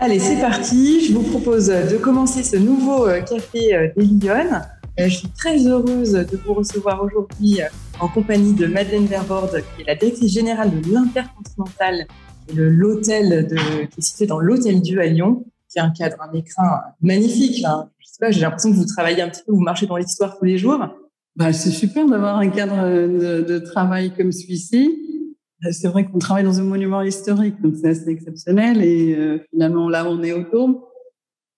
Allez, 0.00 0.18
c'est 0.18 0.40
parti. 0.40 1.06
Je 1.06 1.14
vous 1.14 1.22
propose 1.22 1.68
de 1.68 1.96
commencer 1.96 2.42
ce 2.42 2.56
nouveau 2.56 3.06
euh, 3.06 3.20
café 3.20 3.74
euh, 3.74 3.88
des 3.96 4.04
Lyonnes. 4.04 4.62
Euh, 4.98 5.04
je 5.08 5.18
suis 5.18 5.28
très 5.28 5.66
heureuse 5.66 6.12
de 6.12 6.36
vous 6.44 6.52
recevoir 6.52 7.02
aujourd'hui 7.02 7.60
en 8.00 8.08
compagnie 8.08 8.54
de 8.54 8.66
Madeleine 8.66 9.06
Verbord, 9.06 9.50
qui 9.50 9.82
est 9.82 9.86
la 9.86 9.94
directrice 9.94 10.32
générale 10.32 10.70
de 10.70 10.92
l'Intercontinental 10.92 12.06
l'hôtel 12.54 13.48
qui 13.48 13.98
est 13.98 14.02
situé 14.02 14.26
dans 14.26 14.38
l'hôtel 14.38 14.82
Dieu 14.82 15.00
à 15.00 15.06
Lyon, 15.06 15.44
qui 15.70 15.78
est 15.78 15.80
un 15.80 15.90
cadre, 15.90 16.16
un 16.20 16.36
écrin 16.36 16.82
magnifique. 17.00 17.64
Hein. 17.64 17.88
Je 17.98 18.06
sais 18.06 18.18
pas, 18.20 18.30
j'ai 18.30 18.42
l'impression 18.42 18.70
que 18.70 18.76
vous 18.76 18.84
travaillez 18.84 19.22
un 19.22 19.30
petit 19.30 19.42
peu, 19.46 19.52
vous 19.52 19.62
marchez 19.62 19.86
dans 19.86 19.96
l'histoire 19.96 20.36
tous 20.38 20.44
les 20.44 20.58
jours. 20.58 20.78
Bah, 21.36 21.52
c'est 21.54 21.70
super 21.70 22.06
d'avoir 22.06 22.36
un 22.36 22.48
cadre 22.50 22.76
de, 22.76 23.40
de 23.40 23.58
travail 23.60 24.12
comme 24.14 24.30
celui-ci. 24.30 25.03
Euh, 25.64 25.72
c'est 25.72 25.88
vrai 25.88 26.04
qu'on 26.04 26.18
travaille 26.18 26.44
dans 26.44 26.60
un 26.60 26.64
monument 26.64 27.02
historique, 27.02 27.60
donc 27.60 27.74
c'est 27.76 27.88
assez 27.88 28.08
exceptionnel. 28.08 28.82
Et 28.82 29.14
euh, 29.14 29.38
finalement, 29.50 29.88
là, 29.88 30.08
on 30.08 30.22
est 30.22 30.32
au 30.32 30.42
Dôme. 30.50 30.80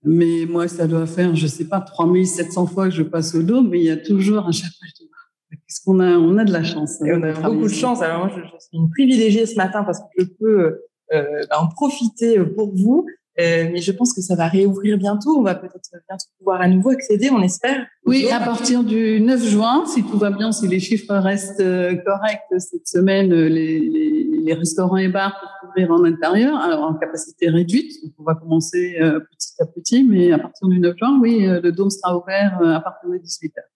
Mais 0.04 0.46
moi, 0.48 0.68
ça 0.68 0.86
doit 0.86 1.06
faire, 1.06 1.34
je 1.34 1.46
sais 1.46 1.64
pas, 1.64 1.80
3700 1.80 2.66
fois 2.66 2.84
que 2.88 2.94
je 2.94 3.02
passe 3.02 3.34
au 3.34 3.42
Dôme, 3.42 3.70
mais 3.70 3.80
il 3.80 3.84
y 3.84 3.90
a 3.90 3.96
toujours 3.96 4.46
un 4.46 4.52
je 4.52 4.62
dis, 4.62 5.10
qu'est-ce 5.50 5.80
qu'on 5.84 5.98
a, 5.98 6.16
on 6.16 6.38
a 6.38 6.44
de 6.44 6.52
la 6.52 6.62
chance. 6.62 7.02
Hein, 7.02 7.06
et 7.06 7.12
on 7.14 7.22
a 7.22 7.32
beaucoup 7.32 7.64
de 7.64 7.68
chance. 7.68 8.02
Alors 8.02 8.26
moi, 8.26 8.30
je, 8.36 8.40
suis 8.40 8.78
une 8.78 8.90
privilégiée 8.90 9.46
ce 9.46 9.56
matin 9.56 9.82
parce 9.82 10.00
que 10.00 10.06
je 10.18 10.24
peux 10.38 10.80
euh, 11.12 11.42
bah, 11.50 11.60
en 11.60 11.68
profiter 11.68 12.38
pour 12.54 12.72
vous. 12.74 13.06
Euh, 13.38 13.68
mais 13.70 13.80
je 13.80 13.92
pense 13.92 14.14
que 14.14 14.22
ça 14.22 14.34
va 14.34 14.48
réouvrir 14.48 14.96
bientôt. 14.96 15.36
On 15.38 15.42
va 15.42 15.54
peut-être 15.54 15.90
bientôt 16.08 16.26
pouvoir 16.38 16.60
à 16.60 16.68
nouveau 16.68 16.90
accéder, 16.90 17.30
on 17.30 17.42
espère. 17.42 17.86
Oui, 18.06 18.28
à 18.30 18.40
partir 18.40 18.82
du 18.82 19.20
9 19.20 19.44
juin, 19.44 19.84
si 19.86 20.02
tout 20.04 20.18
va 20.18 20.30
bien, 20.30 20.52
si 20.52 20.66
les 20.66 20.80
chiffres 20.80 21.14
restent 21.14 21.60
euh, 21.60 21.94
corrects 21.96 22.40
cette 22.58 22.86
semaine, 22.86 23.32
euh, 23.32 23.48
les, 23.48 23.78
les, 23.80 24.24
les 24.42 24.54
restaurants 24.54 24.96
et 24.96 25.08
bars 25.08 25.38
peuvent 25.40 25.70
ouvrir 25.70 25.90
en 25.90 26.04
intérieur, 26.04 26.56
alors 26.56 26.84
en 26.84 26.94
capacité 26.94 27.48
réduite. 27.48 27.92
Donc 28.02 28.14
on 28.18 28.24
va 28.24 28.34
commencer 28.34 28.96
petit 28.98 29.54
à 29.60 29.66
petit, 29.66 30.04
mais 30.04 30.32
à 30.32 30.38
partir 30.38 30.68
du 30.68 30.78
9 30.78 30.96
juin, 30.96 31.18
oui, 31.20 31.46
le 31.46 31.72
dôme 31.72 31.90
sera 31.90 32.16
ouvert 32.16 32.58
à 32.62 32.80
partir 32.80 33.10
de 33.10 33.18
18 33.18 33.48
h 33.48 33.75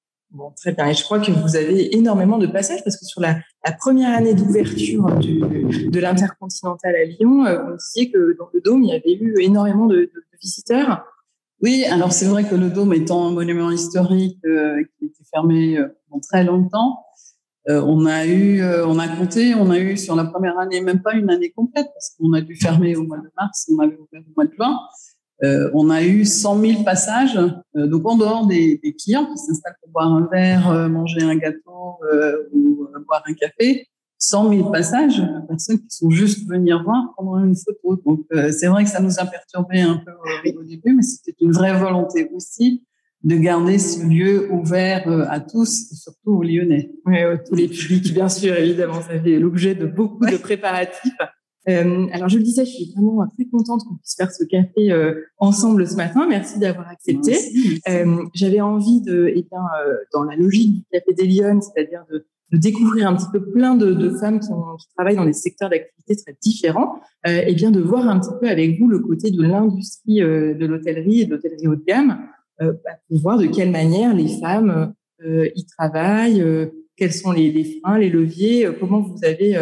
Très 0.57 0.73
bien. 0.73 0.87
Et 0.87 0.95
je 0.95 1.03
crois 1.03 1.19
que 1.19 1.33
vous 1.33 1.57
avez 1.57 1.97
énormément 1.97 2.39
de 2.39 2.47
passages 2.47 2.85
parce 2.85 2.97
que 2.97 3.05
sur 3.05 3.21
la, 3.21 3.41
première 3.79 4.17
année 4.17 4.35
d'ouverture 4.35 5.05
de 5.19 5.99
l'Intercontinental 5.99 6.95
à 6.95 7.05
Lyon, 7.05 7.47
euh, 7.47 7.59
on 7.73 7.77
disait 7.77 8.11
que 8.11 8.37
dans 8.39 8.49
le 8.53 8.61
Dôme, 8.61 8.83
il 8.85 8.91
y 8.91 8.93
avait 8.93 9.13
eu 9.13 9.41
énormément 9.41 9.87
de, 9.87 9.97
de, 9.97 10.13
visiteurs. 10.41 11.05
Oui, 11.63 11.85
alors 11.85 12.13
c'est 12.13 12.27
vrai 12.27 12.49
que 12.49 12.55
le 12.55 12.71
Dôme 12.71 12.95
étant 12.95 13.29
un 13.29 13.33
monument 13.33 13.71
historique 13.71 14.39
euh, 14.47 14.83
qui 14.99 15.07
était 15.07 15.25
fermé 15.31 15.77
euh, 15.77 15.89
pendant 16.09 16.21
très 16.21 16.43
longtemps, 16.43 17.05
euh, 17.69 17.83
on 17.83 18.07
a 18.07 18.27
eu, 18.27 18.65
on 18.65 18.99
a 18.99 19.07
compté, 19.07 19.55
on 19.55 19.71
a 19.71 19.79
eu 19.79 19.99
sur 19.99 20.17
la 20.17 20.25
première 20.25 20.59
année 20.59 20.81
même 20.81 21.03
pas 21.03 21.13
une 21.13 21.31
année 21.31 21.51
complète 21.51 21.89
parce 21.93 22.17
qu'on 22.17 22.33
a 22.33 22.41
dû 22.41 22.57
fermer 22.57 22.97
au 22.97 23.03
mois 23.03 23.19
de 23.19 23.31
mars, 23.37 23.71
on 23.71 23.79
avait 23.81 23.99
ouvert 23.99 24.23
au 24.27 24.33
mois 24.35 24.47
de 24.47 24.55
juin. 24.55 24.79
Euh, 25.43 25.71
on 25.73 25.89
a 25.89 26.03
eu 26.05 26.25
100 26.25 26.61
000 26.61 26.85
passages, 26.85 27.39
euh, 27.77 27.87
donc 27.87 28.07
en 28.07 28.17
dehors 28.17 28.47
des, 28.47 28.79
des 28.83 28.95
clients 28.95 29.27
qui 29.27 29.39
s'installent 29.39 29.77
pour 29.81 29.91
boire 29.91 30.13
un 30.13 30.29
verre, 30.31 30.71
euh, 30.71 30.89
manger 30.89 31.23
un 31.23 31.37
gâteau 31.37 31.99
ou 32.53 32.87
boire 33.07 33.23
un 33.27 33.35
café, 33.35 33.89
100 34.19 34.53
000 34.53 34.71
passages 34.71 35.19
de 35.19 35.47
personnes 35.47 35.79
qui 35.79 35.97
sont 35.97 36.11
juste 36.11 36.47
venir 36.47 36.83
voir, 36.83 37.15
prendre 37.17 37.39
une 37.39 37.57
photo. 37.57 38.01
Donc 38.05 38.27
c'est 38.53 38.67
vrai 38.67 38.85
que 38.85 38.91
ça 38.91 39.01
nous 39.01 39.19
a 39.19 39.25
perturbé 39.25 39.81
un 39.81 39.97
peu 39.97 40.13
au, 40.57 40.63
début, 40.63 40.95
mais 40.95 41.03
c'était 41.03 41.35
une 41.41 41.53
vraie 41.53 41.79
volonté 41.79 42.31
aussi 42.35 42.85
de 43.23 43.37
garder 43.37 43.79
ce 43.79 44.03
lieu 44.03 44.51
ouvert 44.51 45.07
à 45.31 45.41
tous, 45.41 45.93
et 45.93 45.95
surtout 45.95 46.33
aux 46.33 46.43
Lyonnais. 46.43 46.91
Oui, 47.07 47.17
tous 47.47 47.55
les 47.55 47.69
publics, 47.69 48.13
bien 48.13 48.29
sûr, 48.29 48.55
évidemment, 48.55 49.01
ça 49.01 49.21
fait 49.21 49.39
l'objet 49.39 49.75
de 49.75 49.87
beaucoup 49.87 50.27
de 50.27 50.37
préparatifs. 50.37 51.17
Euh, 51.69 52.07
alors, 52.13 52.29
je 52.29 52.39
le 52.39 52.43
disais, 52.43 52.65
je 52.65 52.71
suis 52.71 52.93
vraiment 52.93 53.27
très 53.27 53.45
contente 53.45 53.83
qu'on 53.85 53.97
puisse 53.97 54.17
faire 54.17 54.33
ce 54.33 54.45
café 54.45 54.91
euh, 54.91 55.15
ensemble 55.39 55.87
ce 55.87 55.95
matin. 55.95 56.27
Merci 56.29 56.59
d'avoir 56.59 56.89
accepté. 56.89 57.37
Euh, 57.89 58.25
J'avais 58.35 58.61
envie 58.61 59.01
de, 59.03 59.27
eh 59.29 59.43
bien, 59.43 59.63
dans 60.13 60.25
la 60.25 60.37
logique 60.37 60.75
du 60.75 60.85
café 60.91 61.13
des 61.13 61.27
Lyonnes, 61.27 61.61
c'est-à-dire 61.61 62.05
de, 62.11 62.27
de, 62.53 62.59
découvrir 62.59 63.09
un 63.09 63.15
petit 63.15 63.27
peu 63.31 63.45
plein 63.51 63.75
de, 63.75 63.93
de 63.93 64.11
femmes 64.11 64.41
qui, 64.41 64.51
ont, 64.53 64.77
qui, 64.79 64.87
travaillent 64.97 65.17
dans 65.17 65.27
des 65.27 65.35
secteurs 65.35 65.69
d'activité 65.69 66.17
très 66.17 66.37
différents, 66.41 67.01
et 67.27 67.45
eh 67.49 67.55
bien 67.55 67.71
de 67.71 67.81
voir 67.81 68.09
un 68.09 68.19
petit 68.19 68.33
peu 68.41 68.49
avec 68.49 68.79
vous 68.81 68.89
le 68.89 69.01
côté 69.01 69.31
de 69.31 69.43
l'industrie 69.43 70.21
de 70.21 70.67
l'hôtellerie 70.67 71.21
et 71.21 71.25
de 71.27 71.31
l'hôtellerie 71.33 71.69
haut 71.69 71.77
de 71.77 71.85
gamme, 71.85 72.19
bah, 72.59 72.67
pour 73.09 73.19
voir 73.19 73.39
de 73.39 73.47
quelle 73.47 73.71
manière 73.71 74.15
les 74.15 74.29
femmes 74.41 74.95
y 75.23 75.67
travaillent, 75.67 76.45
quels 76.97 77.13
sont 77.13 77.33
les, 77.33 77.53
les, 77.53 77.81
freins, 77.81 77.99
les 77.99 78.11
leviers, 78.11 78.69
comment 78.79 79.01
vous 79.01 79.25
avez 79.25 79.57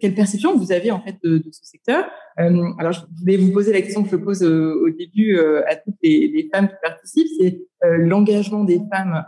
quelle 0.00 0.14
perception 0.14 0.56
vous 0.56 0.72
avez 0.72 0.90
en 0.90 1.00
fait 1.00 1.16
de, 1.22 1.42
ce 1.50 1.64
secteur? 1.64 2.06
Euh, 2.38 2.72
Alors, 2.78 2.92
je 2.92 3.00
voulais 3.20 3.36
vous 3.36 3.52
poser 3.52 3.72
la 3.72 3.82
question 3.82 4.02
que 4.02 4.10
je 4.10 4.16
pose 4.16 4.42
euh, 4.42 4.74
au 4.82 4.90
début 4.90 5.36
euh, 5.36 5.62
à 5.68 5.76
toutes 5.76 5.96
les, 6.02 6.48
femmes 6.52 6.68
qui 6.68 6.74
participent, 6.82 7.28
c'est 7.38 7.60
l'engagement 7.98 8.64
des 8.64 8.80
femmes 8.92 9.24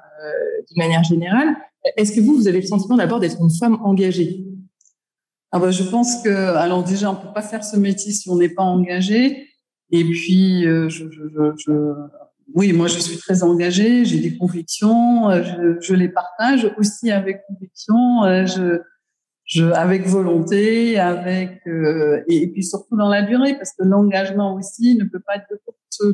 d'une 0.69 0.79
manière 0.79 1.03
générale. 1.03 1.57
Est-ce 1.97 2.13
que 2.13 2.21
vous, 2.21 2.35
vous 2.35 2.49
avez 2.49 2.61
le 2.61 2.67
sentiment 2.67 2.97
d'abord 2.97 3.19
d'être 3.19 3.41
une 3.41 3.51
femme 3.51 3.79
engagée? 3.83 4.45
Ah 5.51 5.59
bah, 5.59 5.71
je 5.71 5.83
pense 5.83 6.23
que, 6.23 6.29
alors 6.29 6.85
déjà, 6.85 7.11
on 7.11 7.17
peut 7.17 7.33
pas 7.35 7.43
faire 7.43 7.65
ce 7.65 7.77
métier 7.77 8.13
si 8.13 8.29
on 8.31 8.37
n'est 8.37 8.49
pas 8.49 8.63
engagé. 8.63 9.49
Et 9.91 10.05
puis, 10.05 10.63
je, 10.63 11.95
oui, 12.55 12.73
moi, 12.73 12.87
je 12.87 12.99
suis 12.99 13.19
très 13.19 13.43
engagée. 13.43 14.05
J'ai 14.05 14.21
des 14.21 14.37
convictions. 14.37 15.31
Je, 15.81 15.95
les 15.95 16.09
partage 16.09 16.73
aussi 16.79 17.11
avec 17.11 17.43
conviction. 17.49 18.23
Je, 19.55 19.65
avec 19.67 20.07
volonté, 20.07 20.99
avec 20.99 21.61
euh, 21.67 22.23
et, 22.29 22.49
puis 22.49 22.65
surtout 22.65 22.97
dans 22.97 23.09
la 23.09 23.23
durée, 23.23 23.55
parce 23.55 23.73
que 23.73 23.85
l'engagement 23.85 24.55
aussi 24.55 24.97
ne 24.97 25.05
peut 25.05 25.21
pas 25.25 25.37
être 25.37 25.47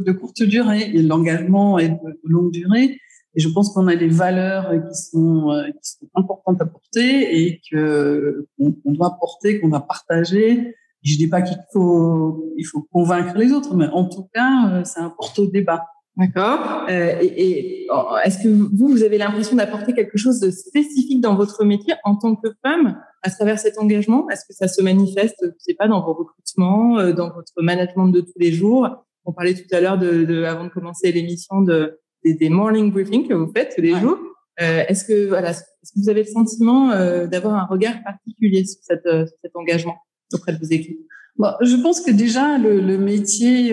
de 0.04 0.12
courte, 0.12 0.42
durée. 0.42 0.88
L'engagement 0.92 1.78
est 1.78 1.88
de, 1.88 2.20
longue 2.24 2.52
durée. 2.52 2.98
Et 3.34 3.40
je 3.40 3.48
pense 3.48 3.72
qu'on 3.72 3.86
a 3.86 3.96
des 3.96 4.08
valeurs 4.08 4.72
qui 4.72 4.94
sont, 4.94 5.52
euh, 5.52 5.68
qui 5.68 5.90
sont 5.90 6.08
importantes 6.14 6.60
à 6.60 6.66
porter 6.66 7.44
et 7.44 7.60
que 7.70 8.46
qu'on 8.58 8.92
doit 8.92 9.16
porter, 9.18 9.60
qu'on 9.60 9.68
doit 9.68 9.86
partager. 9.86 10.74
Je 11.02 11.16
dis 11.16 11.28
pas 11.28 11.40
qu'il 11.40 11.56
faut 11.72 12.52
il 12.58 12.64
faut 12.64 12.86
convaincre 12.92 13.38
les 13.38 13.52
autres, 13.52 13.74
mais 13.74 13.86
en 13.86 14.04
tout 14.04 14.28
cas, 14.34 14.70
euh, 14.70 14.84
ça 14.84 15.02
importe 15.02 15.38
au 15.38 15.46
débat. 15.46 15.86
D'accord. 16.16 16.86
Euh, 16.88 17.16
et, 17.20 17.26
et 17.26 17.88
est-ce 18.24 18.42
que 18.42 18.48
vous, 18.48 18.88
vous 18.88 19.02
avez 19.02 19.16
l'impression 19.16 19.56
d'apporter 19.56 19.94
quelque 19.94 20.18
chose 20.18 20.40
de 20.40 20.50
spécifique 20.50 21.20
dans 21.20 21.34
votre 21.34 21.64
métier 21.64 21.94
en 22.04 22.16
tant 22.16 22.36
que 22.36 22.48
femme 22.62 23.00
à 23.22 23.30
travers 23.30 23.58
cet 23.58 23.78
engagement? 23.78 24.28
Est-ce 24.28 24.44
que 24.46 24.52
ça 24.52 24.68
se 24.68 24.82
manifeste, 24.82 25.38
je 25.42 25.50
sais 25.58 25.74
pas, 25.74 25.88
dans 25.88 26.04
vos 26.04 26.12
recrutements, 26.12 26.98
euh, 26.98 27.12
dans 27.12 27.32
votre 27.32 27.62
management 27.62 28.08
de 28.08 28.20
tous 28.20 28.38
les 28.38 28.52
jours? 28.52 28.88
On 29.24 29.32
parlait 29.32 29.54
tout 29.54 29.74
à 29.74 29.80
l'heure, 29.80 29.98
de, 29.98 30.24
de, 30.24 30.44
avant 30.44 30.64
de 30.64 30.70
commencer 30.70 31.12
l'émission, 31.12 31.60
de, 31.62 32.00
des, 32.24 32.48
morning 32.48 32.90
briefings 32.90 33.28
que 33.28 33.34
vous 33.34 33.50
faites 33.52 33.74
tous 33.74 33.82
les 33.82 33.98
jours. 33.98 34.18
Euh, 34.60 34.84
est-ce 34.88 35.04
que 35.04 35.28
voilà, 35.28 35.50
est-ce 35.50 35.92
que 35.92 36.00
vous 36.00 36.08
avez 36.08 36.22
le 36.22 36.28
sentiment 36.28 36.90
euh, 36.90 37.26
d'avoir 37.26 37.54
un 37.54 37.66
regard 37.66 38.02
particulier 38.02 38.64
sur, 38.64 38.80
cette, 38.82 39.06
euh, 39.06 39.26
sur, 39.26 39.36
cet 39.42 39.56
engagement 39.56 39.96
auprès 40.34 40.52
de 40.52 40.58
vos 40.58 40.70
équipes? 40.70 41.00
Bon, 41.36 41.52
Je 41.62 41.76
pense 41.76 42.00
que 42.00 42.10
déjà 42.10 42.58
le, 42.58 42.80
le 42.80 42.98
métier 42.98 43.72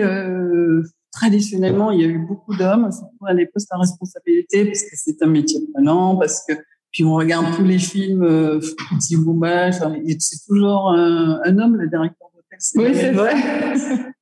traditionnellement, 1.18 1.90
il 1.90 2.00
y 2.00 2.04
a 2.04 2.06
eu 2.06 2.18
beaucoup 2.18 2.54
d'hommes, 2.56 2.90
surtout 2.92 3.26
à 3.26 3.34
des 3.34 3.46
postes 3.46 3.68
à 3.72 3.78
responsabilité, 3.78 4.64
parce 4.64 4.82
que 4.82 4.94
c'est 4.94 5.20
un 5.22 5.26
métier 5.26 5.60
prenant, 5.72 6.16
parce 6.16 6.44
que 6.46 6.54
puis 6.92 7.04
on 7.04 7.14
regarde 7.14 7.54
tous 7.54 7.64
les 7.64 7.78
films, 7.78 8.22
euh, 8.22 8.60
Petit 8.94 9.16
Woman, 9.16 9.72
c'est 9.72 10.46
toujours 10.46 10.90
un, 10.90 11.40
un, 11.44 11.58
homme, 11.58 11.76
le 11.76 11.88
directeur 11.88 12.28
d'hôtel. 12.34 12.58
Oui, 12.76 12.94
c'est 12.94 13.12
vrai. 13.12 13.34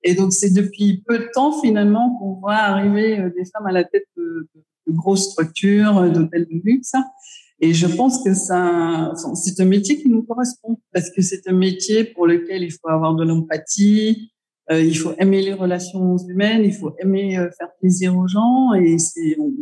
Et 0.02 0.14
donc 0.14 0.32
c'est 0.32 0.52
depuis 0.52 1.02
peu 1.06 1.18
de 1.18 1.28
temps 1.32 1.60
finalement 1.60 2.16
qu'on 2.18 2.34
voit 2.34 2.54
arriver 2.54 3.20
euh, 3.20 3.30
des 3.36 3.44
femmes 3.44 3.66
à 3.66 3.72
la 3.72 3.84
tête 3.84 4.06
de, 4.16 4.48
de, 4.54 4.92
grosses 4.92 5.30
structures, 5.30 5.98
euh, 5.98 6.08
d'hôtels 6.08 6.46
de 6.50 6.60
luxe. 6.64 6.92
Et 7.60 7.72
je 7.72 7.86
pense 7.86 8.22
que 8.22 8.34
ça, 8.34 9.12
c'est 9.34 9.60
un 9.60 9.64
métier 9.64 9.96
qui 9.96 10.08
nous 10.08 10.22
correspond 10.22 10.78
parce 10.92 11.10
que 11.10 11.22
c'est 11.22 11.48
un 11.48 11.54
métier 11.54 12.04
pour 12.04 12.26
lequel 12.26 12.62
il 12.62 12.72
faut 12.72 12.88
avoir 12.88 13.14
de 13.14 13.24
l'empathie, 13.24 14.32
euh, 14.70 14.82
il 14.82 14.96
faut 14.96 15.12
aimer 15.18 15.42
les 15.42 15.52
relations 15.52 16.16
humaines, 16.16 16.64
il 16.64 16.74
faut 16.74 16.94
aimer 16.98 17.38
euh, 17.38 17.50
faire 17.56 17.68
plaisir 17.80 18.16
aux 18.16 18.26
gens 18.26 18.74
et 18.74 18.98
c'est 18.98 19.36
on, 19.38 19.52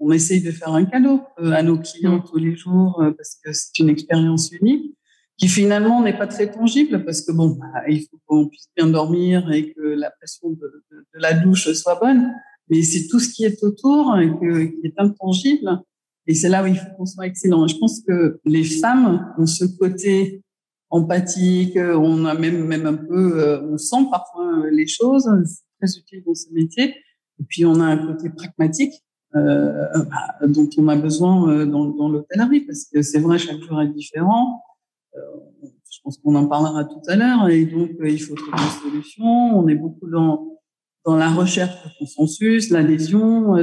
on, 0.00 0.10
essaye 0.10 0.40
de 0.40 0.50
faire 0.50 0.74
un 0.74 0.84
cadeau 0.84 1.20
euh, 1.38 1.52
à 1.52 1.62
nos 1.62 1.78
clients 1.78 2.18
mm. 2.18 2.24
tous 2.28 2.38
les 2.38 2.56
jours 2.56 3.00
parce 3.16 3.38
que 3.44 3.52
c'est 3.52 3.78
une 3.78 3.88
expérience 3.88 4.50
unique 4.50 4.92
qui 5.36 5.48
finalement 5.48 6.02
n'est 6.02 6.18
pas 6.18 6.26
très 6.26 6.50
tangible 6.50 7.04
parce 7.04 7.22
que 7.22 7.32
bon, 7.32 7.50
bah, 7.50 7.66
il 7.88 8.02
faut 8.02 8.18
qu'on 8.26 8.48
puisse 8.48 8.68
bien 8.76 8.88
dormir 8.88 9.50
et 9.52 9.72
que 9.72 9.80
la 9.80 10.10
pression 10.10 10.50
de, 10.50 10.84
de, 10.90 10.96
de 10.96 11.20
la 11.20 11.32
douche 11.32 11.72
soit 11.72 11.98
bonne, 12.00 12.30
mais 12.68 12.82
c'est 12.82 13.06
tout 13.08 13.20
ce 13.20 13.30
qui 13.30 13.44
est 13.44 13.62
autour 13.62 14.18
et 14.18 14.28
que, 14.28 14.64
qui 14.64 14.86
est 14.86 14.98
intangible. 14.98 15.80
Et 16.26 16.34
c'est 16.34 16.48
là 16.48 16.62
où 16.62 16.66
il 16.66 16.76
faut 16.76 16.90
qu'on 16.96 17.06
soit 17.06 17.26
excellent. 17.26 17.66
je 17.66 17.76
pense 17.76 18.00
que 18.06 18.40
les 18.44 18.64
femmes 18.64 19.32
ont 19.38 19.46
ce 19.46 19.64
côté 19.64 20.42
empathique, 20.90 21.76
on 21.76 22.24
a 22.24 22.34
même 22.34 22.64
même 22.66 22.86
un 22.86 22.94
peu, 22.94 23.40
euh, 23.40 23.62
on 23.70 23.78
sent 23.78 24.08
parfois 24.10 24.58
euh, 24.58 24.70
les 24.70 24.86
choses, 24.86 25.28
c'est 25.44 25.86
très 25.86 25.98
utile 25.98 26.22
dans 26.26 26.34
ce 26.34 26.52
métier. 26.52 26.94
Et 27.40 27.44
puis 27.48 27.64
on 27.64 27.80
a 27.80 27.84
un 27.84 27.96
côté 27.96 28.28
pragmatique 28.30 28.94
euh, 29.36 29.86
bah, 30.10 30.46
dont 30.46 30.68
on 30.76 30.88
a 30.88 30.96
besoin 30.96 31.48
euh, 31.50 31.64
dans, 31.64 32.08
l'hôtellerie 32.08 32.62
parce 32.62 32.86
que 32.92 33.00
c'est 33.00 33.20
vrai 33.20 33.38
chaque 33.38 33.60
jour 33.60 33.80
est 33.80 33.88
différent. 33.88 34.60
Euh, 35.16 35.20
je 35.88 35.98
pense 36.02 36.18
qu'on 36.18 36.34
en 36.34 36.46
parlera 36.46 36.84
tout 36.84 37.00
à 37.06 37.14
l'heure 37.14 37.48
et 37.48 37.64
donc 37.64 37.90
il 38.02 38.20
faut 38.20 38.34
trouver 38.34 38.56
une 38.58 38.90
solution. 38.90 39.24
On 39.24 39.68
est 39.68 39.76
beaucoup 39.76 40.08
dans 40.08 40.46
dans 41.06 41.16
la 41.16 41.30
recherche 41.30 41.82
de 41.84 41.90
consensus, 41.98 42.70
l'adhésion. 42.70 43.54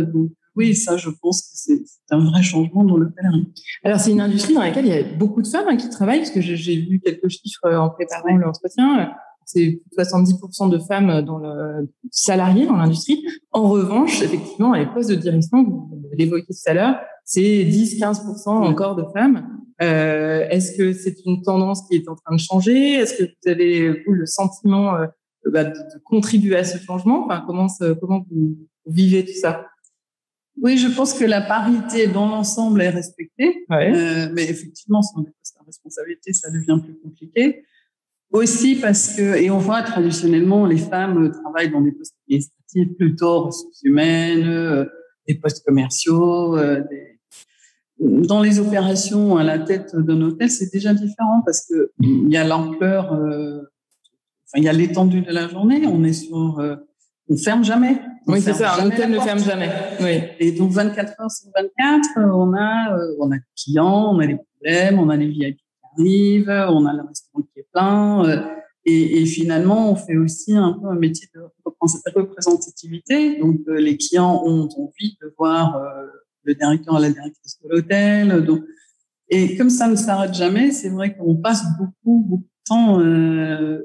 Oui, 0.57 0.75
ça, 0.75 0.97
je 0.97 1.09
pense 1.21 1.41
que 1.41 1.49
c'est 1.53 1.83
un 2.09 2.19
vrai 2.19 2.41
changement 2.41 2.83
dans 2.83 2.97
le 2.97 3.11
pèlerin. 3.11 3.43
Alors, 3.83 3.99
c'est 3.99 4.11
une 4.11 4.21
industrie 4.21 4.55
dans 4.55 4.61
laquelle 4.61 4.85
il 4.85 4.93
y 4.93 4.97
a 4.97 5.03
beaucoup 5.03 5.41
de 5.41 5.47
femmes 5.47 5.67
hein, 5.69 5.77
qui 5.77 5.89
travaillent, 5.89 6.19
parce 6.19 6.31
que 6.31 6.41
j'ai 6.41 6.75
vu 6.77 6.99
quelques 6.99 7.29
chiffres 7.29 7.71
en 7.71 7.89
préparant 7.89 8.35
l'entretien. 8.35 9.11
C'est 9.45 9.81
70% 9.97 10.69
de 10.69 10.79
femmes 10.79 11.21
dans 11.21 11.37
le 11.37 11.89
salarié 12.11 12.65
dans 12.65 12.75
l'industrie. 12.75 13.23
En 13.51 13.69
revanche, 13.69 14.21
effectivement, 14.21 14.73
à 14.73 14.79
les 14.79 14.87
postes 14.87 15.09
de 15.09 15.15
direction, 15.15 15.63
vous 15.63 16.01
l'évoquiez 16.17 16.47
tout 16.47 16.69
à 16.69 16.73
l'heure, 16.73 16.99
c'est 17.23 17.63
10-15% 17.63 18.49
encore 18.49 18.95
de 18.95 19.05
femmes. 19.13 19.47
Euh, 19.81 20.47
Est-ce 20.49 20.75
que 20.75 20.91
c'est 20.91 21.15
une 21.25 21.43
tendance 21.43 21.87
qui 21.87 21.95
est 21.95 22.09
en 22.09 22.15
train 22.15 22.35
de 22.35 22.41
changer? 22.41 22.95
Est-ce 22.95 23.13
que 23.13 23.23
vous 23.23 23.51
avez 23.51 24.03
vous, 24.03 24.13
le 24.13 24.25
sentiment 24.25 24.95
euh, 24.95 25.05
bah, 25.51 25.63
de, 25.63 25.69
de, 25.69 26.01
contribuer 26.03 26.57
à 26.57 26.63
ce 26.63 26.77
changement? 26.79 27.25
Enfin, 27.25 27.43
comment, 27.45 27.67
comment 28.01 28.25
vous 28.31 28.57
vivez 28.87 29.23
tout 29.23 29.39
ça? 29.39 29.65
Oui, 30.61 30.77
je 30.77 30.87
pense 30.87 31.13
que 31.13 31.25
la 31.25 31.41
parité 31.41 32.07
dans 32.07 32.27
l'ensemble 32.27 32.81
est 32.81 32.89
respectée, 32.89 33.65
ouais. 33.69 33.93
euh, 33.93 34.29
mais 34.33 34.49
effectivement, 34.49 35.01
sur 35.01 35.21
des 35.21 35.29
postes 35.31 35.57
à 35.59 35.63
responsabilité, 35.63 36.33
ça 36.33 36.49
devient 36.49 36.79
plus 36.83 36.97
compliqué. 36.99 37.63
Aussi 38.31 38.75
parce 38.75 39.15
que, 39.15 39.35
et 39.35 39.49
on 39.49 39.59
voit 39.59 39.81
traditionnellement, 39.83 40.65
les 40.65 40.77
femmes 40.77 41.31
travaillent 41.31 41.71
dans 41.71 41.81
des 41.81 41.91
postes 41.91 42.15
administratifs 42.27 42.97
plutôt 42.97 43.43
ressources 43.43 43.81
humaines, 43.83 44.47
euh, 44.47 44.85
des 45.27 45.35
postes 45.35 45.63
commerciaux, 45.65 46.57
euh, 46.57 46.83
des... 46.89 47.17
dans 47.99 48.41
les 48.41 48.59
opérations 48.59 49.37
à 49.37 49.43
la 49.43 49.59
tête 49.59 49.95
d'un 49.95 50.21
hôtel, 50.21 50.49
c'est 50.49 50.73
déjà 50.73 50.93
différent 50.93 51.41
parce 51.45 51.65
que 51.67 51.91
il 52.01 52.29
y 52.29 52.35
a 52.35 52.43
l'ampleur, 52.43 53.13
euh, 53.13 53.61
enfin 54.45 54.57
il 54.57 54.63
y 54.63 54.69
a 54.69 54.73
l'étendue 54.73 55.21
de 55.21 55.31
la 55.31 55.47
journée. 55.47 55.87
On 55.87 56.03
est 56.03 56.13
sur 56.13 56.61
on 57.29 57.37
ferme 57.37 57.63
jamais. 57.63 58.01
Oui, 58.27 58.41
c'est 58.41 58.53
ça, 58.53 58.75
un 58.81 58.87
hôtel 58.87 59.09
ne 59.09 59.19
ferme 59.19 59.39
jamais. 59.39 59.69
Oui. 60.01 60.21
Et 60.39 60.51
donc 60.51 60.71
24 60.71 61.21
heures 61.21 61.31
sur 61.31 61.49
24, 61.55 62.09
on 62.33 62.53
a 62.53 62.93
euh, 62.93 63.15
on 63.19 63.31
a 63.31 63.35
des 63.35 63.43
clients, 63.55 64.13
on 64.13 64.19
a 64.19 64.27
des 64.27 64.37
problèmes, 64.37 64.99
on 64.99 65.09
a 65.09 65.17
des 65.17 65.27
VIP 65.27 65.57
qui 65.57 65.63
arrivent, 65.97 66.65
on 66.69 66.85
a 66.85 66.93
le 66.93 67.07
restaurant 67.07 67.41
qui 67.53 67.59
est 67.59 67.67
plein. 67.71 68.25
Euh, 68.25 68.41
et, 68.85 69.21
et, 69.21 69.25
finalement, 69.25 69.91
on 69.91 69.95
fait 69.95 70.15
aussi 70.15 70.55
un 70.55 70.73
peu 70.73 70.87
un 70.87 70.95
métier 70.95 71.27
de 71.35 71.41
représentativité. 72.15 73.39
Donc 73.39 73.59
euh, 73.67 73.79
les 73.79 73.97
clients 73.97 74.41
ont 74.45 74.69
envie 74.77 75.17
de 75.21 75.33
voir 75.37 75.81
le 76.43 76.55
directeur 76.55 76.99
la 76.99 77.09
directrice 77.11 77.59
de 77.63 77.69
l'hôtel. 77.69 78.43
Donc 78.45 78.61
et 79.29 79.57
comme 79.57 79.69
ça 79.69 79.87
ne 79.87 79.95
s'arrête 79.95 80.33
jamais, 80.33 80.71
c'est 80.71 80.89
vrai 80.89 81.15
qu'on 81.15 81.35
passe 81.35 81.63
beaucoup 81.77 82.23
beaucoup 82.25 82.45
temps 82.67 82.99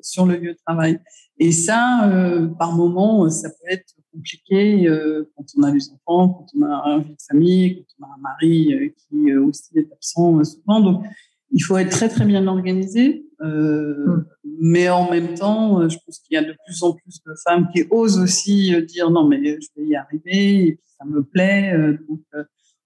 sur 0.02 0.26
le 0.26 0.36
lieu 0.36 0.52
de 0.52 0.58
travail. 0.66 0.98
Et 1.38 1.50
ça, 1.50 2.08
euh, 2.08 2.46
par 2.46 2.72
moment, 2.76 3.28
ça 3.28 3.48
peut 3.50 3.68
être 3.68 3.96
compliqué 4.12 4.86
euh, 4.86 5.28
quand 5.34 5.44
on 5.58 5.64
a 5.64 5.72
des 5.72 5.90
enfants, 5.90 6.28
quand 6.28 6.46
on 6.56 6.62
a 6.62 6.82
un 6.86 6.98
vie 6.98 7.10
de 7.10 7.22
famille, 7.28 7.76
quand 7.76 7.84
on 7.98 8.04
a 8.04 8.14
un 8.16 8.20
mari 8.20 8.72
euh, 8.72 8.88
qui 8.96 9.34
aussi 9.34 9.76
est 9.76 9.92
absent 9.92 10.44
souvent. 10.44 10.80
Donc, 10.80 11.04
il 11.50 11.60
faut 11.60 11.76
être 11.78 11.90
très 11.90 12.08
très 12.08 12.24
bien 12.24 12.46
organisé, 12.46 13.26
mm. 13.40 14.24
mais 14.60 14.88
en 14.88 15.10
même 15.10 15.34
temps, 15.34 15.88
je 15.88 15.98
pense 16.06 16.20
qu'il 16.20 16.34
y 16.34 16.38
a 16.38 16.44
de 16.44 16.54
plus 16.64 16.82
en 16.84 16.92
plus 16.92 17.20
de 17.26 17.32
femmes 17.44 17.68
qui 17.74 17.84
osent 17.90 18.18
aussi 18.18 18.72
dire 18.86 19.10
non 19.10 19.28
mais 19.28 19.60
je 19.60 19.66
vais 19.76 19.88
y 19.88 19.96
arriver 19.96 20.66
et 20.66 20.72
puis 20.76 20.90
ça 20.98 21.04
me 21.04 21.22
plaît. 21.22 21.74
donc, 22.08 22.20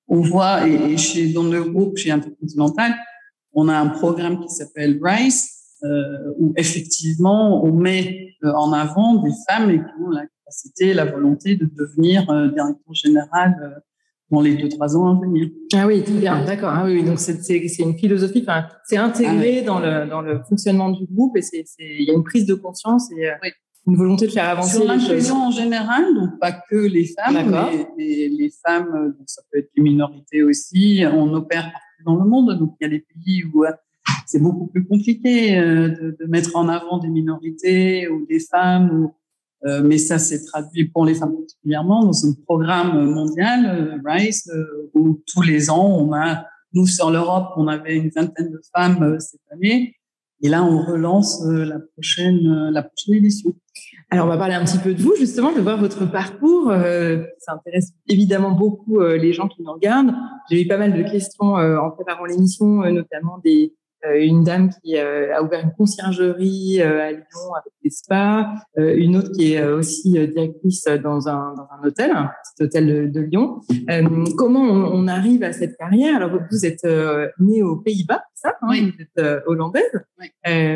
on 0.08 0.20
voit 0.20 0.66
et, 0.66 0.96
chez 0.96 1.32
dans 1.32 1.44
le 1.44 1.62
groupe 1.62 1.96
chez 1.96 2.10
Intercontinental, 2.10 2.94
on 3.52 3.68
a 3.68 3.78
un 3.78 3.88
programme 3.88 4.40
qui 4.40 4.48
s'appelle 4.48 4.98
RISE 5.00 5.55
euh, 5.84 6.32
où 6.38 6.54
effectivement 6.56 7.62
on 7.62 7.70
met 7.70 8.30
euh, 8.42 8.50
en 8.52 8.72
avant 8.72 9.16
des 9.16 9.32
femmes 9.46 9.70
et 9.70 9.76
qui 9.76 10.02
ont 10.02 10.08
la 10.08 10.22
capacité, 10.22 10.94
la 10.94 11.04
volonté 11.04 11.54
de 11.54 11.66
devenir 11.66 12.30
euh, 12.30 12.48
directeur 12.48 12.94
général 12.94 13.82
dans 14.30 14.40
les 14.40 14.56
deux 14.56 14.70
trois 14.70 14.96
ans 14.96 15.14
à 15.14 15.20
venir. 15.20 15.50
Ah 15.74 15.86
oui, 15.86 16.02
très 16.02 16.14
bien, 16.14 16.42
d'accord. 16.46 16.70
Ah 16.72 16.84
oui, 16.86 17.04
donc 17.04 17.18
c'est 17.18 17.38
une 17.78 17.98
philosophie, 17.98 18.40
enfin 18.40 18.66
c'est 18.86 18.96
intégré 18.96 19.58
ah 19.60 19.66
dans 19.66 19.78
le 19.78 20.08
dans 20.08 20.22
le 20.22 20.40
fonctionnement 20.48 20.88
du 20.88 21.04
groupe 21.04 21.36
et 21.36 21.42
c'est 21.42 21.66
il 21.78 22.04
y 22.04 22.10
a 22.10 22.14
une 22.14 22.24
prise 22.24 22.46
de 22.46 22.54
conscience 22.54 23.12
et 23.12 23.28
oui. 23.42 23.50
une 23.86 23.96
volonté 23.96 24.28
de 24.28 24.32
faire 24.32 24.48
avancer. 24.48 24.78
Sur 24.78 24.86
l'inclusion 24.86 25.36
en 25.48 25.50
général, 25.50 26.04
donc 26.14 26.40
pas 26.40 26.52
que 26.52 26.76
les 26.76 27.04
femmes, 27.04 27.50
mais 27.50 27.86
les, 27.98 28.30
les 28.30 28.50
femmes, 28.66 29.14
donc 29.18 29.26
ça 29.26 29.42
peut 29.52 29.58
être 29.58 29.70
les 29.76 29.82
minorités 29.82 30.42
aussi. 30.42 31.04
On 31.12 31.34
opère 31.34 31.64
partout 31.64 32.04
dans 32.06 32.16
le 32.16 32.28
monde, 32.28 32.58
donc 32.58 32.76
il 32.80 32.84
y 32.84 32.86
a 32.86 32.90
des 32.90 33.04
pays 33.14 33.44
où 33.52 33.64
c'est 34.26 34.40
beaucoup 34.40 34.66
plus 34.66 34.84
compliqué 34.84 35.58
euh, 35.58 35.88
de, 35.88 36.26
mettre 36.26 36.56
en 36.56 36.68
avant 36.68 36.98
des 36.98 37.08
minorités 37.08 38.08
ou 38.08 38.26
des 38.26 38.40
femmes. 38.40 39.10
Euh, 39.64 39.82
mais 39.82 39.96
ça 39.96 40.18
s'est 40.18 40.44
traduit 40.44 40.86
pour 40.86 41.06
les 41.06 41.14
femmes 41.14 41.34
particulièrement 41.34 42.04
dans 42.04 42.26
un 42.26 42.32
programme 42.44 43.10
mondial, 43.10 43.64
euh, 43.64 43.98
RISE, 44.04 44.52
où 44.92 45.22
tous 45.26 45.42
les 45.42 45.70
ans, 45.70 45.86
on 45.86 46.12
a, 46.12 46.44
nous 46.74 46.86
sur 46.86 47.10
l'Europe, 47.10 47.52
on 47.56 47.66
avait 47.68 47.96
une 47.96 48.10
vingtaine 48.10 48.50
de 48.50 48.60
femmes 48.74 49.18
cette 49.18 49.40
année. 49.50 49.94
Et 50.42 50.50
là, 50.50 50.62
on 50.62 50.84
relance 50.84 51.42
la 51.46 51.78
prochaine, 51.78 52.68
la 52.70 52.82
prochaine 52.82 53.14
édition. 53.14 53.54
Alors, 54.10 54.26
on 54.26 54.28
va 54.28 54.36
parler 54.36 54.54
un 54.54 54.64
petit 54.64 54.78
peu 54.78 54.92
de 54.92 55.00
vous, 55.00 55.14
justement, 55.16 55.52
de 55.52 55.60
voir 55.60 55.78
votre 55.78 56.04
parcours. 56.10 56.70
ça 57.38 57.54
intéresse 57.54 57.92
évidemment 58.06 58.50
beaucoup 58.50 59.00
les 59.00 59.32
gens 59.32 59.48
qui 59.48 59.62
nous 59.62 59.72
regardent. 59.72 60.12
J'ai 60.50 60.62
eu 60.62 60.68
pas 60.68 60.76
mal 60.76 60.92
de 60.92 61.10
questions 61.10 61.54
en 61.54 61.90
préparant 61.92 62.26
l'émission, 62.26 62.82
notamment 62.92 63.38
des, 63.42 63.72
une 64.14 64.44
dame 64.44 64.70
qui 64.70 64.96
euh, 64.96 65.34
a 65.34 65.42
ouvert 65.42 65.62
une 65.62 65.72
conciergerie 65.72 66.80
euh, 66.80 67.02
à 67.02 67.12
Lyon 67.12 67.54
avec 67.58 67.72
des 67.82 67.90
spas, 67.90 68.46
une 68.76 69.16
autre 69.16 69.32
qui 69.32 69.54
est 69.54 69.64
aussi 69.64 70.12
directrice 70.12 70.84
dans 71.02 71.28
un, 71.28 71.54
dans 71.54 71.68
un 71.70 71.86
hôtel, 71.86 72.10
un 72.10 72.30
petit 72.54 72.64
hôtel 72.64 72.86
de, 72.86 73.06
de 73.06 73.20
Lyon. 73.20 73.60
comment 74.36 74.62
on, 74.62 74.92
on, 74.92 75.08
arrive 75.08 75.42
à 75.42 75.52
cette 75.52 75.76
carrière? 75.76 76.16
Alors, 76.16 76.38
vous 76.50 76.66
êtes 76.66 76.86
née 77.38 77.62
aux 77.62 77.76
Pays-Bas, 77.76 78.22
ça 78.34 78.56
hein, 78.62 78.68
oui. 78.70 78.92
Vous 78.92 79.02
êtes 79.02 79.44
hollandaise, 79.46 79.92
oui. 80.20 80.28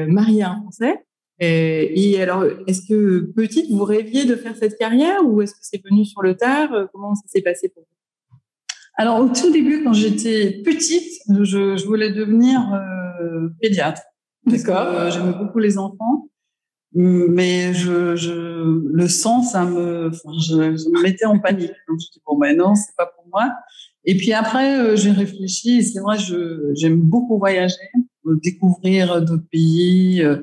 mariée 0.08 0.42
à 0.42 0.50
un 0.50 0.60
Français. 0.62 1.04
Et 1.38 2.20
alors, 2.20 2.44
est-ce 2.66 2.86
que 2.86 3.32
petite, 3.34 3.70
vous 3.70 3.84
rêviez 3.84 4.24
de 4.24 4.36
faire 4.36 4.56
cette 4.56 4.76
carrière 4.76 5.26
ou 5.26 5.42
est-ce 5.42 5.52
que 5.52 5.60
c'est 5.62 5.82
venu 5.82 6.04
sur 6.04 6.22
le 6.22 6.34
tard? 6.36 6.70
Comment 6.92 7.14
ça 7.14 7.22
s'est 7.26 7.42
passé 7.42 7.68
pour 7.68 7.82
vous? 7.82 8.00
Alors, 9.00 9.18
au 9.18 9.28
tout 9.28 9.50
début, 9.50 9.82
quand 9.82 9.94
j'étais 9.94 10.60
petite, 10.62 11.22
je, 11.40 11.74
je 11.74 11.86
voulais 11.86 12.12
devenir 12.12 12.60
euh, 12.74 13.09
pédiatre. 13.60 14.02
D'accord. 14.46 14.86
Euh, 14.86 15.10
J'aimais 15.10 15.32
beaucoup 15.32 15.58
les 15.58 15.78
enfants, 15.78 16.28
mais 16.92 17.72
je, 17.74 18.16
je 18.16 18.32
le 18.92 19.08
sang, 19.08 19.42
ça 19.42 19.64
me, 19.64 20.08
enfin, 20.08 20.32
je, 20.38 20.76
je, 20.76 20.88
me 20.88 21.02
mettais 21.02 21.26
en 21.26 21.38
panique. 21.38 21.72
Donc, 21.88 21.98
je 22.00 22.10
dis 22.12 22.22
bon 22.26 22.38
ben 22.38 22.56
non, 22.56 22.74
c'est 22.74 22.96
pas 22.96 23.06
pour 23.06 23.26
moi. 23.32 23.52
Et 24.04 24.16
puis 24.16 24.32
après, 24.32 24.78
euh, 24.78 24.96
j'ai 24.96 25.10
réfléchi. 25.10 25.78
Et 25.78 25.82
c'est 25.82 26.00
vrai, 26.00 26.18
je 26.18 26.72
j'aime 26.74 27.00
beaucoup 27.00 27.38
voyager, 27.38 27.76
découvrir 28.42 29.22
d'autres 29.22 29.48
pays. 29.50 30.22
Euh, 30.22 30.36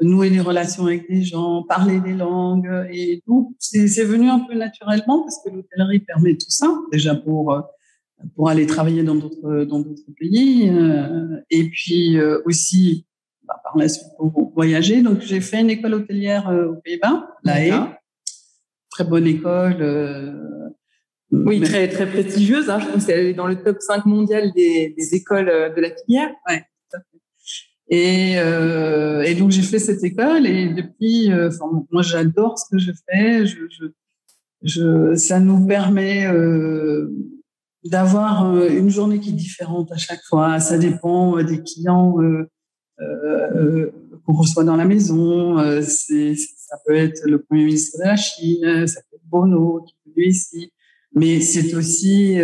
nouer 0.00 0.30
des 0.30 0.40
relations 0.40 0.86
avec 0.86 1.08
des 1.08 1.22
gens, 1.22 1.62
parler 1.62 2.00
des 2.00 2.14
langues. 2.14 2.88
Et 2.92 3.22
donc, 3.26 3.50
c'est 3.58 4.04
venu 4.04 4.28
un 4.28 4.40
peu 4.40 4.54
naturellement 4.54 5.22
parce 5.22 5.40
que 5.44 5.50
l'hôtellerie 5.50 6.00
permet 6.00 6.34
tout 6.34 6.50
ça, 6.50 6.74
déjà 6.92 7.14
pour, 7.14 7.52
euh, 7.52 7.60
pour 8.34 8.48
aller 8.48 8.66
travailler 8.66 9.02
dans 9.02 9.14
d'autres, 9.14 9.64
dans 9.64 9.80
d'autres 9.80 10.10
pays. 10.18 10.70
Euh, 10.70 11.40
et 11.50 11.68
puis 11.68 12.18
euh, 12.18 12.40
aussi, 12.44 13.06
bah, 13.42 13.60
par 13.62 13.76
la 13.76 13.88
suite, 13.88 14.08
pour 14.18 14.52
voyager. 14.54 15.02
Donc, 15.02 15.20
j'ai 15.20 15.40
fait 15.40 15.60
une 15.60 15.70
école 15.70 15.94
hôtelière 15.94 16.48
aux 16.48 16.76
Pays-Bas, 16.76 17.28
la 17.42 17.60
Haye. 17.60 17.74
Très 18.90 19.04
bonne 19.04 19.26
école. 19.26 20.40
Oui, 21.32 21.60
très, 21.60 21.88
très 21.88 22.06
prestigieuse. 22.06 22.70
Hein. 22.70 22.78
Je 22.78 22.86
pense 22.86 23.06
qu'elle 23.06 23.26
est 23.26 23.34
dans 23.34 23.48
le 23.48 23.56
top 23.56 23.78
5 23.80 24.06
mondial 24.06 24.52
des, 24.52 24.94
des 24.96 25.14
écoles 25.14 25.46
de 25.46 25.80
la 25.80 25.90
filière. 25.90 26.30
Ouais. 26.48 26.62
Et, 27.88 28.34
euh, 28.38 29.22
et 29.22 29.34
donc 29.34 29.50
j'ai 29.50 29.62
fait 29.62 29.78
cette 29.78 30.02
école 30.02 30.46
et 30.46 30.72
depuis, 30.72 31.30
euh, 31.30 31.50
moi 31.90 32.02
j'adore 32.02 32.58
ce 32.58 32.64
que 32.70 32.78
je 32.78 32.92
fais. 33.06 33.44
Je, 33.46 33.58
je, 33.68 33.84
je 34.62 35.14
ça 35.16 35.38
nous 35.38 35.66
permet 35.66 36.26
euh, 36.26 37.10
d'avoir 37.84 38.46
euh, 38.46 38.68
une 38.68 38.90
journée 38.90 39.20
qui 39.20 39.30
est 39.30 39.34
différente 39.34 39.92
à 39.92 39.96
chaque 39.96 40.22
fois. 40.22 40.60
Ça 40.60 40.78
dépend 40.78 41.38
euh, 41.38 41.42
des 41.42 41.62
clients 41.62 42.16
euh, 42.20 43.90
qu'on 44.24 44.32
reçoit 44.34 44.64
dans 44.64 44.76
la 44.76 44.84
maison. 44.84 45.58
c'est, 45.82 46.34
ça 46.36 46.76
peut 46.86 46.94
être 46.94 47.22
le 47.26 47.42
premier 47.42 47.64
ministre 47.64 47.98
de 47.98 48.04
la 48.04 48.16
Chine, 48.16 48.86
ça 48.86 49.00
peut 49.10 49.16
être 49.16 49.28
Bono 49.28 49.84
qui 49.86 49.94
est 49.94 50.10
venu 50.14 50.26
ici, 50.28 50.72
mais 51.12 51.40
c'est 51.40 51.74
aussi 51.74 52.38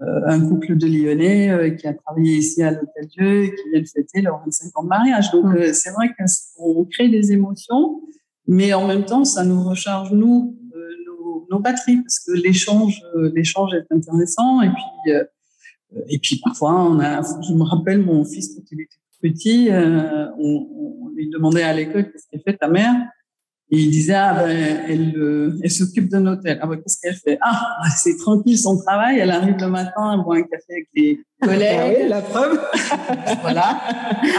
euh, 0.00 0.20
un 0.26 0.48
couple 0.48 0.76
de 0.76 0.86
Lyonnais 0.86 1.76
qui 1.76 1.88
a 1.88 1.92
travaillé 1.92 2.36
ici 2.36 2.62
à 2.62 2.70
l'Hôtel 2.70 3.06
Dieu 3.08 3.44
et 3.44 3.50
qui 3.50 3.70
vient 3.70 3.80
de 3.80 3.88
fêter 3.88 4.20
leur 4.20 4.40
25 4.44 4.78
ans 4.78 4.84
de 4.84 4.88
mariage. 4.88 5.32
Donc, 5.32 5.46
euh, 5.46 5.72
c'est 5.72 5.90
vrai 5.90 6.10
qu'on 6.56 6.84
crée 6.84 7.08
des 7.08 7.32
émotions, 7.32 8.00
mais 8.46 8.72
en 8.74 8.86
même 8.86 9.04
temps, 9.04 9.24
ça 9.24 9.44
nous 9.44 9.60
recharge, 9.64 10.12
nous, 10.12 10.56
nos, 11.50 11.58
batteries, 11.58 12.02
parce 12.02 12.18
que 12.20 12.32
l'échange 12.32 13.00
l'échange 13.34 13.74
est 13.74 13.86
intéressant. 13.90 14.62
Et 14.62 14.70
puis, 14.70 15.12
et 16.08 16.18
puis 16.18 16.40
parfois, 16.44 16.74
on 16.74 17.00
a, 17.00 17.22
je 17.22 17.52
me 17.54 17.62
rappelle, 17.62 18.02
mon 18.02 18.24
fils, 18.24 18.54
quand 18.54 18.62
il 18.70 18.82
était 18.82 18.96
petit, 19.20 19.68
on, 19.70 20.68
on 21.04 21.08
lui 21.14 21.28
demandait 21.30 21.62
à 21.62 21.72
l'école 21.72 22.10
qu'est-ce 22.10 22.26
qu'elle 22.30 22.42
fait 22.42 22.56
ta 22.56 22.68
mère? 22.68 22.94
Et 23.70 23.80
il 23.80 23.90
disait, 23.90 24.14
ah 24.14 24.32
ben, 24.34 24.80
elle, 24.88 25.14
euh, 25.18 25.60
elle 25.62 25.70
s'occupe 25.70 26.08
d'un 26.08 26.26
hôtel. 26.26 26.58
Ah 26.62 26.66
ben, 26.66 26.76
qu'est-ce 26.76 26.98
qu'elle 27.02 27.14
fait? 27.14 27.38
Ah, 27.42 27.76
bah, 27.82 27.90
c'est 27.94 28.16
tranquille 28.16 28.58
son 28.58 28.78
travail. 28.78 29.18
Elle 29.18 29.30
arrive 29.30 29.56
le 29.60 29.68
matin, 29.68 30.14
elle 30.14 30.24
boit 30.24 30.36
un 30.36 30.42
café 30.42 30.64
avec 30.70 30.88
les 30.94 31.20
collègues. 31.42 31.98
oui, 32.00 32.08
la 32.08 32.22
preuve. 32.22 32.58
voilà. 33.42 33.78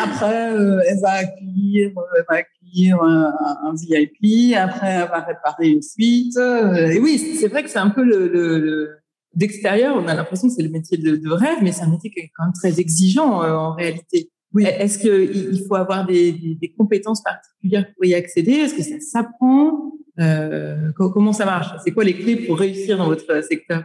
Après, 0.04 0.52
euh, 0.52 0.82
elle 0.88 1.00
va 1.00 1.12
accueillir, 1.12 1.92
euh, 1.96 2.02
elle 2.18 2.26
va 2.28 2.36
accueillir 2.38 3.04
un, 3.04 3.34
un, 3.66 3.74
VIP. 3.76 4.56
Après, 4.58 4.88
elle 4.88 5.10
va 5.10 5.20
réparer 5.20 5.70
une 5.70 5.84
fuite. 5.84 6.38
Et 6.38 7.00
oui, 7.00 7.20
c'est 7.40 7.50
vrai 7.50 7.62
que 7.62 7.70
c'est 7.70 7.78
un 7.78 7.92
peu 7.92 8.04
le, 8.04 8.28
le, 8.28 8.58
le 8.58 8.90
d'extérieur, 9.36 9.96
on 9.96 10.08
a 10.08 10.16
l'impression 10.16 10.48
que 10.48 10.56
c'est 10.56 10.64
le 10.64 10.70
métier 10.70 10.98
de, 10.98 11.16
de 11.16 11.30
rêve, 11.30 11.60
mais 11.62 11.72
c'est 11.72 11.84
un 11.84 11.90
métier 11.90 12.10
qui 12.10 12.20
est 12.20 12.32
quand 12.36 12.46
même 12.46 12.54
très 12.54 12.80
exigeant 12.80 13.44
en 13.44 13.74
réalité. 13.74 14.32
Oui. 14.54 14.66
Est-ce 14.66 14.98
qu'il 14.98 15.64
faut 15.68 15.76
avoir 15.76 16.06
des, 16.06 16.32
des, 16.32 16.56
des, 16.56 16.70
compétences 16.70 17.22
particulières 17.22 17.86
pour 17.94 18.06
y 18.06 18.16
accéder? 18.16 18.54
Est-ce 18.54 18.76
que 18.76 18.84
ça 18.84 19.00
s'apprend? 19.00 19.94
Euh, 20.20 20.92
Comment 20.96 21.34
ça 21.34 21.46
marche? 21.46 21.68
C'est 21.84 21.92
quoi 21.92 22.04
les 22.04 22.18
clés 22.18 22.48
pour 22.48 22.58
réussir 22.58 22.98
dans 22.98 23.06
votre 23.06 23.44
secteur? 23.44 23.84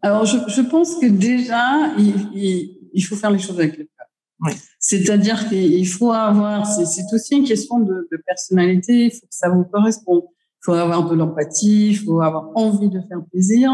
Alors, 0.00 0.24
je, 0.24 0.36
je, 0.48 0.62
pense 0.62 0.96
que 0.96 1.06
déjà, 1.06 1.92
il, 1.98 2.14
il, 2.34 2.78
il, 2.92 3.04
faut 3.04 3.14
faire 3.14 3.30
les 3.30 3.38
choses 3.38 3.58
avec 3.58 3.78
le 3.78 3.84
cœur. 3.84 4.06
Oui. 4.40 4.52
C'est-à-dire 4.80 5.48
qu'il 5.48 5.86
faut 5.86 6.10
avoir, 6.10 6.66
c'est 6.66 7.04
aussi 7.14 7.36
une 7.36 7.44
question 7.44 7.78
de, 7.78 8.08
de, 8.10 8.16
personnalité, 8.26 9.04
il 9.06 9.10
faut 9.12 9.26
que 9.26 9.34
ça 9.34 9.48
vous 9.48 9.64
corresponde. 9.64 10.22
Il 10.24 10.64
faut 10.64 10.72
avoir 10.72 11.08
de 11.08 11.14
l'empathie, 11.14 11.90
il 11.90 11.98
faut 11.98 12.20
avoir 12.20 12.50
envie 12.56 12.88
de 12.88 13.00
faire 13.08 13.20
plaisir. 13.30 13.72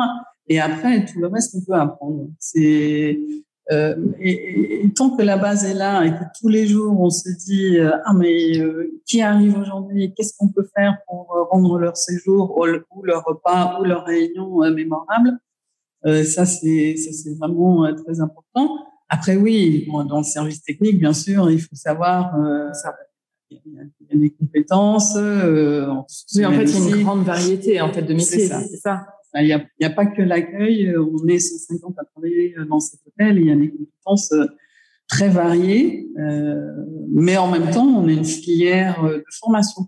Et 0.48 0.60
après, 0.60 1.04
tout 1.06 1.18
le 1.20 1.28
reste, 1.28 1.54
on 1.54 1.64
peut 1.64 1.78
apprendre. 1.78 2.28
C'est 2.38 3.18
euh, 3.70 3.94
et, 4.18 4.84
et, 4.84 4.92
tant 4.94 5.10
que 5.14 5.22
la 5.22 5.36
base 5.36 5.66
est 5.66 5.74
là 5.74 6.02
et 6.04 6.10
que 6.10 6.24
tous 6.40 6.48
les 6.48 6.66
jours 6.66 6.98
on 6.98 7.10
se 7.10 7.28
dit 7.28 7.78
euh, 7.78 7.90
ah 8.06 8.14
mais 8.14 8.58
euh, 8.58 8.98
qui 9.06 9.20
arrive 9.20 9.58
aujourd'hui? 9.58 10.14
Qu'est-ce 10.14 10.32
qu'on 10.38 10.48
peut 10.48 10.66
faire 10.74 10.96
pour 11.06 11.34
euh, 11.34 11.42
rendre 11.44 11.78
leur 11.78 11.96
séjour 11.98 12.56
ou, 12.56 12.64
ou, 12.64 13.02
leur 13.04 13.24
repas 13.24 13.78
ou 13.78 13.84
leur 13.84 14.06
réunion 14.06 14.58
mémorable? 14.70 15.38
Ça 16.04 16.46
c'est 16.46 16.96
ça 16.96 17.10
c'est 17.12 17.34
vraiment 17.34 17.92
très 17.94 18.20
important. 18.20 18.70
Après 19.10 19.36
oui 19.36 19.86
bon, 19.90 20.02
dans 20.04 20.18
le 20.18 20.24
service 20.24 20.62
technique 20.62 20.98
bien 20.98 21.12
sûr 21.12 21.50
il 21.50 21.60
faut 21.60 21.76
savoir 21.76 22.34
ça 22.72 22.94
il 23.50 23.60
y, 23.66 24.14
a, 24.14 24.16
des 24.16 24.30
compétences 24.30 25.14
oui 25.16 26.46
en 26.46 26.52
fait 26.52 26.64
il 26.64 26.88
y 26.88 26.92
a 26.92 26.96
une 26.96 27.02
grande 27.02 27.24
variété 27.24 27.80
en 27.80 27.92
fait 27.92 28.02
de 28.02 28.14
métiers 28.14 28.46
c'est 28.46 28.76
ça 28.76 29.06
il 29.42 29.66
n'y 29.80 29.86
a, 29.86 29.90
pas 29.90 30.06
que 30.06 30.22
l'accueil. 30.22 30.88
Euh, 30.88 31.04
on 31.04 31.26
est 31.28 31.38
150 31.38 31.94
à 31.98 32.04
travailler 32.04 32.54
euh, 32.58 32.64
dans 32.64 32.80
cet 32.80 33.00
hôtel. 33.06 33.38
Il 33.38 33.46
y 33.46 33.50
a 33.50 33.56
des 33.56 33.70
compétences 33.70 34.32
euh, 34.32 34.46
très 35.08 35.28
variées, 35.28 36.06
mais 37.10 37.38
en 37.38 37.50
même 37.50 37.70
temps, 37.70 37.86
on 37.86 38.06
est 38.08 38.14
une 38.14 38.26
filière 38.26 39.02
de 39.02 39.24
formation. 39.40 39.86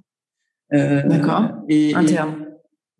D'accord. 0.73 1.51
Et, 1.69 1.95
interne. 1.95 2.47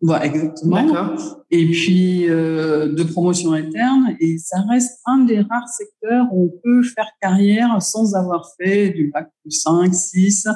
voilà, 0.01 0.27
exactement. 0.27 0.83
D'accord. 0.83 1.43
Et 1.49 1.65
puis 1.71 2.29
euh, 2.29 2.93
de 2.93 3.01
promotion 3.01 3.53
interne. 3.53 4.15
Et 4.19 4.37
ça 4.37 4.61
reste 4.69 4.99
un 5.07 5.25
des 5.25 5.39
rares 5.39 5.67
secteurs 5.67 6.27
où 6.31 6.45
on 6.53 6.61
peut 6.63 6.83
faire 6.83 7.09
carrière 7.19 7.81
sans 7.81 8.13
avoir 8.13 8.47
fait 8.55 8.91
du 8.91 9.09
bac 9.09 9.27
plus 9.41 9.59
5, 9.59 9.91
6. 9.91 10.47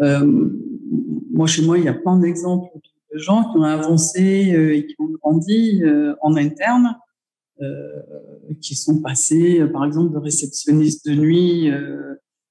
moi, 0.00 1.46
chez 1.46 1.66
moi, 1.66 1.76
il 1.76 1.84
y 1.84 1.88
a 1.88 1.94
plein 1.94 2.16
d'exemples 2.18 2.70
de 3.14 3.18
gens 3.18 3.50
qui 3.50 3.58
ont 3.58 3.62
avancé 3.62 4.54
euh, 4.54 4.76
et 4.76 4.86
qui 4.86 4.96
ont 4.98 5.08
grandi 5.22 5.82
euh, 5.84 6.14
en 6.20 6.36
interne, 6.36 6.96
euh, 7.62 8.02
qui 8.60 8.74
sont 8.74 9.00
passés, 9.00 9.64
par 9.72 9.84
exemple, 9.84 10.12
de 10.12 10.18
réceptionniste 10.18 11.08
de 11.08 11.14
nuit 11.14 11.70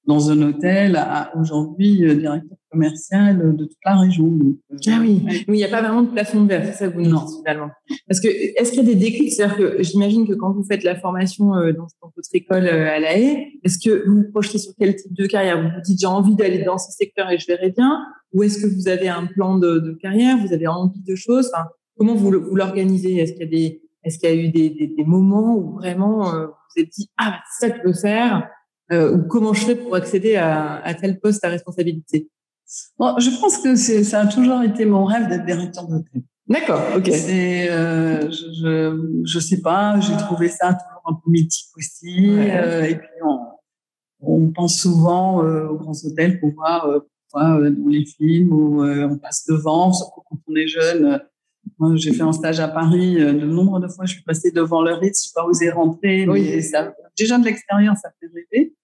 dans 0.05 0.31
un 0.31 0.41
hôtel 0.41 0.95
à 0.95 1.33
aujourd'hui 1.37 1.97
directeur 2.15 2.57
commercial 2.73 3.55
de 3.55 3.63
toute 3.65 3.77
la 3.85 3.97
région. 3.97 4.27
Donc, 4.27 4.57
ah 4.87 4.97
oui, 4.99 5.21
oui, 5.25 5.43
il 5.47 5.53
n'y 5.53 5.63
a 5.63 5.69
pas 5.69 5.81
vraiment 5.81 6.01
de 6.01 6.09
plafond 6.09 6.45
c'est 6.49 6.73
ça 6.73 6.87
que 6.89 6.95
vous 6.95 7.01
nous 7.01 7.17
dites 7.17 7.37
finalement. 7.37 7.69
Parce 8.07 8.19
que 8.19 8.27
est-ce 8.27 8.71
qu'il 8.71 8.83
y 8.83 8.91
a 8.91 8.93
des 8.93 8.99
déclics? 8.99 9.31
C'est-à-dire 9.31 9.57
que 9.57 9.83
j'imagine 9.83 10.27
que 10.27 10.33
quand 10.33 10.51
vous 10.51 10.63
faites 10.63 10.83
la 10.83 10.95
formation 10.95 11.51
dans, 11.51 11.87
dans 12.01 12.11
votre 12.15 12.29
école 12.33 12.67
à 12.67 12.99
La 12.99 13.17
Haye, 13.17 13.59
est-ce 13.63 13.77
que 13.77 14.05
vous 14.07 14.15
vous 14.17 14.31
projetez 14.31 14.57
sur 14.57 14.73
quel 14.77 14.95
type 14.95 15.13
de 15.13 15.25
carrière? 15.25 15.61
Vous 15.61 15.69
vous 15.69 15.81
dites 15.85 15.99
j'ai 16.01 16.07
envie 16.07 16.35
d'aller 16.35 16.63
dans 16.63 16.77
ce 16.77 16.91
secteur 16.91 17.31
et 17.31 17.37
je 17.37 17.47
verrai 17.47 17.71
bien. 17.71 17.99
Ou 18.33 18.43
est-ce 18.43 18.59
que 18.59 18.67
vous 18.67 18.87
avez 18.87 19.07
un 19.07 19.27
plan 19.27 19.57
de, 19.57 19.79
de, 19.79 19.93
carrière? 19.93 20.37
Vous 20.37 20.53
avez 20.53 20.67
envie 20.67 21.01
de 21.01 21.15
choses? 21.15 21.49
Enfin, 21.53 21.67
Comment 21.97 22.15
vous, 22.15 22.31
vous 22.31 22.55
l'organisez? 22.55 23.17
Est-ce 23.17 23.33
qu'il 23.33 23.41
y 23.41 23.45
a 23.45 23.49
des 23.49 23.81
est-ce 24.05 24.19
qu'il 24.19 24.29
y 24.29 24.33
a 24.33 24.35
eu 24.35 24.49
des, 24.49 24.69
des, 24.69 24.87
des 24.87 25.03
moments 25.05 25.55
où 25.55 25.75
vraiment 25.75 26.33
euh, 26.33 26.47
vous 26.47 26.53
vous 26.75 26.81
êtes 26.81 26.89
dit 26.89 27.09
ah 27.17 27.39
c'est 27.49 27.67
ça 27.67 27.73
que 27.73 27.79
je 27.81 27.87
veux 27.87 27.93
faire 27.93 28.49
euh, 28.91 29.15
ou 29.15 29.27
comment 29.27 29.53
je 29.53 29.65
fais 29.65 29.75
pour 29.75 29.95
accéder 29.95 30.35
à, 30.35 30.81
à 30.83 30.93
tel 30.93 31.19
poste 31.19 31.43
à 31.45 31.49
responsabilité? 31.49 32.29
Bon, 32.97 33.17
Je 33.19 33.29
pense 33.39 33.57
que 33.59 33.75
ça 33.75 34.21
a 34.21 34.27
toujours 34.27 34.61
été 34.63 34.85
mon 34.85 35.05
rêve 35.05 35.27
d'être 35.29 35.45
directeur 35.45 35.87
d'hôtel. 35.87 36.21
D'accord, 36.47 36.81
ok. 36.97 37.07
Euh, 37.09 38.29
je, 38.29 38.45
je, 38.61 39.21
je 39.25 39.39
sais 39.39 39.61
pas, 39.61 39.99
j'ai 40.01 40.15
trouvé 40.17 40.49
ça 40.49 40.73
toujours 40.73 41.03
un 41.05 41.13
peu 41.13 41.31
mythique 41.31 41.69
aussi. 41.77 42.35
Ouais. 42.35 42.51
Euh, 42.51 42.83
et 42.83 42.95
puis 42.95 43.07
on, 43.25 43.39
on 44.19 44.51
pense 44.51 44.77
souvent 44.77 45.43
euh, 45.43 45.67
aux 45.67 45.77
grands 45.77 45.95
hôtels 46.03 46.39
pour 46.41 46.51
voir 46.53 46.85
euh, 46.87 46.99
dans 47.33 47.87
les 47.87 48.05
films 48.05 48.51
où 48.51 48.83
on 48.83 49.17
passe 49.17 49.45
devant, 49.47 49.93
surtout 49.93 50.21
quand 50.29 50.37
on 50.47 50.55
est 50.55 50.67
jeune. 50.67 51.19
Moi, 51.79 51.95
j'ai 51.95 52.13
fait 52.13 52.23
un 52.23 52.33
stage 52.33 52.59
à 52.59 52.67
Paris. 52.67 53.15
De 53.15 53.45
nombre 53.45 53.79
de 53.79 53.87
fois, 53.87 54.05
je 54.05 54.13
suis 54.13 54.23
passée 54.23 54.51
devant 54.51 54.81
le 54.83 54.93
Ritz. 54.93 55.23
Je 55.23 55.29
n'ai 55.29 55.33
pas 55.33 55.47
osé 55.47 55.69
rentrer. 55.71 56.27
Oui. 56.27 56.41
Mais 56.43 56.61
ça, 56.61 56.93
déjà 57.17 57.39
de 57.39 57.45
l'extérieur, 57.45 57.95
ça 57.95 58.09
fait 58.19 58.27
rêver. 58.27 58.75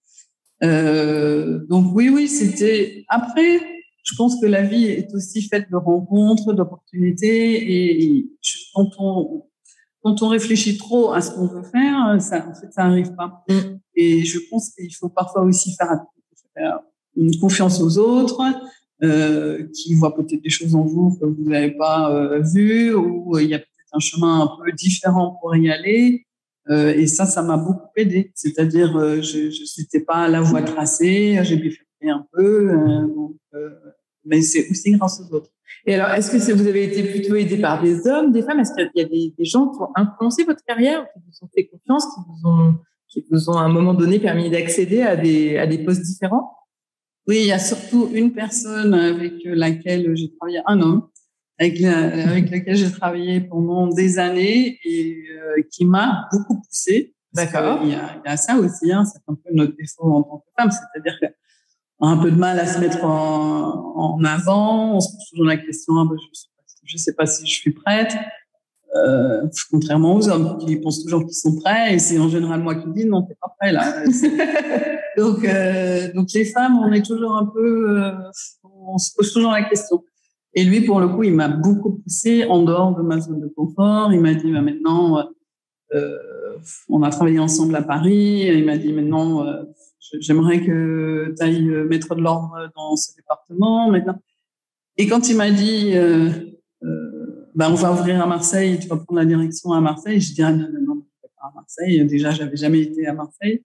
Euh, 0.63 1.65
donc 1.67 1.93
oui, 1.93 2.09
oui, 2.09 2.27
c'était. 2.27 3.05
Après, 3.07 3.59
je 4.03 4.15
pense 4.15 4.39
que 4.41 4.45
la 4.45 4.63
vie 4.63 4.85
est 4.85 5.13
aussi 5.13 5.41
faite 5.41 5.69
de 5.71 5.75
rencontres, 5.75 6.53
d'opportunités, 6.53 8.17
et 8.17 8.29
quand 8.73 8.89
on 8.99 9.43
quand 10.01 10.21
on 10.21 10.29
réfléchit 10.29 10.77
trop 10.77 11.11
à 11.11 11.19
ce 11.21 11.31
qu'on 11.31 11.47
veut 11.47 11.63
faire, 11.63 12.21
ça 12.21 12.47
en 12.49 12.53
fait 12.53 12.71
ça 12.71 12.83
arrive 12.83 13.13
pas. 13.15 13.43
Mm. 13.49 13.79
Et 13.95 14.23
je 14.23 14.39
pense 14.49 14.69
qu'il 14.69 14.93
faut 14.95 15.09
parfois 15.09 15.43
aussi 15.43 15.73
faire 15.75 15.99
une 17.15 17.37
confiance 17.37 17.81
aux 17.81 17.97
autres, 17.97 18.41
euh, 19.03 19.67
qui 19.73 19.93
voient 19.95 20.15
peut-être 20.15 20.41
des 20.41 20.49
choses 20.49 20.75
en 20.75 20.83
vous 20.83 21.17
que 21.19 21.25
vous 21.25 21.49
n'avez 21.49 21.71
pas 21.71 22.13
euh, 22.13 22.41
vues, 22.41 22.93
ou 22.93 23.37
il 23.39 23.47
y 23.47 23.53
a 23.53 23.59
peut-être 23.59 23.93
un 23.93 23.99
chemin 23.99 24.41
un 24.41 24.47
peu 24.47 24.71
différent 24.73 25.37
pour 25.39 25.55
y 25.55 25.69
aller. 25.69 26.25
Euh, 26.69 26.93
et 26.93 27.07
ça, 27.07 27.25
ça 27.25 27.41
m'a 27.41 27.57
beaucoup 27.57 27.89
aidé. 27.95 28.31
C'est-à-dire, 28.35 28.95
euh, 28.97 29.21
je 29.21 29.49
je 29.49 29.81
n'étais 29.81 30.01
pas 30.01 30.27
la 30.27 30.41
voie 30.41 30.61
tracée, 30.61 31.39
j'ai 31.43 31.55
bifurqué 31.55 32.09
un 32.09 32.25
peu, 32.31 32.69
euh, 33.53 33.69
mais 34.25 34.41
c'est 34.41 34.69
aussi 34.69 34.91
grâce 34.91 35.19
aux 35.19 35.33
autres. 35.33 35.49
Et 35.85 35.95
alors, 35.95 36.09
est-ce 36.09 36.31
que 36.31 36.53
vous 36.53 36.67
avez 36.67 36.83
été 36.83 37.03
plutôt 37.03 37.35
aidé 37.35 37.57
par 37.57 37.81
des 37.81 38.07
hommes, 38.07 38.31
des 38.31 38.43
femmes? 38.43 38.59
Est-ce 38.59 38.73
qu'il 38.73 38.89
y 38.95 39.01
a 39.01 39.05
des, 39.05 39.45
gens 39.45 39.69
qui 39.69 39.81
ont 39.81 39.89
influencé 39.95 40.43
votre 40.43 40.63
carrière, 40.63 41.07
qui 41.13 41.19
vous 41.25 41.45
ont 41.45 41.49
fait 41.55 41.65
confiance, 41.65 42.05
qui 42.05 42.21
vous 42.27 42.49
ont, 42.49 42.75
qui 43.07 43.25
vous 43.31 43.49
ont 43.49 43.57
à 43.57 43.61
un 43.61 43.69
moment 43.69 43.93
donné 43.93 44.19
permis 44.19 44.49
d'accéder 44.49 45.01
à 45.01 45.15
des 45.15 45.83
postes 45.85 46.01
différents? 46.01 46.53
Oui, 47.27 47.41
il 47.41 47.45
y 47.45 47.51
a 47.51 47.59
surtout 47.59 48.09
une 48.13 48.33
personne 48.33 48.93
avec 48.93 49.33
laquelle 49.45 50.15
j'ai 50.15 50.31
travaillé, 50.35 50.61
un 50.65 50.81
homme, 50.81 51.07
avec, 51.59 51.79
la, 51.79 52.29
avec 52.29 52.49
lequel 52.49 52.75
j'ai 52.75 52.91
travaillé 52.91 53.41
pendant 53.41 53.87
des 53.87 54.17
années 54.17 54.79
et 54.83 55.23
euh, 55.29 55.61
qui 55.69 55.85
m'a 55.85 56.27
beaucoup 56.31 56.61
poussé. 56.61 57.13
D'accord. 57.33 57.81
Il, 57.83 57.89
y 57.89 57.95
a, 57.95 58.15
il 58.23 58.27
y 58.27 58.31
a 58.31 58.37
ça 58.37 58.55
aussi, 58.57 58.91
hein, 58.91 59.03
c'est 59.05 59.19
un 59.27 59.35
peu 59.35 59.53
notre 59.53 59.75
défaut 59.75 60.11
en 60.11 60.23
tant 60.23 60.37
que 60.37 60.51
femme, 60.57 60.71
c'est-à-dire 60.71 61.19
qu'on 61.19 62.07
a 62.07 62.11
un 62.11 62.17
peu 62.17 62.31
de 62.31 62.37
mal 62.37 62.59
à 62.59 62.65
se 62.65 62.79
mettre 62.79 63.03
en, 63.03 63.93
en 63.95 64.23
avant, 64.23 64.95
on 64.95 64.99
se 64.99 65.11
pose 65.11 65.29
toujours 65.29 65.45
la 65.45 65.57
question, 65.57 65.93
ah, 65.97 66.05
ben, 66.09 66.15
je 66.85 66.95
ne 66.95 66.97
sais, 66.97 67.13
pas 67.13 67.27
si 67.27 67.45
je 67.45 67.53
suis 67.53 67.71
prête. 67.71 68.15
Euh, 68.95 69.45
contrairement 69.69 70.15
aux 70.15 70.29
hommes 70.29 70.57
qui 70.57 70.75
pensent 70.77 71.03
toujours 71.03 71.23
qu'ils 71.23 71.35
sont 71.35 71.55
prêts 71.57 71.93
et 71.93 71.99
c'est 71.99 72.17
en 72.17 72.27
général 72.27 72.61
moi 72.61 72.73
qui 72.73 72.89
dis 72.89 73.05
non 73.05 73.21
t'es 73.21 73.35
pas 73.39 73.53
prêt 73.59 73.71
là 73.71 74.03
donc 75.17 75.45
euh, 75.45 76.11
donc 76.13 76.29
les 76.33 76.43
femmes 76.43 76.79
on 76.79 76.91
est 76.91 77.05
toujours 77.05 77.37
un 77.37 77.45
peu 77.45 77.99
euh, 77.99 78.11
on 78.63 78.97
se 78.97 79.11
pose 79.15 79.31
toujours 79.31 79.51
la 79.51 79.61
question 79.61 80.03
et 80.53 80.63
lui 80.63 80.81
pour 80.81 80.99
le 80.99 81.07
coup 81.09 81.23
il 81.23 81.33
m'a 81.33 81.47
beaucoup 81.47 81.99
poussé 81.99 82.45
en 82.45 82.63
dehors 82.63 82.95
de 82.95 83.01
ma 83.01 83.19
zone 83.19 83.39
de 83.39 83.47
confort 83.47 84.11
il 84.13 84.19
m'a 84.19 84.33
dit 84.33 84.51
bah, 84.51 84.61
maintenant 84.61 85.23
euh, 85.93 86.17
on 86.89 87.03
a 87.03 87.09
travaillé 87.09 87.39
ensemble 87.39 87.75
à 87.75 87.81
Paris 87.81 88.47
il 88.47 88.65
m'a 88.65 88.77
dit 88.77 88.93
maintenant 88.93 89.45
euh, 89.45 89.63
j'aimerais 90.19 90.61
que 90.61 91.33
tu 91.37 91.43
ailles 91.43 91.69
mettre 91.87 92.15
de 92.15 92.21
l'ordre 92.21 92.71
dans 92.75 92.95
ce 92.95 93.15
département 93.15 93.91
maintenant 93.91 94.19
et 94.97 95.07
quand 95.07 95.29
il 95.29 95.37
m'a 95.37 95.51
dit 95.51 95.91
euh, 96.83 97.49
ben, 97.55 97.71
on 97.71 97.75
va 97.75 97.91
ouvrir 97.91 98.21
à 98.21 98.27
Marseille, 98.27 98.79
tu 98.79 98.87
vas 98.87 98.97
prendre 98.97 99.19
la 99.19 99.25
direction 99.25 99.73
à 99.73 99.81
Marseille. 99.81 100.21
Je 100.21 100.33
dis, 100.33 100.41
ah, 100.41 100.51
non, 100.51 100.69
non, 100.71 100.95
non, 100.95 101.05
pas 101.21 101.47
à 101.47 101.51
Marseille. 101.53 102.05
Déjà, 102.05 102.31
j'avais 102.31 102.55
jamais 102.55 102.79
été 102.79 103.05
à 103.07 103.13
Marseille. 103.13 103.63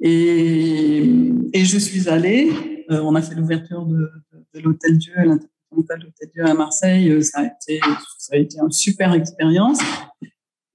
Et, 0.00 1.02
et 1.52 1.64
je 1.64 1.78
suis 1.78 2.08
allée. 2.08 2.50
Euh, 2.90 3.00
on 3.02 3.14
a 3.14 3.22
fait 3.22 3.34
l'ouverture 3.34 3.86
de, 3.86 4.10
de, 4.32 4.44
de 4.54 4.60
l'Hôtel 4.60 4.98
Dieu, 4.98 5.14
l'intercontinental 5.16 5.51
de 5.76 6.04
l'Hôtel 6.04 6.28
Dieu 6.34 6.44
à 6.44 6.54
Marseille. 6.54 7.22
Ça 7.24 7.40
a 7.40 7.44
été, 7.44 7.80
ça 8.18 8.34
a 8.34 8.38
été 8.38 8.58
une 8.58 8.70
super 8.70 9.12
expérience. 9.14 9.78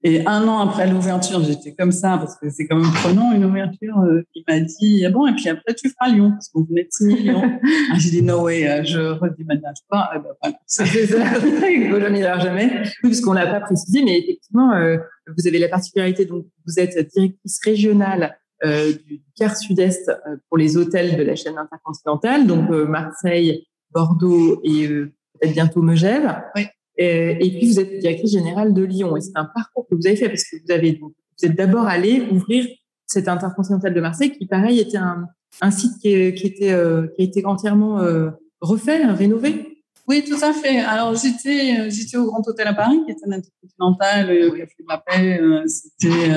Et 0.04 0.24
un 0.26 0.46
an 0.46 0.60
après 0.60 0.88
l'ouverture, 0.88 1.42
j'étais 1.42 1.74
comme 1.74 1.90
ça, 1.90 2.18
parce 2.18 2.36
que 2.38 2.50
c'est 2.50 2.68
quand 2.68 2.76
même 2.76 2.92
prenant 2.92 3.32
une 3.32 3.44
ouverture. 3.44 3.98
Euh, 3.98 4.22
il 4.34 4.44
m'a 4.46 4.60
dit, 4.60 5.04
ah 5.04 5.10
bon, 5.10 5.26
et 5.26 5.32
puis 5.32 5.48
après, 5.48 5.74
tu 5.74 5.90
feras 5.90 6.08
Lyon, 6.12 6.30
parce 6.30 6.48
qu'on 6.50 6.62
venait 6.62 6.84
de 6.84 6.88
signer 6.92 7.16
Lyon. 7.16 7.42
ah, 7.92 7.96
j'ai 7.98 8.10
dit, 8.10 8.22
no 8.22 8.44
way, 8.44 8.68
euh, 8.68 8.84
je 8.84 9.00
redéménage 9.00 9.78
pas. 9.88 10.10
Eh 10.14 10.18
ben, 10.18 10.28
voilà. 10.40 10.56
C'est 10.66 10.86
ça, 10.86 11.16
je 11.40 12.40
jamais. 12.40 12.82
Oui, 13.02 13.10
parce 13.10 13.20
qu'on 13.20 13.32
l'a 13.32 13.48
pas 13.48 13.60
précisé, 13.60 14.04
mais 14.04 14.20
effectivement, 14.20 14.72
euh, 14.72 14.98
vous 15.36 15.48
avez 15.48 15.58
la 15.58 15.68
particularité, 15.68 16.26
donc, 16.26 16.46
vous 16.64 16.78
êtes 16.78 16.96
directrice 17.12 17.58
régionale 17.64 18.38
euh, 18.64 18.92
du 18.92 19.20
quart 19.36 19.56
sud-est 19.56 20.08
euh, 20.08 20.36
pour 20.48 20.58
les 20.58 20.76
hôtels 20.76 21.16
de 21.16 21.22
la 21.24 21.34
chaîne 21.34 21.58
intercontinentale, 21.58 22.46
donc 22.46 22.70
Marseille, 22.70 23.66
Bordeaux 23.92 24.60
et 24.64 24.88
peut-être 24.88 25.52
bientôt 25.52 25.82
Megève. 25.82 26.42
Oui. 26.56 26.66
Euh, 27.00 27.34
et 27.38 27.50
puis, 27.50 27.66
vous 27.66 27.80
êtes 27.80 27.98
directrice 28.00 28.32
générale 28.32 28.74
de 28.74 28.82
Lyon. 28.82 29.16
Et 29.16 29.20
c'est 29.20 29.36
un 29.36 29.44
parcours 29.44 29.86
que 29.88 29.94
vous 29.94 30.06
avez 30.06 30.16
fait 30.16 30.28
parce 30.28 30.44
que 30.44 30.56
vous 30.56 30.72
avez, 30.72 30.98
vous 31.00 31.14
êtes 31.42 31.56
d'abord 31.56 31.86
allé 31.86 32.26
ouvrir 32.32 32.66
cette 33.06 33.28
intercontinentale 33.28 33.94
de 33.94 34.00
Marseille 34.00 34.32
qui, 34.32 34.46
pareil, 34.46 34.80
était 34.80 34.98
un, 34.98 35.26
un 35.60 35.70
site 35.70 35.92
qui, 36.00 36.34
qui 36.34 36.46
était, 36.46 36.72
euh, 36.72 37.06
qui 37.14 37.22
a 37.22 37.24
été 37.24 37.44
entièrement 37.46 38.00
euh, 38.00 38.30
refait, 38.60 39.04
rénové. 39.06 39.80
Oui, 40.08 40.24
tout 40.24 40.42
à 40.42 40.52
fait. 40.52 40.80
Alors, 40.80 41.14
j'étais, 41.14 41.90
j'étais 41.90 42.16
au 42.16 42.26
Grand 42.26 42.42
Hôtel 42.46 42.66
à 42.66 42.74
Paris, 42.74 43.00
qui 43.04 43.12
était 43.12 43.26
un 43.26 43.32
intercontinental, 43.32 44.30
euh, 44.30 44.50
Café 44.50 44.74
de 44.80 44.88
la 44.88 44.98
Paix, 44.98 45.40
c'était, 45.66 46.34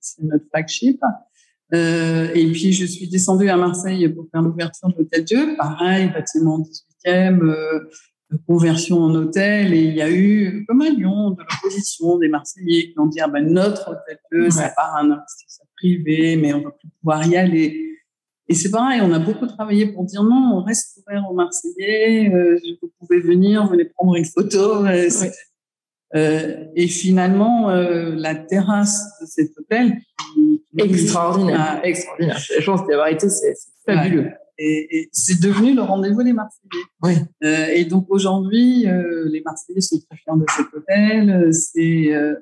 c'est 0.00 0.22
notre 0.22 0.44
flagship. 0.50 1.00
Euh, 1.74 2.30
et 2.34 2.50
puis, 2.52 2.72
je 2.72 2.84
suis 2.84 3.08
descendue 3.08 3.48
à 3.48 3.56
Marseille 3.56 4.08
pour 4.08 4.26
faire 4.30 4.42
l'ouverture 4.42 4.88
de 4.88 4.94
l'Hôtel 4.98 5.24
Dieu. 5.24 5.56
Pareil, 5.56 6.10
bâtiment 6.12 6.60
18e, 7.06 7.42
euh, 7.42 7.80
conversion 8.46 8.98
en 8.98 9.14
hôtel 9.14 9.74
et 9.74 9.82
il 9.82 9.94
y 9.94 10.02
a 10.02 10.10
eu, 10.10 10.64
comme 10.66 10.82
à 10.82 10.90
Lyon, 10.90 11.30
de 11.30 11.42
l'opposition 11.42 12.18
des 12.18 12.28
Marseillais 12.28 12.90
qui 12.90 12.98
ont 12.98 13.06
dit 13.06 13.20
ah 13.20 13.28
ben 13.28 13.46
notre 13.46 13.90
hôtel 13.90 14.18
ouais. 14.32 14.50
ça 14.50 14.72
part 14.74 14.96
un 14.96 15.10
investisseur 15.10 15.66
privé, 15.76 16.36
mais 16.36 16.54
on 16.54 16.62
va 16.62 16.70
plus 16.70 16.88
pouvoir 17.00 17.26
y 17.26 17.36
aller. 17.36 17.92
Et 18.48 18.54
c'est 18.54 18.70
pareil, 18.70 19.00
on 19.02 19.12
a 19.12 19.18
beaucoup 19.18 19.46
travaillé 19.46 19.86
pour 19.86 20.04
dire 20.04 20.22
non, 20.22 20.52
on 20.54 20.62
reste 20.62 20.98
ouvert 20.98 21.24
aux 21.30 21.34
Marseillais, 21.34 22.32
euh, 22.34 22.58
vous 22.80 22.90
pouvez 22.98 23.20
venir, 23.20 23.66
venez 23.66 23.84
prendre 23.84 24.16
une 24.16 24.24
photo. 24.24 24.84
Euh, 26.14 26.64
et 26.76 26.88
finalement, 26.88 27.70
euh, 27.70 28.14
la 28.14 28.34
terrasse 28.34 29.02
de 29.20 29.26
cet 29.26 29.56
hôtel, 29.58 29.96
qui, 30.32 30.62
extraordinaire, 30.78 31.80
extraordinaire. 31.82 32.38
Je 32.38 32.64
pense 32.64 32.86
d'avoir 32.86 33.08
été, 33.08 33.28
c'est 33.28 33.54
fabuleux. 33.86 34.22
Ouais 34.22 34.36
et, 34.58 34.98
et 34.98 35.08
c'est 35.12 35.40
devenu 35.40 35.74
le 35.74 35.82
rendez-vous 35.82 36.22
des 36.22 36.32
Marseillais. 36.32 36.84
Oui. 37.02 37.14
Euh, 37.44 37.66
et 37.74 37.84
donc 37.84 38.06
aujourd'hui, 38.08 38.86
euh, 38.86 39.28
les 39.30 39.42
Marseillais 39.44 39.80
sont 39.80 39.98
très 39.98 40.16
fiers 40.16 40.36
de 40.36 40.44
cet 40.48 40.66
hôtel. 40.74 41.52
C'est, 41.52 42.14
euh, 42.14 42.34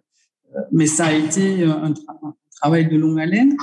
mais 0.73 0.87
ça 0.87 1.07
a 1.07 1.13
été 1.13 1.65
un, 1.65 1.93
tra 1.93 2.19
un, 2.23 2.35
travail 2.61 2.89
de 2.89 2.97
longue 2.97 3.21
haleine. 3.21 3.57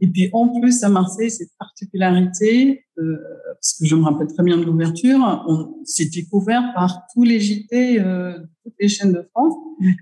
Et 0.00 0.08
puis 0.08 0.30
en 0.32 0.48
plus 0.60 0.84
à 0.84 0.88
Marseille, 0.88 1.30
cette 1.30 1.50
particularité, 1.58 2.84
euh, 2.98 3.16
parce 3.54 3.78
que 3.78 3.86
je 3.86 3.96
me 3.96 4.04
rappelle 4.04 4.28
très 4.28 4.44
bien 4.44 4.56
de 4.56 4.64
l'ouverture, 4.64 5.18
on 5.48 5.84
s'était 5.84 6.24
couvert 6.24 6.72
par 6.74 7.06
tous 7.12 7.24
les 7.24 7.40
JT 7.40 8.00
euh, 8.00 8.38
toutes 8.62 8.74
les 8.78 8.88
chaînes 8.88 9.12
de 9.12 9.26
France. 9.34 9.54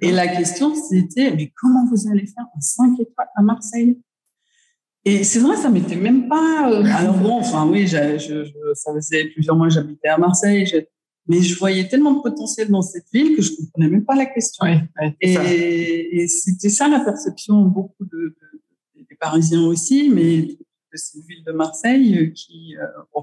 Et 0.03 0.13
la 0.13 0.29
question 0.29 0.75
c'était, 0.75 1.35
mais 1.35 1.51
comment 1.57 1.87
vous 1.87 2.11
allez 2.11 2.27
faire 2.27 2.45
un 2.55 2.61
5 2.61 3.01
étoiles 3.01 3.29
à 3.37 3.43
Marseille? 3.43 3.99
Et 5.07 5.23
c'est 5.23 5.39
vrai, 5.39 5.57
ça 5.57 5.71
m'était 5.71 5.97
même 5.97 6.29
pas. 6.29 6.71
Euh, 6.71 6.85
alors 6.85 7.17
bon, 7.17 7.39
enfin 7.39 7.67
oui, 7.67 7.87
je, 7.87 8.19
je, 8.19 8.51
ça 8.75 8.93
faisait 8.93 9.27
plusieurs 9.27 9.57
mois 9.57 9.69
que 9.69 9.75
j'habitais 9.75 10.09
à 10.09 10.19
Marseille, 10.19 10.67
mais 11.29 11.41
je 11.43 11.59
voyais 11.59 11.89
tellement 11.89 12.13
de 12.13 12.23
potentiel 12.23 12.69
dans 12.69 12.83
cette 12.83 13.07
ville 13.13 13.37
que 13.37 13.43
je 13.43 13.57
comprenais 13.57 13.89
même 13.89 14.05
pas 14.05 14.17
la 14.17 14.27
question. 14.27 14.67
Et, 15.21 16.23
et 16.23 16.29
c'était 16.29 16.69
ça 16.69 16.89
la 16.89 17.01
perception 17.01 17.63
beaucoup 17.63 18.05
de, 18.05 18.17
de, 18.17 18.46
des 19.17 19.19
Parisiens 19.21 19.67
aussi, 19.67 20.11
mais 20.11 20.43
de 20.43 20.97
cette 20.97 21.23
ville 21.23 21.45
de 21.45 21.53
Marseille 21.53 22.33
qui, 22.33 22.77
euh, 22.77 23.21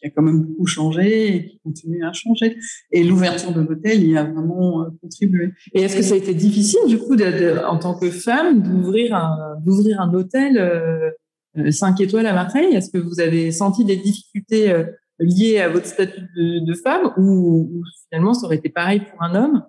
qui 0.00 0.06
a 0.06 0.10
quand 0.10 0.22
même 0.22 0.42
beaucoup 0.42 0.66
changé 0.66 1.36
et 1.36 1.46
qui 1.46 1.58
continue 1.60 2.04
à 2.04 2.12
changer. 2.12 2.56
Et 2.92 3.04
l'ouverture 3.04 3.52
de 3.52 3.60
l'hôtel 3.60 4.04
y 4.06 4.16
a 4.16 4.24
vraiment 4.24 4.82
euh, 4.82 4.88
contribué. 5.00 5.52
Et 5.74 5.82
est-ce 5.82 5.96
que 5.96 6.02
ça 6.02 6.14
a 6.14 6.18
été 6.18 6.34
difficile, 6.34 6.80
du 6.86 6.98
coup, 6.98 7.16
de, 7.16 7.24
de, 7.24 7.64
en 7.64 7.78
tant 7.78 7.98
que 7.98 8.10
femme, 8.10 8.62
d'ouvrir 8.62 9.14
un, 9.14 9.56
d'ouvrir 9.64 10.00
un 10.00 10.12
hôtel 10.14 10.58
euh, 10.58 11.70
5 11.70 12.00
étoiles 12.00 12.26
à 12.26 12.32
Marseille? 12.32 12.74
Est-ce 12.74 12.90
que 12.90 12.98
vous 12.98 13.20
avez 13.20 13.50
senti 13.52 13.84
des 13.84 13.96
difficultés 13.96 14.70
euh, 14.70 14.84
liées 15.18 15.58
à 15.58 15.68
votre 15.68 15.86
statut 15.86 16.22
de, 16.36 16.64
de 16.64 16.74
femme 16.74 17.12
ou, 17.16 17.68
ou, 17.72 17.82
finalement 18.08 18.34
ça 18.34 18.46
aurait 18.46 18.56
été 18.56 18.70
pareil 18.70 19.00
pour 19.00 19.22
un 19.22 19.34
homme? 19.34 19.62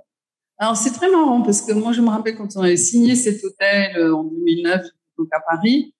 Alors 0.57 0.77
c'est 0.77 0.91
très 0.91 1.09
marrant 1.09 1.41
parce 1.41 1.61
que 1.61 1.73
moi 1.73 1.91
je 1.91 2.01
me 2.01 2.09
rappelle 2.09 2.35
quand 2.35 2.55
on 2.55 2.61
avait 2.61 2.77
signé 2.77 3.15
cet 3.15 3.43
hôtel 3.43 3.97
euh, 3.97 4.15
en 4.15 4.23
2009 4.23 4.85
donc 5.21 5.29
à 5.31 5.39
Paris, 5.39 5.93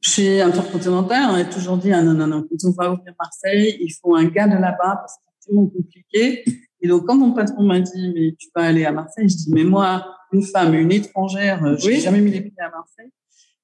chez 0.00 0.40
Intercontinental, 0.40 1.30
on 1.30 1.34
a 1.34 1.44
toujours 1.44 1.76
dit 1.76 1.92
ah 1.92 2.02
non 2.02 2.14
non 2.14 2.26
non 2.26 2.46
quand 2.48 2.68
on 2.68 2.70
va 2.70 2.92
ouvrir 2.92 3.14
Marseille, 3.18 3.76
il 3.80 3.92
faut 3.92 4.14
un 4.16 4.24
gars 4.24 4.48
de 4.48 4.54
là-bas 4.54 4.96
parce 4.96 5.16
que 5.16 5.22
c'est 5.38 5.48
tellement 5.48 5.66
compliqué. 5.66 6.44
Et 6.80 6.88
donc 6.88 7.06
quand 7.06 7.16
mon 7.16 7.32
patron 7.32 7.64
m'a 7.64 7.80
dit 7.80 8.12
mais 8.14 8.34
tu 8.38 8.48
vas 8.54 8.62
aller 8.62 8.84
à 8.84 8.92
Marseille, 8.92 9.28
je 9.28 9.36
dis 9.36 9.50
mais 9.52 9.64
moi 9.64 10.06
une 10.32 10.42
femme, 10.42 10.74
une 10.74 10.90
étrangère, 10.90 11.64
euh, 11.64 11.76
je 11.78 11.88
n'ai 11.88 12.00
jamais 12.00 12.20
mis 12.20 12.30
les 12.30 12.40
pieds 12.40 12.52
à 12.58 12.70
Marseille. 12.70 13.10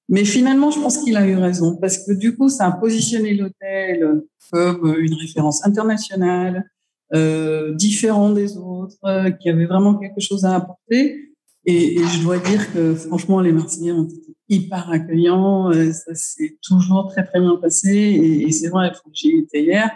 Mais 0.09 0.25
finalement, 0.25 0.71
je 0.71 0.81
pense 0.81 0.99
qu'il 0.99 1.17
a 1.17 1.27
eu 1.27 1.37
raison 1.37 1.77
parce 1.77 1.99
que 1.99 2.13
du 2.13 2.37
coup, 2.37 2.49
ça 2.49 2.67
a 2.67 2.73
positionné 2.73 3.33
l'hôtel 3.35 4.23
comme 4.51 4.97
une 4.99 5.15
référence 5.15 5.65
internationale, 5.65 6.69
euh, 7.15 7.75
différent 7.75 8.31
des 8.31 8.57
autres, 8.57 8.97
euh, 9.05 9.31
qui 9.31 9.49
avait 9.49 9.67
vraiment 9.67 9.95
quelque 9.95 10.21
chose 10.21 10.45
à 10.45 10.57
apporter. 10.57 11.33
Et, 11.65 11.97
et, 11.97 12.05
je 12.05 12.23
dois 12.23 12.39
dire 12.39 12.73
que 12.73 12.95
franchement, 12.95 13.41
les 13.41 13.53
Marseillais 13.53 13.93
ont 13.93 14.05
été 14.05 14.30
hyper 14.51 14.91
accueillants. 14.91 15.71
Euh, 15.73 15.93
ça 15.93 16.15
s'est 16.15 16.59
toujours 16.63 17.09
très 17.09 17.25
très 17.25 17.41
bien 17.41 17.57
passé. 17.57 17.91
Et, 17.91 18.43
et 18.43 18.53
c'est 18.53 18.69
vrai, 18.69 18.93
j'ai 19.13 19.39
été 19.39 19.63
hier. 19.63 19.91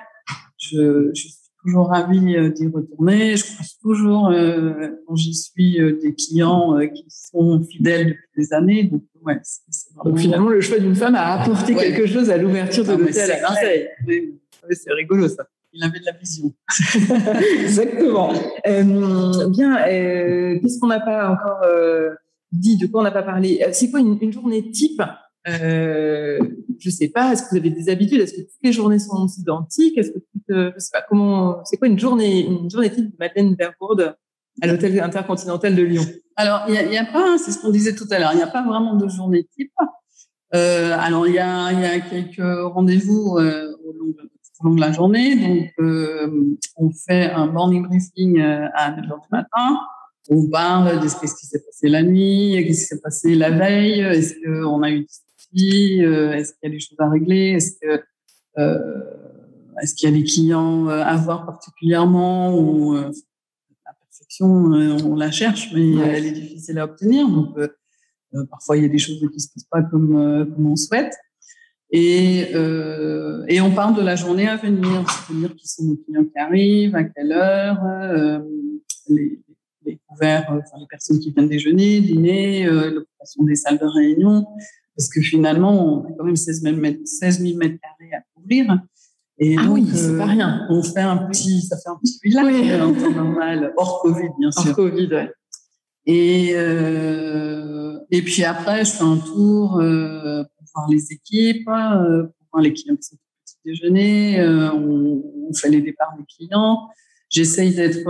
Je, 0.57 1.11
je 1.13 1.21
suis 1.21 1.35
toujours 1.65 1.89
ravie 1.89 2.37
euh, 2.37 2.51
d'y 2.51 2.69
retourner. 2.69 3.37
Je 3.37 3.45
croise 3.45 3.79
toujours 3.83 4.29
euh, 4.29 4.91
quand 5.07 5.17
j'y 5.17 5.35
suis 5.35 5.81
euh, 5.81 5.99
des 6.01 6.15
clients 6.15 6.79
euh, 6.79 6.87
qui 6.87 7.05
sont 7.09 7.63
fidèles 7.63 8.09
depuis 8.09 8.29
des 8.37 8.53
années. 8.53 8.85
Donc 8.85 9.03
ouais, 9.23 9.39
c'est 9.43 9.95
vraiment... 9.95 10.11
Donc 10.11 10.19
finalement, 10.19 10.49
le 10.51 10.61
choix 10.61 10.79
d'une 10.79 10.95
femme 10.95 11.15
a 11.15 11.41
apporté 11.41 11.75
ouais. 11.75 11.83
quelque 11.83 12.07
chose 12.07 12.31
à 12.31 12.37
l'ouverture 12.37 12.85
de 12.85 12.93
l'hôtel 12.93 13.31
à 13.31 13.41
Marseille. 13.41 13.89
C'est 14.71 14.93
rigolo 14.93 15.29
ça. 15.29 15.47
Il 15.77 15.83
avait 15.83 15.99
de 15.99 16.05
la 16.05 16.13
vision. 16.13 16.53
Exactement. 17.63 18.33
Euh, 18.67 19.49
bien, 19.49 19.77
euh, 19.89 20.59
qu'est-ce 20.61 20.79
qu'on 20.79 20.87
n'a 20.87 21.01
pas 21.01 21.31
encore 21.31 21.63
euh, 21.65 22.11
dit 22.55 22.77
De 22.77 22.87
quoi 22.87 23.01
on 23.01 23.05
n'a 23.05 23.11
pas 23.11 23.23
parlé 23.23 23.65
C'est 23.73 23.91
quoi 23.91 24.01
une, 24.01 24.33
journée 24.33 24.71
type? 24.71 25.03
Euh, 25.49 26.39
Je 26.79 26.91
sais 26.91 27.09
pas. 27.09 27.33
Est-ce 27.33 27.45
que 27.45 27.51
vous 27.51 27.57
avez 27.57 27.71
des 27.71 27.89
habitudes? 27.89 28.21
Est-ce 28.21 28.35
que 28.35 28.41
toutes 28.41 28.63
les 28.63 28.73
journées 28.73 28.99
sont 28.99 29.27
identiques? 29.39 29.99
Est-ce 29.99 30.11
que 30.11 30.19
toutes, 30.19 30.73
je 30.75 30.79
sais 30.79 30.91
pas 30.93 31.05
comment 31.09 31.65
C'est 31.65 31.77
quoi 31.77 31.89
une 31.89 31.99
journée 31.99 32.47
une 32.47 32.71
journée 32.71 32.91
type 32.91 33.11
de 33.11 33.17
Madeleine 33.19 33.55
Verbourde 33.55 34.17
à 34.63 34.67
l'hôtel 34.67 35.01
intercontinental 35.01 35.75
de 35.75 35.83
Lyon? 35.83 36.05
Alors, 36.37 36.63
il 36.69 36.75
y, 36.75 36.95
y 36.95 36.99
a, 36.99 37.05
pas, 37.05 37.39
c'est 37.39 37.53
ce 37.53 37.61
qu'on 37.61 37.71
disait 37.71 37.95
tout 37.95 38.07
à 38.11 38.19
l'heure. 38.19 38.31
Il 38.33 38.37
n'y 38.37 38.43
a 38.43 38.49
pas 38.49 38.65
vraiment 38.65 38.95
de 38.95 39.09
journée 39.09 39.47
type. 39.57 39.73
Euh, 40.55 40.97
alors, 40.99 41.27
il 41.27 41.35
y 41.35 41.39
a, 41.39 42.01
quelques 42.01 42.73
rendez-vous 42.73 43.39
euh, 43.39 43.75
au 43.85 43.93
long 44.69 44.75
de 44.75 44.81
la 44.81 44.93
journée. 44.93 45.37
Donc, 45.37 45.73
euh, 45.81 46.57
on 46.77 46.91
fait 46.91 47.31
un 47.31 47.47
morning 47.47 47.87
briefing 47.87 48.41
euh, 48.41 48.69
à 48.75 48.93
9 48.93 49.05
h 49.05 49.09
du 49.09 49.29
matin. 49.31 49.81
On 50.31 50.49
parle 50.49 51.03
de 51.03 51.09
ce 51.09 51.21
qui 51.21 51.29
s'est 51.29 51.63
passé 51.63 51.89
la 51.89 52.03
nuit, 52.03 52.55
qu'est-ce 52.67 52.81
qui 52.81 52.87
s'est 52.87 53.01
passé 53.01 53.35
la 53.35 53.51
veille, 53.51 54.01
est-ce 54.01 54.35
qu'on 54.43 54.83
a 54.83 54.91
eu 54.91 55.01
des 55.01 55.07
soucis, 55.07 56.05
euh, 56.05 56.33
est-ce 56.33 56.53
qu'il 56.53 56.61
y 56.65 56.67
a 56.67 56.71
des 56.71 56.81
choses 56.81 56.99
à 56.99 57.11
régler, 57.11 57.53
est-ce 57.57 57.73
que 57.81 58.03
euh, 58.59 59.01
est-ce 59.83 59.95
qu'il 59.95 60.09
y 60.09 60.13
a 60.13 60.17
des 60.17 60.25
clients 60.25 60.89
à 60.89 61.17
voir 61.17 61.45
particulièrement 61.45 62.57
ou 62.57 62.95
la 62.95 63.93
perfection, 64.01 64.47
on 64.47 65.17
la 65.17 65.31
cherche, 65.31 65.71
mais 65.75 65.97
ouais. 65.97 66.09
elle 66.15 66.27
est 66.27 66.33
difficile 66.33 66.79
à 66.79 66.85
obtenir. 66.85 67.29
Donc, 67.29 67.57
parfois, 68.49 68.77
il 68.77 68.85
y 68.85 68.87
a 68.87 68.89
des 68.89 68.99
choses 68.99 69.19
qui 69.33 69.41
se 69.41 69.49
passent 69.53 69.67
pas 69.71 69.83
comme, 69.83 70.49
comme 70.55 70.67
on 70.67 70.77
souhaite. 70.77 71.13
Et, 71.97 72.49
euh, 72.57 73.45
et 73.47 73.61
on 73.61 73.71
parle 73.71 73.95
de 73.95 74.03
la 74.03 74.17
journée 74.17 74.49
à 74.49 74.57
venir, 74.57 75.05
c'est-à-dire 75.09 75.55
qui 75.55 75.69
sont 75.69 75.85
nos 75.85 75.95
clients 75.95 76.25
qui 76.25 76.39
arrivent, 76.39 76.97
à 76.97 77.05
quelle 77.05 77.31
heure, 77.31 77.79
euh, 77.85 78.41
les, 79.09 79.39
les 79.85 80.01
couverts, 80.07 80.51
euh, 80.53 80.59
enfin, 80.59 80.79
les 80.79 80.87
personnes 80.89 81.19
qui 81.19 81.33
viennent 81.33 81.49
déjeuner, 81.49 82.01
dîner, 82.01 82.67
euh, 82.67 82.91
l'occupation 82.91 83.45
des 83.45 83.57
salles 83.57 83.79
de 83.79 83.87
réunion, 83.87 84.47
parce 84.97 85.09
que 85.09 85.21
finalement, 85.21 85.73
on 85.73 86.05
a 86.05 86.13
quand 86.17 86.25
même 86.25 86.37
16 86.37 86.63
000 86.63 86.77
mètres, 86.77 87.01
16 87.05 87.41
000 87.41 87.59
mètres 87.59 87.79
carrés 87.81 88.13
à 88.15 88.23
couvrir. 88.35 88.79
Et 89.39 89.57
ah 89.59 89.65
donc, 89.65 89.75
oui, 89.75 89.89
c'est 89.93 90.17
pas 90.17 90.27
rien. 90.27 90.67
On 90.71 90.83
fait 90.83 91.01
un 91.01 91.17
petit, 91.17 91.63
ça 91.63 91.77
fait 91.77 91.89
un 91.89 91.97
petit 91.97 92.19
village 92.23 92.47
oui. 92.47 92.75
en 92.81 92.93
temps 92.95 93.11
normal, 93.11 93.73
hors 93.77 94.01
Covid, 94.03 94.29
bien 94.39 94.53
sûr. 94.53 94.71
Hors 94.71 94.77
Covid, 94.77 95.09
ouais. 95.09 95.31
Et, 96.07 96.53
euh, 96.55 97.99
et 98.11 98.23
puis 98.23 98.45
après, 98.45 98.85
je 98.85 98.91
fais 98.93 99.03
un 99.03 99.17
tour 99.17 99.81
euh, 99.81 100.45
voir 100.75 100.89
les 100.89 101.13
équipes, 101.13 101.69
euh, 101.69 102.25
pour 102.25 102.47
voir 102.53 102.63
les 102.63 102.73
clients 102.73 102.97
qui 102.97 103.03
sont 103.05 103.17
au 103.17 103.19
petit 103.45 103.57
déjeuner, 103.65 104.41
euh, 104.41 104.73
on, 104.73 105.23
on, 105.49 105.55
fait 105.55 105.71
les 105.71 105.81
départs 105.81 106.15
des 106.19 106.25
clients. 106.25 106.89
J'essaye 107.35 107.75
d'être 107.75 108.07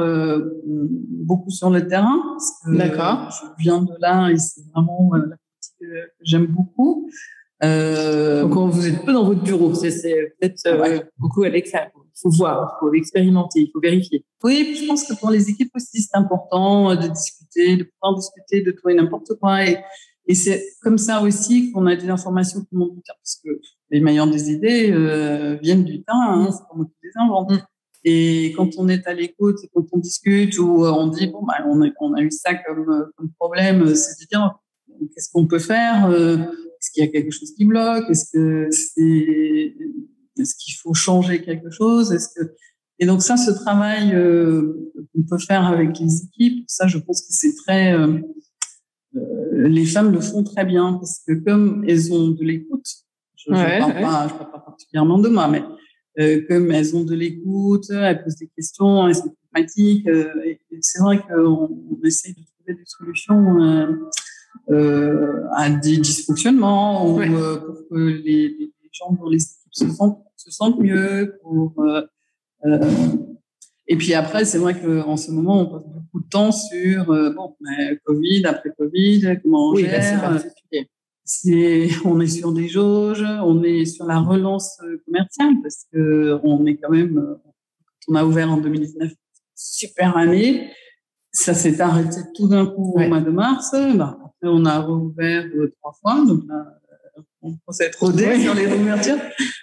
beaucoup 1.29 1.51
sur 1.51 1.71
le 1.71 1.87
terrain. 1.89 2.21
D'accord. 2.67 3.31
Je 3.31 3.63
viens 3.65 3.83
de 3.83 3.95
là 4.01 4.31
et 4.31 4.37
c'est 4.37 4.63
vraiment 4.73 5.11
la 5.15 5.37
partie 5.37 5.73
que 5.81 5.87
j'aime 6.21 6.47
beaucoup. 6.47 7.09
Euh, 7.63 8.43
Donc, 8.47 8.73
vous 8.73 8.87
êtes 8.87 9.05
peu 9.07 9.13
dans 9.13 9.25
votre 9.25 9.43
bureau, 9.43 9.73
c'est 9.75 9.91
peut-être 10.39 10.61
euh, 10.67 11.01
beaucoup 11.19 11.45
à 11.45 11.49
l'extérieur. 11.49 11.91
Il 11.97 12.21
faut 12.23 12.31
voir, 12.31 12.57
il 12.61 12.75
faut 12.81 12.95
expérimenter, 12.95 13.61
il 13.61 13.71
faut 13.73 13.81
vérifier. 13.81 14.25
Oui, 14.43 14.77
je 14.79 14.87
pense 14.87 15.05
que 15.05 15.15
pour 15.19 15.31
les 15.31 15.49
équipes 15.49 15.71
aussi, 15.75 16.03
c'est 16.03 16.17
important 16.17 16.91
euh, 16.91 16.97
de 16.97 17.09
discuter, 17.09 17.77
de 17.79 17.85
pouvoir 17.85 18.17
discuter 18.17 18.63
de 18.63 18.71
tout 18.71 18.89
et 18.91 18.95
n'importe 18.95 19.33
quoi. 19.41 19.65
Et, 19.67 19.79
et 20.27 20.35
c'est 20.35 20.63
comme 20.83 20.99
ça 20.99 21.23
aussi 21.23 21.73
qu'on 21.73 21.87
a 21.87 21.97
des 21.97 22.11
informations 22.11 22.61
qui 22.61 22.77
montent 22.77 22.97
du 22.97 23.03
terrain, 23.03 23.19
parce 23.23 23.41
que 23.43 23.51
les 23.91 24.01
meilleures 24.01 24.31
des 24.37 24.51
idées 24.51 24.91
euh, 24.93 25.57
viennent 25.63 25.85
du 25.85 26.03
terrain, 26.03 26.45
hein, 26.45 26.49
c'est 26.53 26.67
pas 26.69 26.75
moi 26.77 26.87
qui 26.87 27.07
les 27.07 27.13
invente. 27.17 27.53
Et 28.05 28.53
quand 28.57 28.71
on 28.77 28.89
est 28.89 29.07
à 29.07 29.15
l'écoute 29.15 29.57
et 29.65 29.71
quand 29.73 29.87
on 29.93 29.99
discute 29.99 30.59
ou 30.59 30.85
on 30.85 31.07
dit 31.09 31.27
bon 31.29 31.43
bah 31.43 31.65
on 31.67 31.83
a, 31.83 31.89
on 32.01 32.13
a 32.15 32.21
eu 32.23 32.31
ça 32.31 32.55
comme, 32.55 33.11
comme 33.17 33.31
problème, 33.39 33.95
c'est 33.95 34.23
de 34.23 34.29
dire 34.29 34.59
qu'est-ce 35.15 35.31
qu'on 35.33 35.47
peut 35.47 35.59
faire 35.59 36.11
est-ce 36.85 36.91
qu'il 36.93 37.05
y 37.05 37.09
a 37.09 37.11
quelque 37.11 37.31
chose 37.31 37.55
qui 37.57 37.65
bloque 37.65 38.05
Est-ce 38.11 38.31
que 38.31 38.69
c'est 38.71 39.75
est-ce 40.39 40.55
qu'il 40.57 40.75
faut 40.75 40.93
changer 40.93 41.41
quelque 41.41 41.71
chose 41.71 42.13
Est-ce 42.13 42.29
que 42.35 42.55
et 43.01 43.07
donc 43.07 43.23
ça, 43.23 43.37
ce 43.37 43.51
travail 43.51 44.15
euh, 44.15 44.93
qu'on 45.13 45.23
peut 45.23 45.39
faire 45.39 45.67
avec 45.67 45.99
les 45.99 46.25
équipes, 46.25 46.65
ça, 46.69 46.87
je 46.87 46.99
pense 46.99 47.23
que 47.23 47.29
c'est 47.31 47.55
très 47.57 47.93
euh, 47.93 48.21
euh, 49.17 49.69
les 49.69 49.85
femmes 49.85 50.13
le 50.13 50.21
font 50.21 50.45
très 50.45 50.65
bien 50.65 50.93
parce 50.95 51.21
que 51.27 51.33
comme 51.33 51.85
elles 51.89 52.13
ont 52.13 52.29
de 52.29 52.45
l'écoute, 52.45 52.87
je 53.37 53.51
ne 53.51 53.57
parle, 53.57 54.29
je 54.29 54.35
parle 54.35 54.51
pas 54.53 54.59
particulièrement 54.59 55.19
de 55.19 55.29
moi, 55.29 55.49
mais 55.49 55.63
comme 56.17 56.71
elles 56.71 56.97
ont 56.97 57.05
de 57.05 57.15
l'écoute, 57.15 57.91
elles 57.91 58.23
posent 58.23 58.37
des 58.37 58.51
questions, 58.57 59.09
elles 59.09 59.17
sont 59.17 59.35
pragmatiques. 59.53 60.07
et 60.07 60.59
c'est 60.81 61.03
vrai 61.03 61.21
qu'on 61.21 61.69
on 61.91 62.07
essaye 62.07 62.35
de 62.35 62.41
trouver 62.41 62.75
des 62.75 62.87
solutions 62.87 64.01
euh, 64.71 65.43
à 65.55 65.71
des 65.71 65.99
dysfonctionnements 65.99 67.07
ou 67.07 67.21
euh, 67.21 67.57
pour 67.59 67.89
que 67.91 67.97
les, 67.97 68.49
les, 68.49 68.71
gens 68.93 69.13
dans 69.13 69.29
les 69.29 69.43
équipes 69.43 69.73
se 69.73 69.89
sentent, 69.91 70.23
se 70.37 70.51
sentent 70.51 70.79
mieux. 70.79 71.39
Pour, 71.43 71.75
euh, 71.79 72.03
euh, 72.65 72.91
et 73.89 73.97
puis 73.97 74.15
après, 74.15 74.45
c'est 74.45 74.59
vrai 74.59 74.81
qu'en 74.81 75.17
ce 75.17 75.31
moment, 75.31 75.61
on 75.61 75.67
passe 75.67 75.89
beaucoup 75.89 76.21
de 76.21 76.29
temps 76.29 76.53
sur 76.53 77.07
bon, 77.07 77.57
Covid, 78.05 78.47
après 78.47 78.71
Covid, 78.79 79.39
comment 79.43 79.71
on 79.71 79.75
oui, 79.75 79.83
gère. 79.83 80.41
C'est, 81.25 81.89
on 82.05 82.21
est 82.21 82.27
sur 82.27 82.53
des 82.53 82.69
jauges, 82.69 83.25
on 83.43 83.63
est 83.63 83.85
sur 83.87 84.07
la 84.07 84.21
relance 84.21 84.79
commerciale 85.07 85.55
parce 85.63 85.87
que 85.93 86.39
on 86.43 86.67
est 86.67 86.77
quand 86.77 86.91
même, 86.91 87.39
on 88.09 88.15
a 88.15 88.25
ouvert 88.25 88.51
en 88.51 88.59
2019, 88.59 89.13
super 89.55 90.17
année. 90.17 90.71
Ça 91.33 91.55
s'est 91.55 91.81
arrêté 91.81 92.21
tout 92.37 92.47
d'un 92.47 92.67
coup 92.67 92.95
au 92.95 93.09
mois 93.09 93.21
de 93.21 93.31
mars. 93.31 93.75
Bah, 93.97 94.19
on 94.43 94.65
a 94.67 94.79
rouvert 94.81 95.47
euh, 95.57 95.75
trois 95.81 95.95
fois, 96.01 96.25
donc 96.25 96.43
là, 96.47 96.65
on 97.43 97.73
s'est 97.73 97.91
trop 97.91 98.11
sur 98.11 98.55
les 98.55 98.67
ouvertures. 98.67 99.19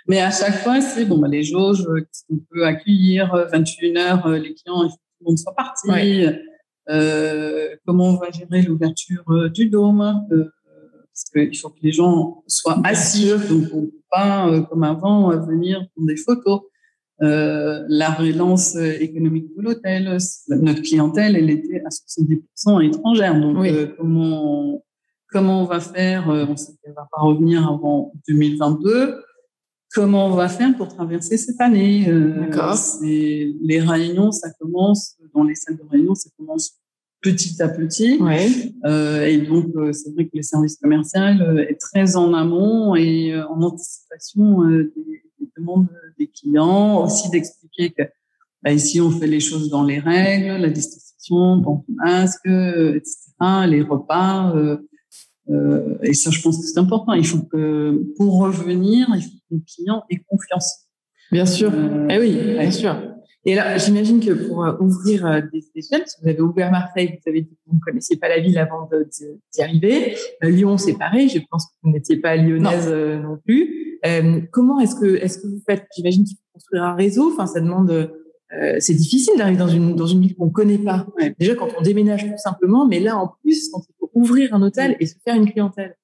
Mais 0.08 0.21
à 0.21 0.32
chaque 0.32 0.56
fois, 0.63 0.82
c'est 0.82 1.06
bon, 1.06 1.17
bah, 1.17 1.28
les 1.28 1.43
jauges, 1.43 1.86
euh, 1.88 2.06
qu'on 2.28 2.39
peut 2.50 2.65
accueillir, 2.65 3.34
21 3.52 3.95
euh, 3.95 4.00
heures, 4.00 4.28
les 4.30 4.54
clients, 4.54 4.84
il 4.84 4.89
faut 4.89 4.95
que 4.95 5.02
tout 5.17 5.21
le 5.21 5.26
monde 5.26 5.39
soit 5.39 5.56
parti. 5.56 6.26
Euh, 6.89 7.76
comment 7.86 8.10
on 8.10 8.17
va 8.17 8.32
gérer 8.32 8.63
l'ouverture 8.63 9.24
du 9.54 9.69
dôme 9.69 10.26
Parce 11.13 11.47
qu'il 11.47 11.58
faut 11.58 11.69
que 11.69 11.80
les 11.82 11.91
gens 11.91 12.43
soient 12.47 12.80
assis, 12.84 13.30
donc 13.30 13.67
on 13.74 13.82
ne 13.82 13.86
peut 13.86 14.04
pas, 14.10 14.62
comme 14.69 14.84
avant, 14.84 15.30
venir 15.45 15.86
prendre 15.93 16.08
des 16.08 16.17
photos. 16.17 16.62
Euh, 17.24 17.86
la 17.88 18.10
relance 18.10 18.76
économique 18.76 19.56
de 19.56 19.62
l'hôtel. 19.62 20.17
Notre 20.50 20.82
clientèle, 20.82 21.36
elle 21.36 21.52
était 21.52 21.84
à 21.86 21.89
70% 21.89 22.84
étrangère. 22.84 23.39
Donc, 23.39 23.63
euh, 23.63 23.93
comment, 23.95 24.84
comment 25.30 25.62
on 25.62 25.65
va 25.65 25.80
faire 25.80 26.32
euh, 26.32 26.47
On 26.50 26.56
sait 26.56 26.74
qu'elle 26.82 26.95
va 26.95 27.08
pas 27.12 27.21
revenir 27.21 27.67
avant 27.67 28.12
2022. 28.28 29.21
Comment 29.93 30.28
on 30.28 30.32
va 30.32 30.50
faire 30.50 30.76
pour 30.76 30.88
traverser 30.88 31.38
cette 31.38 31.62
année 31.62 32.06
D'accord. 32.06 32.76
Les 33.04 33.80
réunions, 33.80 34.32
ça 34.32 34.50
commence 34.60 35.17
dans 35.36 35.43
les 35.43 35.56
salles 35.56 35.78
de 35.78 35.84
réunion, 35.91 36.15
ça 36.15 36.30
commence 36.38 36.81
petit 37.21 37.62
à 37.62 37.69
petit. 37.69 38.17
Ouais. 38.19 38.49
Euh, 38.86 39.25
et 39.25 39.38
donc, 39.38 39.67
c'est 39.93 40.12
vrai 40.13 40.25
que 40.25 40.36
le 40.36 40.41
service 40.41 40.77
commercial 40.77 41.65
est 41.69 41.79
très 41.79 42.15
en 42.15 42.34
amont 42.34 42.95
et 42.95 43.36
en 43.36 43.62
anticipation 43.62 44.67
des, 44.67 44.91
des, 45.39 45.49
demandes 45.57 45.88
des 46.17 46.27
clients, 46.27 47.03
aussi 47.03 47.29
d'expliquer 47.29 47.91
que 47.91 48.03
bah, 48.63 48.71
ici 48.71 49.01
on 49.01 49.10
fait 49.12 49.27
les 49.27 49.39
choses 49.39 49.69
dans 49.69 49.84
les 49.84 49.99
règles, 49.99 50.62
la 50.62 50.69
distanciation, 50.69 51.57
bon 51.57 51.84
masque, 51.88 52.45
etc., 52.45 53.31
les 53.67 53.81
repas. 53.81 54.55
Euh, 54.55 54.77
euh, 55.49 55.97
et 56.03 56.13
ça, 56.13 56.29
je 56.31 56.41
pense 56.41 56.60
que 56.60 56.65
c'est 56.65 56.79
important. 56.79 57.13
Il 57.13 57.25
faut 57.25 57.41
que 57.41 58.03
pour 58.17 58.39
revenir, 58.39 59.07
il 59.15 59.21
faut 59.21 59.29
que 59.29 59.55
le 59.55 59.62
client 59.67 60.03
ait 60.10 60.23
confiance. 60.29 60.88
Bien 61.31 61.45
sûr. 61.45 61.71
Euh, 61.73 62.07
eh 62.10 62.19
oui, 62.19 62.34
bien 62.34 62.71
sûr. 62.71 63.11
Et 63.43 63.56
là, 63.56 63.77
j'imagine 63.77 64.19
que 64.19 64.32
pour 64.32 64.63
euh, 64.63 64.73
ouvrir 64.80 65.25
euh, 65.25 65.41
des, 65.51 65.63
des 65.75 65.82
vous 66.21 66.30
avez 66.30 66.41
ouvert 66.41 66.71
Marseille, 66.71 67.19
vous 67.23 67.30
avez 67.30 67.41
dit 67.41 67.49
que 67.49 67.62
vous 67.65 67.75
ne 67.75 67.80
connaissiez 67.80 68.17
pas 68.17 68.30
la 68.30 68.39
ville 68.39 68.58
avant 68.60 68.88
d'y 68.91 69.62
arriver. 69.62 70.15
Lyon, 70.43 70.77
c'est 70.77 70.93
pareil. 70.93 71.27
Je 71.27 71.39
pense 71.49 71.65
que 71.65 71.71
vous 71.84 71.91
n'étiez 71.91 72.17
pas 72.17 72.36
lyonnaise 72.36 72.89
non, 72.89 73.32
non 73.32 73.38
plus. 73.43 73.99
Euh, 74.06 74.41
comment 74.51 74.80
est-ce 74.80 74.95
que 74.95 75.15
est-ce 75.15 75.39
que 75.39 75.47
vous 75.47 75.62
faites? 75.67 75.86
J'imagine 75.95 76.23
qu'il 76.23 76.38
faut 76.38 76.54
construire 76.54 76.84
un 76.84 76.95
réseau. 76.95 77.32
Enfin, 77.32 77.47
ça 77.47 77.60
demande. 77.60 77.89
Euh, 77.91 78.75
c'est 78.80 78.93
difficile 78.93 79.38
d'arriver 79.38 79.58
dans 79.58 79.67
une 79.67 79.95
dans 79.95 80.08
une 80.08 80.21
ville 80.21 80.36
qu'on 80.36 80.49
connaît 80.49 80.77
pas. 80.77 81.08
Déjà 81.39 81.56
quand 81.56 81.69
on 81.77 81.82
déménage 81.82 82.25
tout 82.25 82.38
simplement, 82.38 82.86
mais 82.86 82.99
là 82.99 83.17
en 83.17 83.34
plus 83.41 83.69
quand 83.69 83.82
il 83.88 83.93
faut 83.99 84.12
ouvrir 84.13 84.54
un 84.54 84.62
hôtel 84.62 84.97
et 84.99 85.06
se 85.06 85.15
faire 85.23 85.36
une 85.36 85.49
clientèle. 85.49 85.95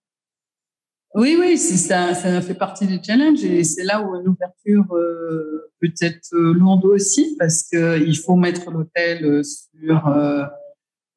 Oui, 1.16 1.38
oui, 1.40 1.58
ça, 1.58 2.14
ça 2.14 2.42
fait 2.42 2.54
partie 2.54 2.86
du 2.86 3.00
challenge 3.04 3.44
et 3.44 3.64
c'est 3.64 3.84
là 3.84 4.02
où 4.02 4.16
une 4.16 4.28
ouverture 4.28 4.94
euh, 4.94 5.72
peut 5.80 5.94
être 6.02 6.34
euh, 6.34 6.54
lourde 6.54 6.86
aussi 6.86 7.36
parce 7.40 7.64
que 7.72 8.00
il 8.00 8.18
faut 8.18 8.36
mettre 8.36 8.70
l'hôtel 8.70 9.26
euh, 9.26 9.42
sur 9.44 10.08
euh, 10.08 10.44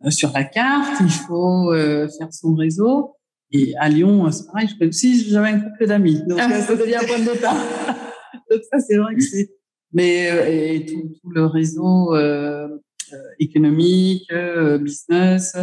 sur 0.08 0.32
la 0.32 0.44
carte, 0.44 1.00
il 1.00 1.10
faut 1.10 1.72
faire 1.74 2.32
son 2.32 2.54
réseau 2.54 3.16
et 3.52 3.74
à 3.78 3.88
Lyon, 3.88 4.30
c'est 4.30 4.46
pareil, 4.46 4.68
je 4.68 4.86
aussi, 4.86 5.28
j'avais 5.28 5.48
un 5.48 5.60
couple 5.60 5.86
d'amis. 5.86 6.22
Donc, 6.26 6.38
ah, 6.40 6.60
ça 6.60 6.76
devient 6.76 6.96
un 6.96 7.04
point 7.04 7.18
de 7.18 7.32
départ. 7.32 7.56
donc, 8.50 8.60
ça, 8.70 8.78
c'est 8.78 8.96
vrai 8.96 9.14
que 9.14 9.22
c'est. 9.22 9.50
Mais 9.92 10.30
euh, 10.30 10.46
et 10.46 10.86
tout, 10.86 11.14
tout, 11.20 11.30
le 11.30 11.46
réseau 11.46 12.14
euh, 12.14 12.68
euh 13.12 13.16
économique, 13.40 14.30
euh, 14.30 14.78
business, 14.78 15.56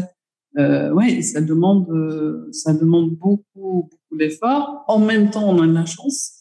euh, 0.58 0.92
ouais, 0.92 1.22
ça 1.22 1.42
demande, 1.42 1.88
ça 2.52 2.74
demande 2.74 3.12
beaucoup, 3.12 3.90
beaucoup 3.92 4.18
d'efforts. 4.18 4.84
En 4.88 5.00
même 5.00 5.30
temps, 5.30 5.50
on 5.50 5.62
a 5.62 5.68
de 5.68 5.74
la 5.74 5.86
chance 5.86 6.34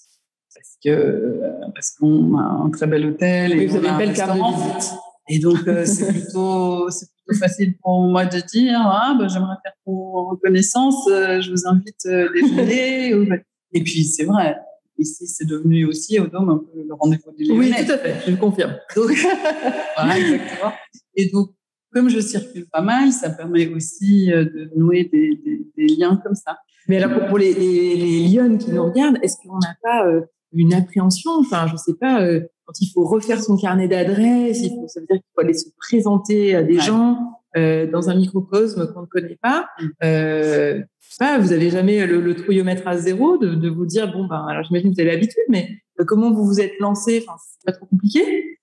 parce 0.54 0.78
que 0.82 1.40
parce 1.74 1.90
qu'on 1.92 2.38
a 2.38 2.42
un 2.42 2.70
très 2.70 2.86
bel 2.86 3.06
hôtel 3.06 3.52
et 3.52 3.66
vous 3.66 3.76
avez 3.76 3.88
une 3.88 3.98
belle 3.98 4.14
carte 4.14 4.36
de 4.36 4.42
visite. 4.42 4.92
Et 5.28 5.38
donc, 5.38 5.58
c'est 5.84 6.12
plutôt, 6.12 6.88
c'est 6.90 7.08
facile 7.34 7.76
pour 7.78 8.02
moi 8.02 8.24
de 8.24 8.38
dire 8.40 8.78
ah 8.80 9.16
ben, 9.18 9.28
j'aimerais 9.28 9.56
faire 9.62 9.72
pour 9.84 10.30
reconnaissance, 10.30 11.06
euh, 11.08 11.40
je 11.40 11.50
vous 11.50 11.66
invite 11.66 12.06
euh, 12.06 12.28
déjeuner. 12.32 13.42
Et 13.72 13.82
puis 13.82 14.04
c'est 14.04 14.24
vrai, 14.24 14.56
ici 14.98 15.26
c'est 15.26 15.46
devenu 15.46 15.86
aussi 15.86 16.18
au 16.20 16.26
Dôme 16.26 16.50
un 16.50 16.58
peu 16.58 16.82
le 16.86 16.94
rendez-vous 16.94 17.32
du 17.36 17.50
Oui, 17.52 17.70
tout 17.70 17.92
à 17.92 17.98
fait, 17.98 18.16
je 18.26 18.36
confirme. 18.36 18.76
Donc, 18.94 19.10
voilà, 19.96 20.18
exactement. 20.18 20.72
Et 21.14 21.30
donc 21.30 21.50
comme 21.96 22.10
je 22.10 22.20
circule 22.20 22.66
pas 22.70 22.82
mal, 22.82 23.10
ça 23.10 23.30
permet 23.30 23.66
aussi 23.68 24.30
euh, 24.30 24.44
de 24.44 24.70
nouer 24.76 25.08
des, 25.10 25.30
des, 25.44 25.66
des 25.76 25.86
liens 25.96 26.20
comme 26.22 26.34
ça. 26.34 26.58
Mais 26.88 27.02
alors 27.02 27.26
pour, 27.28 27.38
les, 27.38 27.54
les, 27.54 27.96
les 27.96 28.28
Lyonnes 28.28 28.58
qui 28.58 28.70
nous 28.70 28.84
regardent, 28.84 29.18
est-ce 29.22 29.36
qu'on 29.42 29.58
n'a 29.58 29.74
pas 29.82 30.04
une 30.52 30.74
appréhension? 30.74 31.32
Enfin, 31.40 31.66
je 31.66 31.76
sais 31.76 31.94
pas 31.94 32.20
quand 32.66 32.80
il 32.80 32.90
faut 32.92 33.04
refaire 33.04 33.42
son 33.42 33.56
carnet 33.56 33.88
d'adresses, 33.88 34.60
il 34.62 34.70
faut, 34.70 34.86
ça 34.88 35.00
veut 35.00 35.06
dire 35.06 35.16
qu'il 35.16 35.30
faut 35.34 35.40
aller 35.40 35.54
se 35.54 35.68
présenter 35.78 36.54
à 36.54 36.62
des 36.62 36.78
gens 36.80 37.18
euh, 37.56 37.90
dans 37.90 38.10
un 38.10 38.16
microcosme 38.16 38.92
qu'on 38.92 39.02
ne 39.02 39.06
connaît 39.06 39.38
pas. 39.40 39.68
Mm. 39.80 39.86
Euh, 40.04 40.82
pas, 41.18 41.38
vous 41.38 41.52
avez 41.52 41.70
jamais 41.70 42.06
le, 42.06 42.20
le 42.20 42.34
trouillomètre 42.34 42.86
à 42.86 42.98
zéro 42.98 43.38
de, 43.38 43.54
de, 43.54 43.70
vous 43.70 43.86
dire 43.86 44.12
bon 44.12 44.26
ben 44.26 44.44
alors 44.48 44.64
j'imagine 44.64 44.90
que 44.90 44.96
vous 44.96 45.00
avez 45.00 45.12
l'habitude, 45.12 45.44
mais 45.48 45.70
euh, 46.00 46.04
comment 46.04 46.32
vous 46.32 46.44
vous 46.44 46.60
êtes 46.60 46.74
lancé? 46.80 47.24
Enfin, 47.26 47.38
c'est 47.38 47.64
pas 47.64 47.72
trop 47.72 47.86
compliqué 47.86 48.55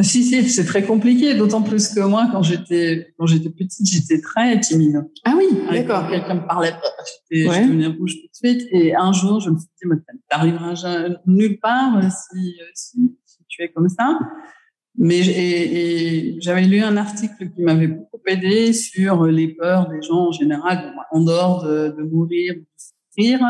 Si 0.00 0.24
si, 0.24 0.48
c'est 0.48 0.64
très 0.64 0.82
compliqué. 0.82 1.34
D'autant 1.34 1.62
plus 1.62 1.88
que 1.88 2.00
moi, 2.00 2.28
quand 2.30 2.42
j'étais 2.42 3.14
quand 3.18 3.26
j'étais 3.26 3.48
petite, 3.48 3.88
j'étais 3.88 4.20
très 4.20 4.60
timide. 4.60 5.06
Ah 5.24 5.34
oui, 5.36 5.46
d'accord. 5.70 6.08
Quelqu'un 6.08 6.34
me 6.34 6.46
parlait 6.46 6.72
pas, 6.72 6.92
j'étais 7.30 7.48
ouais. 7.48 7.62
je 7.62 7.68
devenais 7.68 7.86
rouge 7.86 8.14
tout 8.14 8.26
de 8.26 8.34
suite. 8.34 8.68
Et 8.72 8.94
un 8.94 9.12
jour, 9.12 9.40
je 9.40 9.50
me 9.50 9.56
suis 9.58 9.68
dit, 9.82 9.88
t'arriveras 10.28 11.08
nulle 11.26 11.58
part 11.58 11.96
euh, 11.96 12.08
si, 12.10 12.56
si 12.74 13.38
tu 13.48 13.62
es 13.62 13.68
comme 13.70 13.88
ça. 13.88 14.18
Mais 14.98 15.22
j'avais 16.40 16.62
lu 16.62 16.80
un 16.80 16.96
article 16.96 17.50
qui 17.50 17.62
m'avait 17.62 17.88
beaucoup 17.88 18.20
aidé 18.26 18.72
sur 18.72 19.24
les 19.24 19.48
peurs 19.48 19.88
des 19.88 20.00
gens 20.02 20.28
en 20.28 20.32
général, 20.32 20.94
en 21.10 21.20
dehors 21.20 21.64
de, 21.64 21.94
de 21.96 22.02
mourir, 22.02 22.54
de 22.54 22.64
souffrir. 22.76 23.40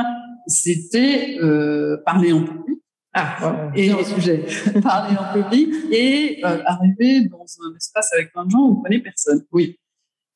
C'était 0.49 1.39
euh, 1.41 1.99
parler 2.05 2.33
en 2.33 2.43
public, 2.43 2.66
Ah, 3.19 3.71
et 3.75 3.87
et 3.87 4.05
sujet. 4.05 4.45
parler 4.83 5.17
en 5.17 5.33
public 5.33 5.75
et 5.91 6.45
euh, 6.45 6.63
arriver 6.67 7.23
dans 7.23 7.47
un 7.65 7.75
espace 7.75 8.13
avec 8.13 8.31
plein 8.31 8.45
de 8.45 8.51
gens 8.51 8.61
où 8.61 8.79
on 8.79 8.83
connaît 8.83 8.99
personne. 8.99 9.43
Oui. 9.53 9.79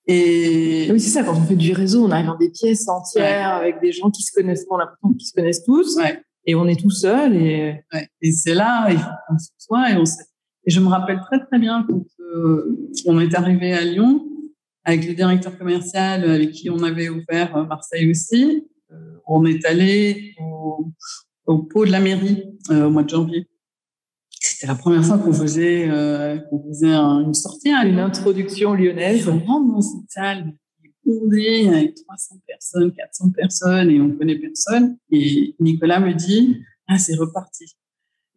Et 0.07 0.89
Oui, 0.91 0.99
c'est 0.99 1.11
ça. 1.11 1.23
Quand 1.23 1.37
on 1.37 1.43
fait 1.43 1.57
du 1.57 1.73
réseau, 1.73 2.07
on 2.07 2.11
arrive 2.11 2.27
dans 2.27 2.39
des 2.39 2.51
pièces 2.51 2.89
entières 2.89 3.55
avec 3.55 3.81
des 3.81 3.93
gens 3.93 4.11
qui 4.11 4.23
se 4.23 4.33
connaissent, 4.33 4.65
on 4.71 4.77
a 4.77 4.81
l'impression 4.81 5.13
qu'ils 5.13 5.29
se 5.29 5.33
connaissent 5.35 5.65
tous. 5.65 5.97
Ouais. 5.97 6.23
Et 6.47 6.55
on 6.55 6.67
est 6.67 6.81
tout 6.81 6.91
seul. 6.91 7.37
Et 7.37 7.85
Ouais. 7.93 8.09
Et 8.23 8.33
c'est 8.33 8.55
là, 8.55 8.89
il 8.91 8.99
faut 8.99 9.11
qu'on 9.29 9.39
se 9.39 9.51
soit 9.59 9.91
et 9.91 9.97
on 9.97 10.07
sait. 10.07 10.25
Et 10.67 10.71
je 10.71 10.81
me 10.81 10.89
rappelle 10.89 11.21
très 11.21 11.45
très 11.45 11.59
bien 11.59 11.87
quand 11.89 12.03
euh, 12.21 12.91
on 13.07 13.21
est 13.21 13.35
arrivé 13.35 13.73
à 13.75 13.85
Lyon 13.85 14.27
avec 14.85 15.07
le 15.07 15.15
directeur 15.15 15.57
commercial 15.59 16.29
avec 16.29 16.53
qui 16.53 16.71
on 16.71 16.83
avait 16.83 17.09
ouvert 17.09 17.57
euh, 17.57 17.65
Marseille 17.65 18.11
aussi. 18.11 18.67
Euh, 18.91 19.19
on 19.27 19.45
est 19.45 19.65
allé 19.65 20.35
au, 20.41 20.87
au 21.51 21.59
pot 21.59 21.85
de 21.85 21.91
la 21.91 22.01
mairie 22.01 22.45
euh, 22.71 22.87
au 22.87 22.91
mois 22.91 23.03
de 23.03 23.09
janvier. 23.11 23.47
C'était 24.31 24.67
la 24.69 24.75
première 24.75 25.05
fois 25.05 25.19
qu'on 25.19 25.33
faisait 25.33 25.89
euh, 25.91 26.39
qu'on 26.49 26.63
faisait 26.69 26.93
un- 26.93 27.21
une 27.27 27.35
sortie 27.35 27.71
à 27.73 27.85
une 27.85 27.99
introduction 27.99 28.75
lyonnaise. 28.75 29.29
on 29.29 29.39
rentre 29.41 29.73
dans 29.75 29.83
cette 29.83 30.09
salle 30.11 30.53
bondée 31.05 31.69
avec 31.69 31.95
300 31.97 32.37
personnes, 32.47 32.93
400 32.93 33.31
personnes 33.31 33.91
et 33.91 34.01
on 34.01 34.11
connaît 34.17 34.39
personne. 34.39 34.97
Et 35.11 35.55
Nicolas 35.61 35.99
me 36.01 36.13
dit, 36.15 36.63
ah, 36.89 36.99
c'est 36.99 37.17
reparti. 37.17 37.65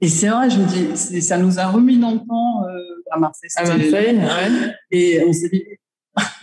Et 0.01 0.07
c'est 0.09 0.27
vrai, 0.29 0.49
je 0.49 0.59
me 0.59 0.67
dis, 0.67 1.21
ça 1.21 1.37
nous 1.37 1.59
a 1.59 1.67
remis 1.67 1.97
dans 1.97 2.11
le 2.11 2.19
temps 2.19 2.65
euh, 2.67 2.79
à 3.11 3.19
Marseille. 3.19 3.49
À 3.55 3.63
Marseille, 3.65 4.17
ouais. 4.17 4.73
Et 4.91 5.23
on 5.25 5.31
s'est 5.31 5.49
dit, 5.49 5.63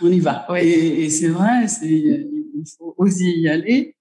on 0.01 0.11
y 0.11 0.19
va. 0.19 0.45
Ouais. 0.51 0.65
Et, 0.65 1.03
et 1.03 1.09
c'est 1.09 1.27
vrai, 1.27 1.65
il 1.83 2.63
faut 2.77 2.95
oser 2.97 3.29
y 3.37 3.47
aller. 3.49 3.95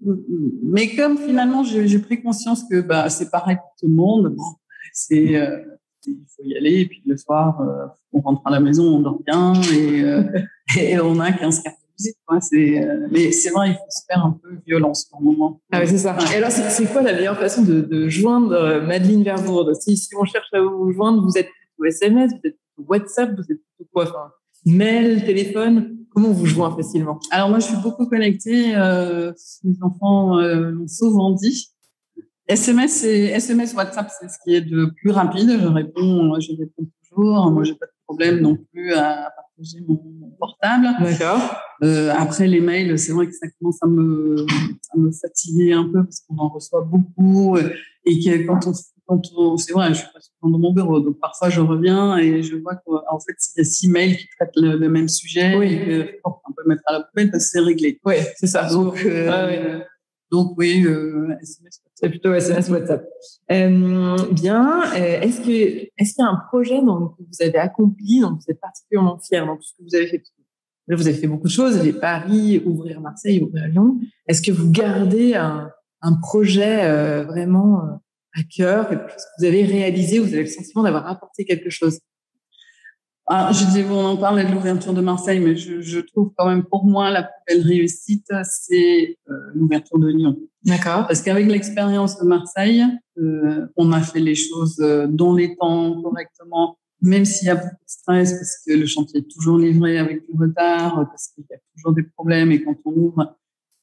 Mais 0.00 0.94
comme 0.94 1.16
finalement, 1.18 1.64
j'ai 1.64 1.98
pris 1.98 2.22
conscience 2.22 2.64
que 2.70 2.80
bah, 2.80 3.08
c'est 3.08 3.30
pareil 3.30 3.56
pour 3.56 3.74
tout 3.80 3.88
le 3.88 3.94
monde, 3.94 4.34
bon, 4.34 4.44
c'est, 4.92 5.36
euh, 5.36 5.58
il 6.06 6.24
faut 6.28 6.42
y 6.44 6.56
aller. 6.56 6.80
Et 6.80 6.86
puis 6.86 7.02
le 7.06 7.16
soir, 7.16 7.60
euh, 7.60 7.86
on 8.12 8.20
rentre 8.20 8.42
à 8.44 8.50
la 8.50 8.60
maison, 8.60 8.84
on 8.96 9.00
dort 9.00 9.20
bien 9.24 9.54
et, 9.72 10.02
euh, 10.02 10.22
et 10.78 10.98
on 11.00 11.18
a 11.20 11.32
15 11.32 11.62
cartes 11.62 11.76
de 11.76 11.86
visite. 11.98 12.16
Quoi. 12.26 12.38
Euh, 12.38 13.08
mais 13.10 13.32
c'est 13.32 13.50
vrai, 13.50 13.70
il 13.70 13.74
faut 13.74 13.90
se 13.90 14.02
faire 14.08 14.24
un 14.24 14.38
peu 14.42 14.56
violence 14.66 15.06
par 15.06 15.20
moment. 15.20 15.60
Ah 15.72 15.80
ouais, 15.80 15.86
c'est 15.86 15.98
ça. 15.98 16.16
Et 16.32 16.36
alors, 16.36 16.50
c'est 16.50 16.68
c'est 16.70 16.86
quoi 16.86 17.02
la 17.02 17.12
meilleure 17.12 17.38
façon 17.38 17.62
de, 17.62 17.80
de 17.80 18.08
joindre 18.08 18.52
euh, 18.52 18.80
Madeleine 18.80 19.22
Verbourde 19.22 19.74
si, 19.74 19.96
si 19.96 20.14
on 20.16 20.24
cherche 20.24 20.48
à 20.52 20.60
vous 20.60 20.92
joindre, 20.92 21.22
vous 21.22 21.36
êtes 21.36 21.48
plutôt 21.48 21.84
SMS, 21.84 22.32
vous 22.32 22.48
êtes 22.48 22.56
plutôt 22.74 22.88
WhatsApp, 22.90 23.30
vous 23.34 23.42
êtes 23.42 23.60
plutôt 23.76 23.90
quoi 23.92 24.04
enfin, 24.04 24.30
Mail, 24.66 25.24
téléphone 25.24 25.96
Comment 26.10 26.30
on 26.30 26.32
vous 26.32 26.46
joint 26.46 26.74
facilement 26.74 27.20
Alors 27.30 27.50
moi, 27.50 27.58
je 27.58 27.66
suis 27.66 27.76
beaucoup 27.76 28.06
connectée. 28.06 28.74
Euh, 28.74 29.32
mes 29.64 29.76
enfants 29.82 30.38
euh, 30.38 30.70
l'ont 30.70 30.88
souvent 30.88 31.30
dit. 31.32 31.68
SMS 32.48 33.04
et 33.04 33.26
SMS, 33.26 33.74
WhatsApp, 33.74 34.10
c'est 34.18 34.28
ce 34.28 34.38
qui 34.42 34.54
est 34.54 34.62
de 34.62 34.86
plus 34.96 35.10
rapide. 35.10 35.58
Je 35.60 35.66
réponds, 35.66 36.40
je 36.40 36.52
réponds 36.58 36.88
toujours. 37.08 37.50
Moi, 37.50 37.64
j'ai 37.64 37.74
pas 37.74 37.86
de 37.86 37.92
problème 38.06 38.40
non 38.40 38.56
plus 38.72 38.92
à 38.94 39.30
partager 39.36 39.84
mon, 39.86 40.02
mon 40.20 40.30
portable. 40.38 40.88
D'accord. 41.00 41.40
Euh, 41.82 42.12
après 42.16 42.46
les 42.46 42.60
mails, 42.60 42.98
c'est 42.98 43.12
vrai 43.12 43.26
que 43.26 43.34
ça 43.34 43.46
commence 43.58 43.82
à 43.82 43.86
me, 43.86 44.46
à 44.94 44.98
me 44.98 45.10
fatiguer 45.12 45.74
un 45.74 45.84
peu 45.84 46.02
parce 46.04 46.20
qu'on 46.20 46.38
en 46.38 46.48
reçoit 46.48 46.82
beaucoup 46.82 47.56
euh, 47.56 47.70
et 48.04 48.18
que 48.18 48.46
quand 48.46 48.66
on, 48.66 48.72
quand 49.06 49.20
on, 49.36 49.56
c'est 49.56 49.72
vrai, 49.72 49.88
je 49.90 50.00
suis 50.00 50.08
pas 50.12 50.20
souvent 50.20 50.50
dans 50.52 50.58
mon 50.58 50.72
bureau, 50.72 51.00
donc 51.00 51.18
parfois 51.20 51.48
je 51.48 51.60
reviens 51.60 52.16
et 52.18 52.42
je 52.42 52.56
vois 52.56 52.74
qu'en 52.76 53.20
fait 53.20 53.36
il 53.56 53.58
y 53.58 53.60
a 53.60 53.64
six 53.64 53.88
mails 53.88 54.16
qui 54.16 54.26
traitent 54.36 54.56
le, 54.56 54.76
le 54.76 54.88
même 54.88 55.08
sujet 55.08 55.56
Oui. 55.56 55.74
et 55.74 56.20
on 56.24 56.32
peut 56.52 56.62
mettre 56.66 56.82
à 56.86 56.92
la 56.94 57.00
poubelle 57.02 57.30
parce 57.30 57.44
que 57.44 57.50
c'est 57.50 57.60
réglé. 57.60 58.00
Oui, 58.04 58.16
c'est 58.36 58.46
ça. 58.48 58.68
Donc, 58.68 59.04
euh, 59.04 59.46
ouais. 59.46 59.84
donc 60.32 60.54
oui, 60.58 60.84
euh, 60.84 61.28
SMS. 61.40 61.80
C'est 61.94 62.10
plutôt 62.10 62.34
SMS 62.34 62.68
WhatsApp. 62.68 63.06
Euh, 63.50 64.16
bien. 64.32 64.82
Euh, 64.94 65.20
est-ce 65.20 65.40
que 65.40 65.50
est-ce 65.96 66.14
qu'il 66.14 66.22
y 66.24 66.26
a 66.26 66.30
un 66.30 66.42
projet 66.48 66.82
dont 66.82 67.08
que 67.08 67.22
vous 67.22 67.42
avez 67.46 67.56
accompli, 67.58 68.20
dont 68.20 68.32
vous 68.34 68.44
êtes 68.50 68.60
particulièrement 68.60 69.18
fier 69.18 69.46
dans 69.46 69.56
tout 69.56 69.62
ce 69.62 69.72
que 69.78 69.82
vous 69.88 69.94
avez 69.94 70.06
fait? 70.06 70.22
Là, 70.88 70.96
vous 70.96 71.08
avez 71.08 71.16
fait 71.16 71.26
beaucoup 71.26 71.46
de 71.46 71.52
choses. 71.52 71.78
Avez 71.78 71.92
Paris, 71.94 72.62
ouvrir 72.64 73.00
Marseille, 73.00 73.42
ouvrir 73.42 73.66
Lyon. 73.68 73.98
Est-ce 74.28 74.42
que 74.42 74.52
vous 74.52 74.70
gardez 74.70 75.34
un, 75.34 75.70
un 76.02 76.14
projet 76.14 76.84
euh, 76.84 77.24
vraiment 77.24 77.84
euh, 77.84 77.88
à 78.36 78.42
cœur, 78.42 78.88
quelque 78.88 79.08
chose 79.08 79.22
que 79.22 79.40
vous 79.40 79.44
avez 79.46 79.64
réalisé, 79.64 80.18
vous 80.18 80.28
avez 80.28 80.42
le 80.42 80.46
sentiment 80.46 80.82
d'avoir 80.82 81.06
apporté 81.06 81.44
quelque 81.44 81.70
chose 81.70 82.00
Ah, 83.26 83.50
je 83.52 83.64
disais, 83.64 83.82
bon, 83.82 84.04
on 84.04 84.06
en 84.08 84.16
parlait 84.16 84.44
de 84.44 84.52
l'ouverture 84.52 84.92
de 84.92 85.00
Marseille, 85.00 85.40
mais 85.40 85.56
je, 85.56 85.80
je 85.80 86.00
trouve 86.00 86.32
quand 86.36 86.46
même 86.46 86.64
pour 86.64 86.84
moi 86.84 87.10
la 87.10 87.22
plus 87.22 87.32
belle 87.48 87.66
réussite, 87.66 88.30
c'est 88.44 89.16
euh, 89.28 89.34
l'ouverture 89.54 89.98
de 89.98 90.08
Lyon. 90.08 90.36
D'accord. 90.64 91.06
Parce 91.06 91.22
qu'avec 91.22 91.46
l'expérience 91.46 92.18
de 92.18 92.26
Marseille, 92.26 92.84
euh, 93.18 93.66
on 93.76 93.92
a 93.92 94.00
fait 94.00 94.20
les 94.20 94.34
choses 94.34 94.78
euh, 94.80 95.06
dans 95.06 95.34
les 95.34 95.56
temps, 95.56 96.02
correctement, 96.02 96.78
même 97.00 97.24
s'il 97.24 97.48
y 97.48 97.50
a 97.50 97.56
beaucoup 97.56 97.68
de 97.68 97.90
stress, 97.90 98.32
parce 98.32 98.58
que 98.66 98.72
le 98.72 98.86
chantier 98.86 99.20
est 99.20 99.30
toujours 99.30 99.58
livré 99.58 99.98
avec 99.98 100.26
du 100.26 100.36
retard, 100.38 101.06
parce 101.08 101.28
qu'il 101.28 101.44
y 101.48 101.54
a 101.54 101.58
toujours 101.74 101.92
des 101.92 102.02
problèmes, 102.02 102.52
et 102.52 102.62
quand 102.62 102.76
on 102.84 102.92
ouvre. 102.92 103.36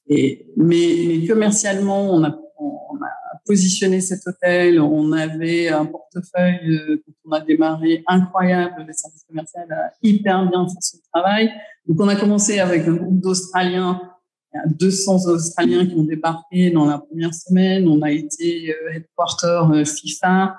Et, 0.06 0.46
mais, 0.56 1.04
mais 1.08 1.26
commercialement, 1.26 2.12
on 2.12 2.22
a, 2.24 2.38
on 2.58 2.96
a 2.96 3.23
positionné 3.44 4.00
cet 4.00 4.26
hôtel, 4.26 4.80
on 4.80 5.12
avait 5.12 5.68
un 5.68 5.86
portefeuille, 5.86 6.76
euh, 6.76 7.02
quand 7.04 7.12
on 7.26 7.32
a 7.32 7.40
démarré, 7.40 8.02
incroyable, 8.06 8.84
le 8.86 8.92
service 8.92 9.24
commercial 9.28 9.70
a 9.70 9.92
hyper 10.02 10.48
bien 10.50 10.66
fait 10.66 10.80
son 10.80 10.98
travail. 11.12 11.50
Donc 11.86 12.00
on 12.00 12.08
a 12.08 12.16
commencé 12.16 12.58
avec 12.58 12.86
un 12.88 12.94
groupe 12.94 13.20
d'Australiens 13.20 14.00
il 14.54 14.58
y 14.58 14.60
a 14.60 14.66
200 14.68 15.26
Australiens 15.26 15.86
qui 15.86 15.96
ont 15.96 16.04
débarqué 16.04 16.70
dans 16.70 16.86
la 16.86 16.98
première 16.98 17.34
semaine. 17.34 17.88
On 17.88 18.02
a 18.02 18.12
été 18.12 18.72
euh, 18.72 18.94
headquarter 18.94 19.62
euh, 19.72 19.84
FIFA. 19.84 20.56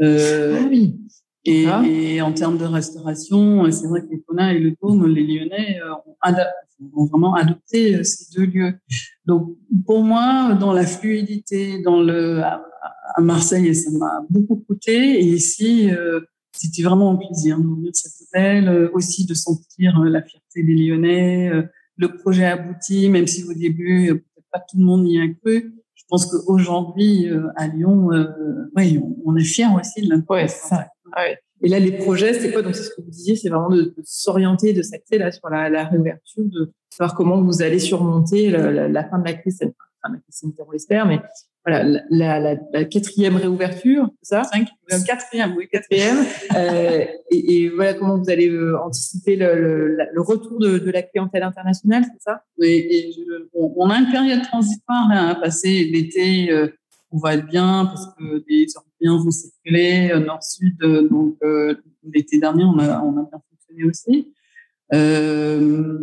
Euh, 0.00 0.60
Ah. 0.60 1.21
Et, 1.44 1.66
Ah. 1.66 1.82
et 1.86 2.20
en 2.22 2.32
termes 2.32 2.58
de 2.58 2.64
restauration, 2.64 3.64
euh, 3.64 3.70
c'est 3.70 3.86
vrai 3.88 4.02
que 4.02 4.10
les 4.10 4.20
Kona 4.20 4.52
et 4.54 4.58
le 4.58 4.74
Dôme, 4.80 5.06
les 5.06 5.22
Lyonnais 5.24 5.78
euh, 5.84 5.92
ont, 6.06 6.96
ont 7.02 7.04
vraiment 7.06 7.34
adopté 7.34 7.96
euh, 7.96 8.02
ces 8.02 8.26
deux 8.36 8.46
lieux. 8.46 8.74
Donc, 9.26 9.56
pour 9.86 10.02
moi, 10.02 10.54
dans 10.54 10.72
la 10.72 10.86
fluidité, 10.86 11.80
dans 11.82 12.00
le 12.00 12.40
à, 12.42 12.62
à 13.16 13.20
Marseille, 13.20 13.74
ça 13.74 13.90
m'a 13.90 14.24
beaucoup 14.30 14.56
coûté. 14.56 15.20
Et 15.20 15.24
ici, 15.26 15.90
euh, 15.90 16.20
c'était 16.52 16.82
vraiment 16.82 17.12
un 17.12 17.16
plaisir 17.16 17.58
d'ouvrir 17.58 17.90
cet 17.94 18.12
hôtel, 18.22 18.90
aussi 18.94 19.26
de 19.26 19.34
sentir 19.34 19.98
la 20.04 20.22
fierté 20.22 20.62
des 20.62 20.74
Lyonnais. 20.74 21.50
le 21.96 22.08
projet 22.16 22.46
aboutit, 22.46 23.08
même 23.08 23.26
si 23.26 23.44
au 23.44 23.52
début, 23.54 24.08
peut-être 24.08 24.46
pas 24.52 24.60
tout 24.60 24.76
le 24.78 24.84
monde 24.84 25.06
y 25.08 25.18
a 25.20 25.26
cru. 25.28 25.74
Je 25.94 26.02
pense 26.08 26.26
qu'aujourd'hui, 26.26 27.28
euh, 27.30 27.46
à 27.56 27.68
Lyon, 27.68 28.12
euh, 28.12 28.26
ouais, 28.76 28.98
on, 29.02 29.16
on 29.24 29.36
est 29.36 29.44
fiers 29.44 29.66
aussi 29.78 30.02
de 30.02 30.10
l'impact. 30.10 30.60
Ouais. 30.72 30.78
Ah. 31.14 31.26
Et 31.64 31.68
là, 31.68 31.78
les 31.78 31.92
projets, 31.92 32.34
c'est 32.34 32.50
quoi? 32.52 32.62
Donc, 32.62 32.74
c'est 32.74 32.82
ce 32.82 32.90
que 32.90 33.00
vous 33.02 33.10
disiez, 33.10 33.36
c'est 33.36 33.48
vraiment 33.48 33.70
de, 33.70 33.82
de 33.82 33.94
s'orienter, 34.04 34.72
de 34.72 34.82
s'axer 34.82 35.18
là 35.18 35.30
sur 35.30 35.48
la, 35.48 35.68
la 35.68 35.84
réouverture, 35.84 36.42
de 36.44 36.72
savoir 36.90 37.14
comment 37.14 37.40
vous 37.40 37.62
allez 37.62 37.78
surmonter 37.78 38.50
la, 38.50 38.70
la, 38.72 38.88
la 38.88 39.04
fin 39.08 39.18
de 39.20 39.24
la 39.26 39.34
crise, 39.34 39.58
sanitaire. 39.58 39.86
enfin, 40.02 40.14
la 40.14 40.20
crise 40.20 40.34
sanitaire, 40.40 40.64
on 40.68 40.72
l'espère, 40.72 41.06
mais 41.06 41.20
voilà, 41.64 42.00
la, 42.10 42.84
quatrième 42.86 43.36
réouverture, 43.36 44.08
c'est 44.22 44.34
ça? 44.34 44.42
Cinq, 44.42 44.66
quatrième, 45.06 45.54
oui, 45.56 45.68
Quatrième. 45.70 46.16
euh, 46.56 47.04
et, 47.30 47.62
et 47.62 47.68
voilà 47.68 47.94
comment 47.94 48.18
vous 48.18 48.28
allez 48.28 48.50
euh, 48.50 48.76
anticiper 48.82 49.36
le, 49.36 49.54
le, 49.54 49.94
la- 49.94 50.08
le 50.12 50.20
retour 50.20 50.58
de, 50.58 50.78
de 50.78 50.90
la 50.90 51.02
clientèle 51.02 51.44
internationale, 51.44 52.02
c'est 52.04 52.20
ça? 52.22 52.42
Oui, 52.58 52.68
et 52.90 53.12
je- 53.12 53.46
on, 53.54 53.72
on 53.76 53.90
a 53.90 53.98
une 53.98 54.10
période 54.10 54.42
transitoire 54.42 55.08
hein, 55.12 55.28
à 55.28 55.34
passer. 55.36 55.84
L'été, 55.92 56.50
euh, 56.50 56.66
on 57.12 57.18
va 57.18 57.34
être 57.34 57.46
bien 57.46 57.86
parce 57.86 58.06
que 58.14 58.42
les 58.48 58.66
Européens 58.74 59.22
vont 59.22 59.30
circuler 59.30 60.10
euh, 60.12 60.20
nord-sud. 60.20 60.76
euh, 60.82 61.08
donc 61.08 61.36
euh, 61.42 61.74
l'été 62.02 62.38
dernier, 62.38 62.64
on 62.64 62.78
a, 62.78 63.02
on 63.02 63.16
a 63.18 63.22
bien 63.22 63.40
fonctionné 63.50 63.84
aussi. 63.84 64.32
Euh, 64.94 65.98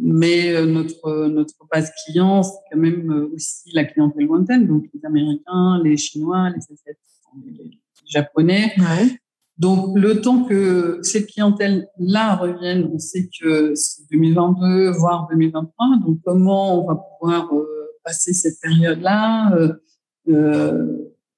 mais 0.00 0.64
notre 0.66 1.28
notre 1.28 1.54
base 1.72 1.90
client, 2.04 2.42
c'est 2.42 2.58
quand 2.70 2.78
même 2.78 3.28
aussi 3.34 3.70
la 3.72 3.84
clientèle 3.84 4.26
lointaine, 4.26 4.66
donc 4.66 4.84
les 4.92 5.04
Américains, 5.04 5.80
les 5.82 5.96
Chinois, 5.96 6.50
les 6.50 6.62
Asiatiques, 6.62 6.98
les 7.46 7.70
Japonais. 8.04 8.72
Ouais. 8.78 9.16
Donc, 9.58 9.96
le 9.96 10.20
temps 10.20 10.44
que 10.44 10.98
cette 11.02 11.28
clientèle-là 11.28 12.36
revienne, 12.36 12.90
on 12.92 12.98
sait 12.98 13.28
que 13.40 13.74
c'est 13.74 14.02
2022, 14.10 14.90
voire 14.90 15.28
2023. 15.30 15.86
Donc, 16.04 16.18
comment 16.24 16.82
on 16.82 16.88
va 16.88 16.96
pouvoir 16.96 17.54
euh, 17.54 17.86
passer 18.04 18.32
cette 18.32 18.60
période-là 18.60 19.54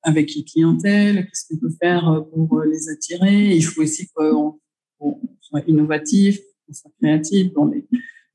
avec 0.03 0.35
les 0.35 0.44
clientèles 0.44 1.25
Qu'est-ce 1.27 1.49
qu'on 1.49 1.59
peut 1.59 1.75
faire 1.81 2.25
pour 2.33 2.59
euh, 2.59 2.66
les 2.66 2.88
attirer 2.90 3.55
Il 3.57 3.62
faut 3.64 3.83
aussi 3.83 4.09
qu'on 4.14 4.59
soit 5.40 5.62
innovatif, 5.66 6.38
qu'on 6.66 6.73
soit 6.75 6.90
créatif 7.01 7.53
dans 7.55 7.66
les, 7.66 7.87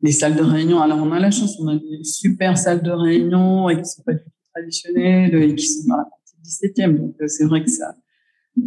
les 0.01 0.11
salles 0.11 0.35
de 0.35 0.41
réunion. 0.43 0.79
Alors, 0.79 0.99
on 1.03 1.11
a 1.11 1.19
la 1.19 1.31
chance, 1.31 1.59
on 1.59 1.67
a 1.67 1.75
des 1.75 2.03
super 2.03 2.57
salles 2.57 2.81
de 2.81 2.91
réunion 2.91 3.69
et 3.69 3.77
qui 3.77 3.85
sont 3.85 4.01
pas 4.03 4.13
du 4.13 4.23
tout 4.23 4.29
traditionnelles 4.53 5.35
et 5.35 5.55
qui 5.55 5.67
sont 5.67 5.87
dans 5.87 5.97
la 5.97 6.05
partie 6.05 6.35
17e. 6.43 6.97
Donc, 6.97 7.15
euh, 7.21 7.27
c'est 7.27 7.45
vrai 7.45 7.63
que 7.63 7.69
ça 7.69 7.95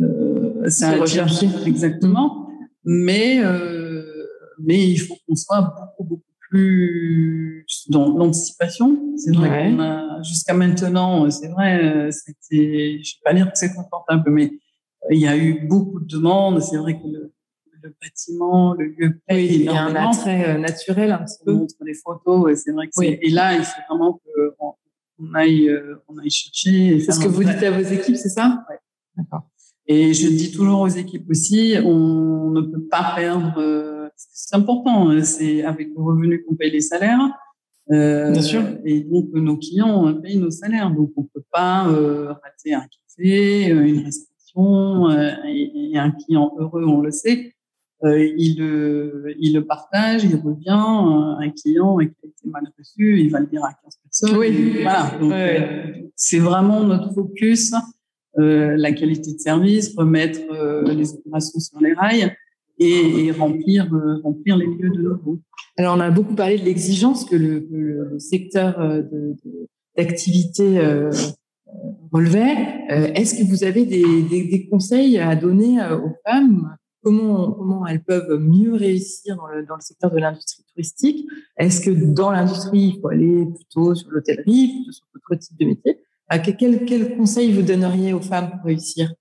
euh, 0.01 0.69
C'est 0.69 0.85
attire- 0.85 1.01
recherché. 1.03 1.47
exactement. 1.67 2.49
Mais 2.85 3.41
euh, 3.45 4.05
mais 4.59 4.89
il 4.91 4.97
faut 4.99 5.17
qu'on 5.27 5.35
soit 5.37 5.61
beaucoup 5.63 6.05
beaucoup 6.05 6.32
plus 6.53 7.67
dans 7.89 8.17
l'anticipation. 8.17 8.99
C'est 9.17 9.35
vrai 9.35 9.71
qu'on 9.71 9.81
a, 9.81 10.23
jusqu'à 10.23 10.53
maintenant, 10.53 11.29
c'est 11.31 11.49
vrai, 11.49 12.11
c'était, 12.11 13.01
je 13.03 13.17
vais 13.17 13.23
pas 13.25 13.33
dire 13.33 13.47
que 13.47 13.59
c'est 13.59 13.75
confortable, 13.75 14.31
mais 14.31 14.53
il 15.11 15.19
y 15.19 15.27
a 15.27 15.37
eu 15.37 15.67
beaucoup 15.67 15.99
de 16.01 16.07
demandes. 16.07 16.61
C'est 16.61 16.77
vrai 16.77 16.95
que 16.95 17.07
le, 17.07 17.33
le 17.83 17.95
bâtiment, 18.01 18.75
le 18.75 18.87
lieu 18.87 19.19
plaît 19.27 19.47
Il 19.47 19.63
y 19.63 19.69
a 19.69 19.83
un 19.83 19.95
attrait 19.95 20.59
naturel 20.59 21.13
un 21.13 21.25
petit 21.25 21.39
peu. 21.45 21.53
On 21.53 21.61
montre 21.61 21.85
des 21.85 21.95
photos 21.95 22.53
et 22.53 22.57
c'est 22.57 22.73
vrai 22.73 22.87
que 22.87 22.93
oui. 22.97 23.19
et 23.21 23.31
là, 23.31 23.57
il 23.57 23.65
faut 23.65 23.81
vraiment 23.89 24.21
qu'on 24.59 24.75
on 25.19 25.35
aille, 25.35 25.71
on 26.09 26.19
aille 26.19 26.31
chercher. 26.31 27.01
C'est 27.01 27.13
ce 27.13 27.21
que 27.21 27.29
vous 27.29 27.45
dites 27.45 27.63
à 27.63 27.71
vos 27.71 27.83
équipes, 27.83 28.17
c'est 28.17 28.29
ça? 28.29 28.65
Ouais. 28.69 28.77
D'accord. 29.17 29.49
Et 29.87 30.15
je 30.15 30.29
dis 30.29 30.53
toujours 30.53 30.81
aux 30.81 30.89
équipes 30.89 31.29
aussi, 31.31 31.77
on 31.83 32.51
ne 32.51 32.61
peut 32.61 32.87
pas 32.91 33.15
perdre. 33.17 33.55
Euh, 34.23 34.31
c'est 34.33 34.57
important, 34.57 35.11
hein, 35.11 35.23
c'est 35.23 35.63
avec 35.65 35.89
le 35.95 36.03
revenu 36.03 36.43
qu'on 36.45 36.55
paye 36.55 36.71
les 36.71 36.81
salaires. 36.81 37.21
Euh, 37.91 38.33
Bien 38.33 38.43
sûr. 38.43 38.63
Et 38.85 39.01
donc 39.01 39.29
nos 39.33 39.57
clients 39.57 40.15
payent 40.15 40.39
nos 40.39 40.51
salaires, 40.51 40.91
donc 40.91 41.13
on 41.17 41.25
peut 41.25 41.45
pas 41.51 41.89
euh, 41.89 42.33
rater 42.33 42.75
un 42.75 42.87
café, 42.87 43.73
euh, 43.73 43.87
une 43.87 44.05
restauration. 44.05 45.11
Euh, 45.11 45.31
et, 45.47 45.93
et, 45.93 45.99
un 45.99 46.11
client 46.11 46.53
heureux, 46.59 46.85
on 46.85 47.01
le 47.01 47.11
sait, 47.11 47.55
il 48.05 48.57
le 48.59 49.35
il 49.39 49.55
le 49.55 49.65
partage, 49.65 50.25
il 50.25 50.37
revient. 50.37 50.71
un 50.71 51.51
client 51.51 51.97
qui 51.99 52.05
a 52.05 52.27
été 52.27 52.49
mal 52.49 52.65
reçu, 52.79 53.21
il 53.21 53.31
va 53.31 53.41
le 53.41 53.47
dire 53.47 53.65
à 53.65 53.73
15 53.73 53.99
personnes. 54.03 54.39
Oui. 54.39 54.83
Voilà. 54.83 55.13
Donc 55.19 55.33
c'est 56.17 56.39
vraiment 56.39 56.83
notre 56.83 57.13
focus 57.15 57.73
euh, 58.39 58.77
la 58.79 58.93
qualité 58.93 59.35
de 59.35 59.39
service, 59.39 59.95
remettre 59.95 60.41
euh, 60.53 60.91
les 60.95 61.13
opérations 61.13 61.61
sur 61.61 61.79
les 61.81 61.93
rails 61.93 62.35
et, 62.83 63.27
et 63.27 63.31
remplir, 63.33 63.93
euh, 63.95 64.21
remplir 64.23 64.57
les 64.57 64.67
lieux 64.67 64.91
de 64.91 65.03
nouveau. 65.03 65.39
Alors, 65.77 65.97
on 65.97 66.01
a 66.01 66.11
beaucoup 66.11 66.35
parlé 66.35 66.59
de 66.59 66.65
l'exigence 66.65 67.25
que 67.25 67.37
le, 67.37 67.67
le 67.71 68.19
secteur 68.19 68.79
d'activité 69.97 70.81
relevait. 72.13 72.57
Est-ce 72.89 73.35
que 73.35 73.45
vous 73.45 73.65
avez 73.65 73.87
des, 73.87 74.23
des, 74.23 74.45
des, 74.45 74.69
conseils 74.69 75.19
à 75.19 75.35
donner 75.35 75.79
aux 75.93 76.15
femmes? 76.27 76.77
Comment, 77.03 77.53
comment 77.53 77.87
elles 77.87 78.03
peuvent 78.03 78.39
mieux 78.39 78.75
réussir 78.75 79.37
dans 79.37 79.47
le, 79.47 79.65
dans 79.65 79.77
le 79.77 79.81
secteur 79.81 80.11
de 80.11 80.19
l'industrie 80.19 80.63
touristique? 80.73 81.27
Est-ce 81.57 81.81
que 81.81 81.91
dans 81.91 82.31
l'industrie, 82.31 82.93
il 82.95 83.01
faut 83.01 83.09
aller 83.09 83.47
plutôt 83.47 83.95
sur 83.95 84.11
l'hôtellerie, 84.11 84.69
plutôt 84.75 84.93
sur 84.93 85.07
d'autres 85.15 85.41
types 85.41 85.59
de 85.59 85.65
métiers? 85.65 85.99
Quel, 86.59 86.85
quel 86.85 87.17
conseil 87.17 87.53
vous 87.53 87.63
donneriez 87.63 88.13
aux 88.13 88.21
femmes 88.21 88.51
pour 88.51 88.65
réussir? 88.65 89.13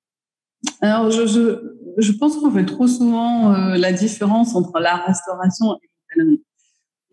Alors, 0.80 1.10
je, 1.10 1.26
je, 1.26 1.76
je 1.98 2.12
pense 2.14 2.38
qu'on 2.38 2.52
fait 2.52 2.66
trop 2.66 2.88
souvent 2.88 3.54
euh, 3.54 3.78
la 3.78 3.92
différence 3.92 4.56
entre 4.56 4.80
la 4.80 4.98
restauration 4.98 5.76
et 5.76 5.88
l'hôtellerie. 6.18 6.44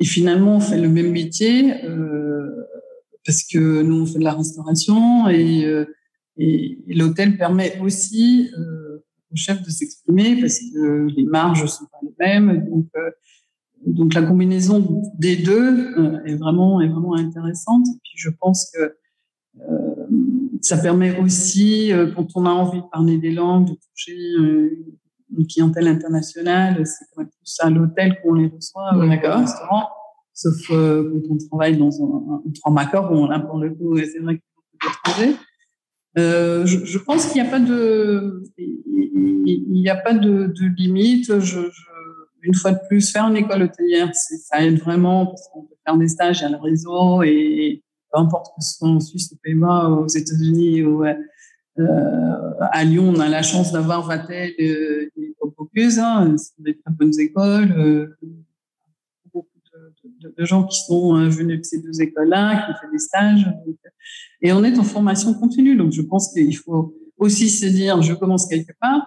Et 0.01 0.05
finalement, 0.05 0.57
on 0.57 0.61
fait 0.61 0.81
le 0.81 0.89
même 0.89 1.11
métier 1.11 1.85
euh, 1.85 2.65
parce 3.27 3.43
que 3.45 3.83
nous, 3.83 4.03
on 4.03 4.07
fait 4.07 4.19
de 4.19 4.25
la 4.25 4.35
restauration 4.35 5.29
et, 5.29 5.65
euh, 5.65 5.85
l'hôtel 6.87 7.37
permet 7.37 7.81
aussi 7.81 8.49
au 8.57 9.35
chef 9.35 9.61
de 9.61 9.71
s'exprimer 9.71 10.41
parce 10.41 10.61
que 10.61 11.09
les 11.09 11.25
marges 11.25 11.67
sont 11.67 11.87
pas 11.87 11.99
les 12.01 12.15
mêmes. 12.21 12.65
Donc, 12.71 12.87
donc 13.85 14.15
la 14.15 14.23
combinaison 14.23 15.03
des 15.19 15.35
deux 15.35 15.97
est 16.27 16.37
vraiment 16.37 16.81
est 16.81 16.87
vraiment 16.87 17.17
intéressante. 17.17 17.89
Et 17.89 17.99
puis 18.05 18.13
je 18.15 18.31
pense 18.31 18.71
que 18.73 18.95
ça 20.63 20.79
permet 20.79 21.19
aussi, 21.19 21.93
euh, 21.93 22.13
quand 22.15 22.27
on 22.35 22.47
a 22.47 22.51
envie 22.51 22.81
de 22.81 22.87
parler 22.91 23.19
des 23.19 23.31
langues, 23.31 23.69
de 23.69 23.75
toucher 23.75 24.17
euh, 24.39 24.71
une 25.37 25.47
clientèle 25.47 25.89
internationale, 25.89 26.87
c'est 26.87 27.05
quand 27.15 27.23
même 27.23 27.31
plus 27.31 27.57
à 27.61 27.71
l'hôtel 27.71 28.19
qu'on 28.23 28.35
les 28.35 28.49
reçoit 28.49 28.95
au 28.95 29.01
restaurant. 29.01 29.89
Sauf 30.33 30.69
quand 30.69 31.21
on 31.31 31.39
travaille 31.49 31.77
dans 31.77 31.91
un, 32.03 32.43
un 32.65 32.71
macors 32.71 33.11
où 33.11 33.17
on 33.17 33.31
a 33.31 33.41
pour 33.41 33.59
le 33.59 33.71
coup, 33.71 33.99
c'est 33.99 34.21
vrai 34.21 34.41
qu'il 35.17 35.25
y 35.25 35.31
a. 35.31 35.35
Euh, 36.19 36.65
je, 36.67 36.85
je, 36.85 36.99
pense 36.99 37.27
qu'il 37.27 37.43
n'y 37.43 37.49
a 37.49 37.51
pas 37.51 37.61
de, 37.61 38.43
il 38.57 39.71
n'y 39.71 39.89
a 39.89 39.97
pas 39.97 40.15
de, 40.15 40.47
de 40.47 40.77
limite. 40.77 41.39
Je, 41.39 41.61
je, 41.61 41.89
une 42.43 42.55
fois 42.55 42.73
de 42.73 42.79
plus, 42.89 43.11
faire 43.11 43.25
une 43.25 43.37
école 43.37 43.63
hôtelière, 43.63 44.11
ça 44.15 44.65
aide 44.65 44.79
vraiment 44.79 45.27
parce 45.27 45.49
qu'on 45.49 45.63
peut 45.63 45.75
faire 45.87 45.97
des 45.97 46.09
stages, 46.09 46.41
il 46.41 46.43
y 46.43 46.47
a 46.47 46.51
le 46.51 46.57
réseau 46.57 47.23
et, 47.23 47.83
peu 48.13 48.19
importe 48.19 48.55
que 48.57 48.65
ce 48.65 48.77
soit 48.77 48.89
en 48.89 49.01
Suisse, 49.01 49.33
aux 49.33 49.39
Pays-Bas, 49.43 49.89
aux 49.89 50.07
États-Unis 50.07 50.83
ou 50.83 51.05
euh, 51.05 51.15
à 52.73 52.85
Lyon, 52.85 53.13
on 53.15 53.21
a 53.21 53.29
la 53.29 53.43
chance 53.43 53.73
d'avoir 53.73 54.07
Vatel 54.07 54.53
et 54.59 55.11
Focus, 55.57 55.99
hein, 55.99 56.37
des 56.59 56.77
très 56.77 56.93
bonnes 56.93 57.19
écoles, 57.19 57.73
euh, 57.73 58.17
beaucoup 59.33 59.59
de, 59.73 60.29
de, 60.29 60.35
de, 60.37 60.45
gens 60.45 60.65
qui 60.65 60.81
sont 60.83 61.17
euh, 61.17 61.29
venus 61.29 61.59
de 61.59 61.65
ces 61.65 61.81
deux 61.81 62.01
écoles-là, 62.01 62.65
qui 62.65 62.73
ont 62.73 62.75
fait 62.81 62.93
des 62.93 62.99
stages, 62.99 63.45
donc, 63.45 63.77
et 64.41 64.53
on 64.53 64.63
est 64.63 64.79
en 64.79 64.85
formation 64.85 65.35
continue, 65.35 65.77
donc 65.77 65.93
je 65.93 66.03
pense 66.03 66.33
qu'il 66.33 66.57
faut 66.57 66.95
aussi 67.17 67.49
se 67.49 67.67
dire, 67.67 68.01
je 68.03 68.15
commence 68.15 68.47
quelque 68.47 68.73
part. 68.81 69.05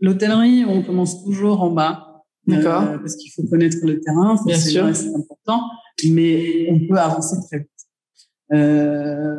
L'hôtellerie, 0.00 0.64
on 0.66 0.82
commence 0.82 1.24
toujours 1.24 1.62
en 1.62 1.70
bas, 1.70 2.08
D'accord. 2.48 2.82
Euh, 2.82 2.98
parce 2.98 3.16
qu'il 3.16 3.30
faut 3.30 3.42
connaître 3.44 3.76
le 3.82 4.00
terrain, 4.00 4.36
c'est 4.36 4.78
important, 4.78 5.62
mais 6.10 6.66
on 6.70 6.86
peut 6.86 6.98
avancer 6.98 7.36
très 7.46 7.58
vite. 7.58 7.70
Euh, 8.52 9.36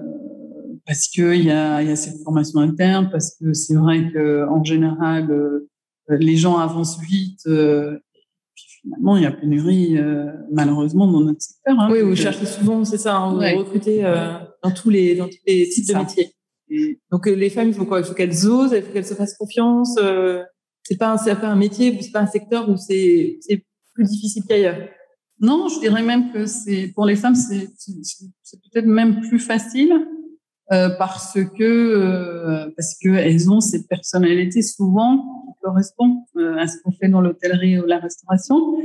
parce 0.85 1.07
que 1.07 1.35
il 1.35 1.45
y 1.45 1.51
a, 1.51 1.83
y 1.83 1.91
a 1.91 1.95
cette 1.95 2.21
formation 2.23 2.59
interne, 2.59 3.09
parce 3.11 3.35
que 3.35 3.53
c'est 3.53 3.75
vrai 3.75 4.11
que 4.11 4.47
en 4.47 4.63
général 4.63 5.29
euh, 5.31 5.69
les 6.09 6.35
gens 6.35 6.57
avancent 6.57 6.99
vite. 6.99 7.41
Euh, 7.47 7.97
puis 8.55 8.65
finalement, 8.81 9.17
il 9.17 9.23
y 9.23 9.25
a 9.25 9.31
pénurie 9.31 9.97
euh, 9.97 10.25
malheureusement 10.51 11.07
dans 11.11 11.21
notre 11.21 11.41
secteur. 11.41 11.79
Hein, 11.79 11.89
oui, 11.91 12.01
vous 12.01 12.15
cherchez 12.15 12.45
souvent, 12.45 12.83
c'est 12.83 12.97
ça, 12.97 13.17
hein, 13.17 13.33
vous 13.33 13.39
ouais. 13.39 13.55
recrutez 13.55 14.03
euh, 14.03 14.39
dans 14.63 14.71
tous 14.71 14.89
les 14.89 15.15
dans 15.15 15.27
tous 15.27 15.37
les 15.45 15.69
types 15.69 15.87
de 15.87 15.93
métiers. 15.93 16.33
Et 16.71 16.99
donc 17.11 17.25
les 17.25 17.49
femmes, 17.49 17.69
il 17.69 17.73
faut 17.73 17.85
quoi? 17.85 17.99
Il 17.99 18.05
faut 18.05 18.13
qu'elles 18.13 18.47
osent, 18.47 18.73
il 18.75 18.81
faut 18.81 18.91
qu'elles 18.91 19.05
se 19.05 19.15
fassent 19.15 19.37
confiance. 19.37 19.97
c'est 20.83 20.97
pas 20.97 21.17
c'est 21.17 21.35
pas 21.35 21.47
un 21.47 21.55
métier, 21.55 21.97
c'est 22.01 22.11
pas 22.11 22.21
un 22.21 22.27
secteur 22.27 22.69
où 22.69 22.77
c'est 22.77 23.39
plus 23.93 24.05
difficile 24.05 24.43
qu'ailleurs. 24.47 24.77
Non, 25.41 25.67
je 25.69 25.80
dirais 25.80 26.04
même 26.04 26.32
que 26.32 26.45
c'est 26.45 26.91
pour 26.93 27.06
les 27.06 27.15
femmes, 27.15 27.36
c'est 27.36 27.69
peut-être 28.71 28.86
même 28.86 29.21
plus 29.21 29.39
facile 29.39 29.93
euh, 30.71 30.89
parce 30.97 31.34
que 31.58 31.63
euh, 31.63 32.69
parce 32.75 32.95
que 33.02 33.10
elles 33.10 33.49
ont 33.49 33.62
cette 33.62 33.88
personnalité 33.88 34.62
souvent 34.62 35.17
qui 35.17 35.62
correspond 35.63 36.25
euh, 36.38 36.58
à 36.58 36.67
ce 36.67 36.82
qu'on 36.84 36.91
fait 36.91 37.08
dans 37.08 37.21
l'hôtellerie 37.21 37.80
ou 37.80 37.86
la 37.86 37.99
restauration. 37.99 38.78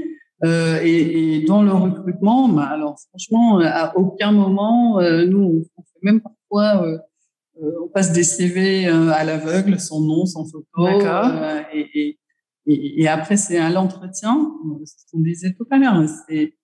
Euh, 0.45 0.81
et, 0.83 1.37
et, 1.37 1.45
dans 1.45 1.63
le 1.63 1.73
recrutement, 1.73 2.49
bah, 2.49 2.65
alors 2.65 2.99
franchement, 3.09 3.61
à 3.61 3.97
aucun 3.97 4.33
moment, 4.33 5.01
euh, 5.01 5.25
nous, 5.27 5.65
on 5.77 5.83
fait 5.83 5.99
même 6.03 6.21
parfois, 6.21 6.87
euh, 6.87 6.99
on 7.83 7.89
passe 7.89 8.13
des 8.13 8.25
CV 8.25 8.87
à 8.87 9.25
l'aveugle, 9.25 9.79
sans 9.79 10.01
nom, 10.01 10.27
sans 10.27 10.45
photo. 10.45 10.89
et, 11.73 11.89
et 11.95 12.19
et, 12.67 13.03
et 13.03 13.09
après, 13.09 13.37
c'est 13.37 13.59
à 13.59 13.71
l'entretien, 13.71 14.53
ce 14.85 15.11
qu'on 15.11 15.21
disait 15.21 15.55
tout 15.55 15.67
à 15.71 15.79
l'heure, 15.79 16.03
c'est 16.27 16.55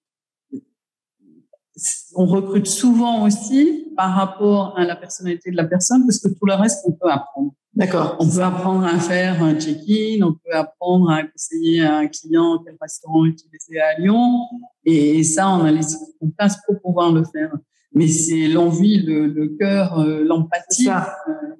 on 2.14 2.26
recrute 2.26 2.66
souvent 2.66 3.24
aussi 3.24 3.86
par 3.96 4.14
rapport 4.14 4.78
à 4.78 4.84
la 4.84 4.96
personnalité 4.96 5.50
de 5.50 5.56
la 5.56 5.64
personne, 5.64 6.04
parce 6.06 6.18
que 6.18 6.28
tout 6.28 6.46
le 6.46 6.54
reste, 6.54 6.84
on 6.86 6.92
peut 6.92 7.10
apprendre. 7.10 7.52
D'accord. 7.74 8.16
On 8.18 8.28
peut 8.28 8.42
apprendre 8.42 8.84
à 8.84 8.98
faire 8.98 9.42
un 9.42 9.58
check-in, 9.58 10.26
on 10.26 10.32
peut 10.32 10.52
apprendre 10.52 11.10
à 11.10 11.22
conseiller 11.22 11.82
à 11.82 11.98
un 11.98 12.08
client 12.08 12.60
quel 12.64 12.76
restaurant 12.80 13.24
utiliser 13.24 13.80
à 13.80 13.98
Lyon. 13.98 14.40
Et 14.84 15.22
ça, 15.22 15.48
on 15.50 15.64
a 15.64 15.70
les 15.70 15.94
en 16.20 16.30
place 16.36 16.58
pour 16.66 16.80
pouvoir 16.80 17.12
le 17.12 17.24
faire. 17.24 17.52
Mais 17.92 18.08
c'est 18.08 18.48
l'envie, 18.48 19.02
le, 19.02 19.26
le 19.26 19.48
cœur, 19.56 19.98
euh, 19.98 20.22
l'empathie 20.24 20.88
euh, 20.88 21.00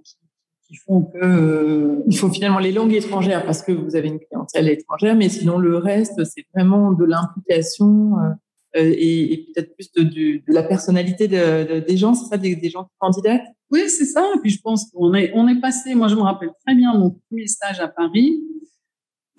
qui 0.05 0.17
qui 0.71 0.77
font 0.77 1.03
que 1.03 1.19
euh, 1.21 2.03
il 2.07 2.17
faut 2.17 2.31
finalement 2.31 2.61
les 2.61 2.71
langues 2.71 2.95
étrangères 2.95 3.45
parce 3.45 3.61
que 3.63 3.73
vous 3.73 3.97
avez 3.97 4.07
une 4.07 4.21
clientèle 4.21 4.69
étrangère, 4.69 5.17
mais 5.17 5.29
sinon 5.29 5.59
le 5.59 5.77
reste 5.77 6.23
c'est 6.25 6.45
vraiment 6.55 6.93
de 6.93 7.05
l'implication 7.05 8.15
euh, 8.19 8.35
et, 8.77 9.33
et 9.33 9.37
peut-être 9.47 9.75
plus 9.75 9.91
de, 9.91 10.03
de, 10.05 10.37
de, 10.37 10.43
la 10.55 10.63
personnalité 10.63 11.27
de, 11.27 11.75
de, 11.75 11.81
des 11.81 11.97
gens, 11.97 12.15
c'est 12.15 12.27
ça, 12.27 12.37
des, 12.37 12.55
des 12.55 12.71
gens 12.71 12.85
qui 12.85 12.95
candidatent. 13.01 13.43
Oui, 13.73 13.89
c'est 13.89 14.05
ça. 14.05 14.25
Et 14.37 14.39
puis 14.39 14.51
je 14.51 14.61
pense 14.61 14.89
qu'on 14.93 15.13
est 15.15 15.33
on 15.35 15.49
est 15.49 15.61
passé. 15.61 15.97
Moi, 15.97 16.07
je 16.07 16.15
me 16.15 16.21
rappelle 16.21 16.51
très 16.65 16.77
bien 16.77 16.95
mon 16.95 17.11
premier 17.11 17.49
stage 17.49 17.81
à 17.81 17.89
Paris. 17.89 18.41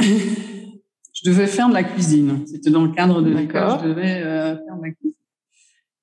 je 0.01 1.29
devais 1.29 1.47
faire 1.47 1.69
de 1.69 1.73
la 1.73 1.83
cuisine. 1.83 2.45
C'était 2.45 2.71
dans 2.71 2.83
le 2.83 2.91
cadre 2.91 3.21
de 3.21 3.29
l'école. 3.29 3.79
Je 3.81 3.87
devais 3.87 4.21
euh, 4.21 4.55
faire 4.55 4.77
de 4.77 4.83
la 4.83 4.91
cuisine. 4.91 5.20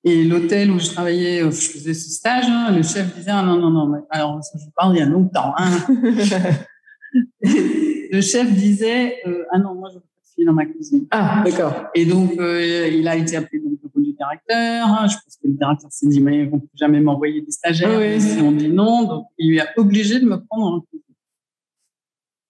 Et 0.05 0.23
l'hôtel 0.23 0.71
où 0.71 0.79
je 0.79 0.87
travaillais, 0.87 1.43
où 1.43 1.51
je 1.51 1.69
faisais 1.69 1.93
ce 1.93 2.09
stage, 2.09 2.45
hein, 2.47 2.71
le 2.71 2.83
chef 2.83 3.13
disait 3.15 3.31
ah, 3.31 3.43
non 3.43 3.57
non 3.57 3.69
non, 3.69 3.87
mais 3.87 3.99
alors 4.09 4.39
je 4.41 4.65
parle 4.75 4.95
il 4.95 4.99
y 4.99 5.01
a 5.01 5.05
longtemps. 5.05 5.53
Hein. 5.57 5.69
le 7.41 8.21
chef 8.21 8.49
disait 8.53 9.17
euh, 9.27 9.43
ah 9.51 9.59
non 9.59 9.75
moi 9.75 9.89
je 9.89 9.95
veux 9.95 9.99
pas 9.99 10.21
de 10.21 10.27
fille 10.33 10.45
dans 10.45 10.53
ma 10.53 10.65
cuisine. 10.65 11.05
Ah 11.11 11.43
d'accord. 11.43 11.73
Et 11.95 12.05
donc 12.05 12.31
euh, 12.39 12.87
il 12.87 13.07
a 13.09 13.17
été 13.17 13.35
appelé 13.35 13.59
donc 13.59 13.77
le 13.93 14.01
du 14.01 14.13
directeur. 14.13 14.87
Hein. 14.87 15.07
Je 15.07 15.15
pense 15.15 15.35
que 15.35 15.47
le 15.47 15.53
directeur 15.55 15.91
s'est 15.91 16.07
dit 16.07 16.21
mais 16.21 16.43
ils 16.43 16.49
vont 16.49 16.61
jamais 16.75 17.01
m'envoyer 17.01 17.41
des 17.41 17.51
stagiaires 17.51 17.99
oui. 17.99 18.21
si 18.21 18.39
on 18.39 18.53
dit 18.53 18.69
non. 18.69 19.03
Donc 19.03 19.25
il 19.37 19.49
lui 19.49 19.59
a 19.59 19.67
obligé 19.75 20.21
de 20.21 20.25
me 20.25 20.37
prendre 20.37 20.77
en 20.77 20.79
cuisine. 20.79 21.03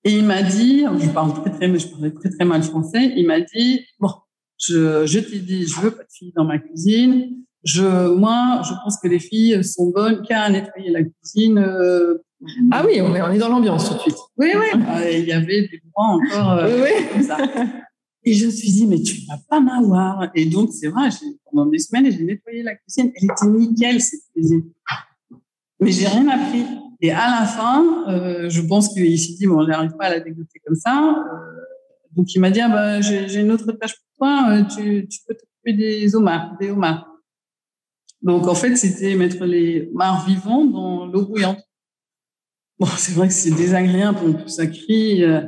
Et 0.06 0.18
il 0.18 0.26
m'a 0.26 0.42
dit, 0.44 0.86
je 0.98 1.10
parle 1.10 1.34
très 1.34 1.52
très, 1.52 1.78
je 1.78 1.88
parlais 1.90 2.12
très 2.12 2.30
très 2.30 2.46
mal 2.46 2.64
français. 2.64 3.12
Il 3.18 3.28
m'a 3.28 3.42
dit 3.42 3.86
bon 4.00 4.10
Je, 4.60 5.06
je 5.06 5.20
t'ai 5.20 5.40
dit, 5.40 5.66
je 5.66 5.80
veux 5.80 5.92
pas 5.92 6.04
de 6.04 6.12
filles 6.12 6.34
dans 6.36 6.46
ma 6.46 6.60
cuisine. 6.60 7.38
Je, 7.64 8.14
moi, 8.14 8.62
je 8.64 8.74
pense 8.84 8.98
que 9.02 9.08
les 9.08 9.20
filles 9.20 9.64
sont 9.64 9.90
bonnes 9.90 10.22
qu'à 10.22 10.50
nettoyer 10.50 10.92
la 10.92 11.04
cuisine. 11.04 11.58
Euh, 11.58 12.18
ah 12.72 12.84
oui, 12.86 13.02
on 13.02 13.14
est, 13.16 13.22
on 13.22 13.32
est 13.32 13.38
dans 13.38 13.50
l'ambiance 13.50 13.90
tout 13.90 13.96
de 13.96 14.00
suite. 14.00 14.18
Oui, 14.38 14.52
oui. 14.56 14.82
Ah, 14.88 15.10
il 15.10 15.26
y 15.26 15.34
avait 15.34 15.62
des 15.62 15.82
points 15.94 16.16
encore 16.16 16.52
euh, 16.52 16.84
oui, 16.84 16.90
oui. 16.98 17.06
comme 17.12 17.24
ça. 17.24 17.38
Et 18.24 18.34
je 18.34 18.46
me 18.46 18.52
suis 18.52 18.70
dit, 18.72 18.86
mais 18.86 19.02
tu 19.02 19.22
vas 19.28 19.40
pas 19.50 19.60
m'avoir. 19.60 20.30
Et 20.36 20.46
donc, 20.46 20.72
c'est 20.74 20.88
vrai, 20.88 21.10
pendant 21.50 21.66
des 21.66 21.80
semaines, 21.80 22.12
j'ai 22.12 22.24
nettoyé 22.24 22.64
la 22.64 22.76
cuisine. 22.76 23.12
Elle 23.16 23.24
était 23.26 23.48
nickel, 23.48 24.02
cette 24.02 24.22
cuisine. 24.34 24.64
Mais 25.80 25.92
j'ai 25.92 26.08
rien 26.08 26.28
appris. 26.28 26.64
Et 27.02 27.12
à 27.12 27.40
la 27.40 27.46
fin, 27.46 28.06
euh, 28.10 28.50
je 28.50 28.62
pense 28.62 28.94
qu'il 28.94 29.18
s'est 29.18 29.34
dit, 29.34 29.48
bon, 29.48 29.64
on 29.64 29.68
n'arrive 29.68 29.96
pas 29.98 30.06
à 30.06 30.10
la 30.10 30.20
dégoûter 30.20 30.60
comme 30.66 30.76
ça. 30.76 31.16
Euh, 31.18 31.62
donc, 32.16 32.34
il 32.36 32.40
m'a 32.40 32.52
dit, 32.52 32.60
ah, 32.60 32.70
bah, 32.70 33.02
j'ai 33.02 33.40
une 33.40 33.52
autre 33.52 33.72
tâche 33.72 33.96
pour 33.96 34.09
Euh, 34.24 34.64
tu, 34.64 35.08
tu 35.08 35.20
peux 35.28 35.36
t'occuper 35.36 35.74
des 35.74 36.16
homards, 36.16 36.58
des 36.60 36.72
homards. 36.72 37.08
Donc, 38.22 38.48
en 38.48 38.56
fait, 38.56 38.76
c'était 38.76 39.16
mettre 39.16 39.46
les 39.46 39.90
homards 39.94 40.26
vivants 40.28 40.66
dans 40.66 41.06
l'eau 41.06 41.26
bouillante. 41.26 41.60
Bon, 42.80 42.88
c'est 42.98 43.14
vrai 43.14 43.28
que 43.28 43.34
c'est 43.34 43.52
désagréable, 43.52 44.20
on 44.24 44.48
ça 44.48 44.68
crie. 44.68 45.24
Euh, 45.24 45.42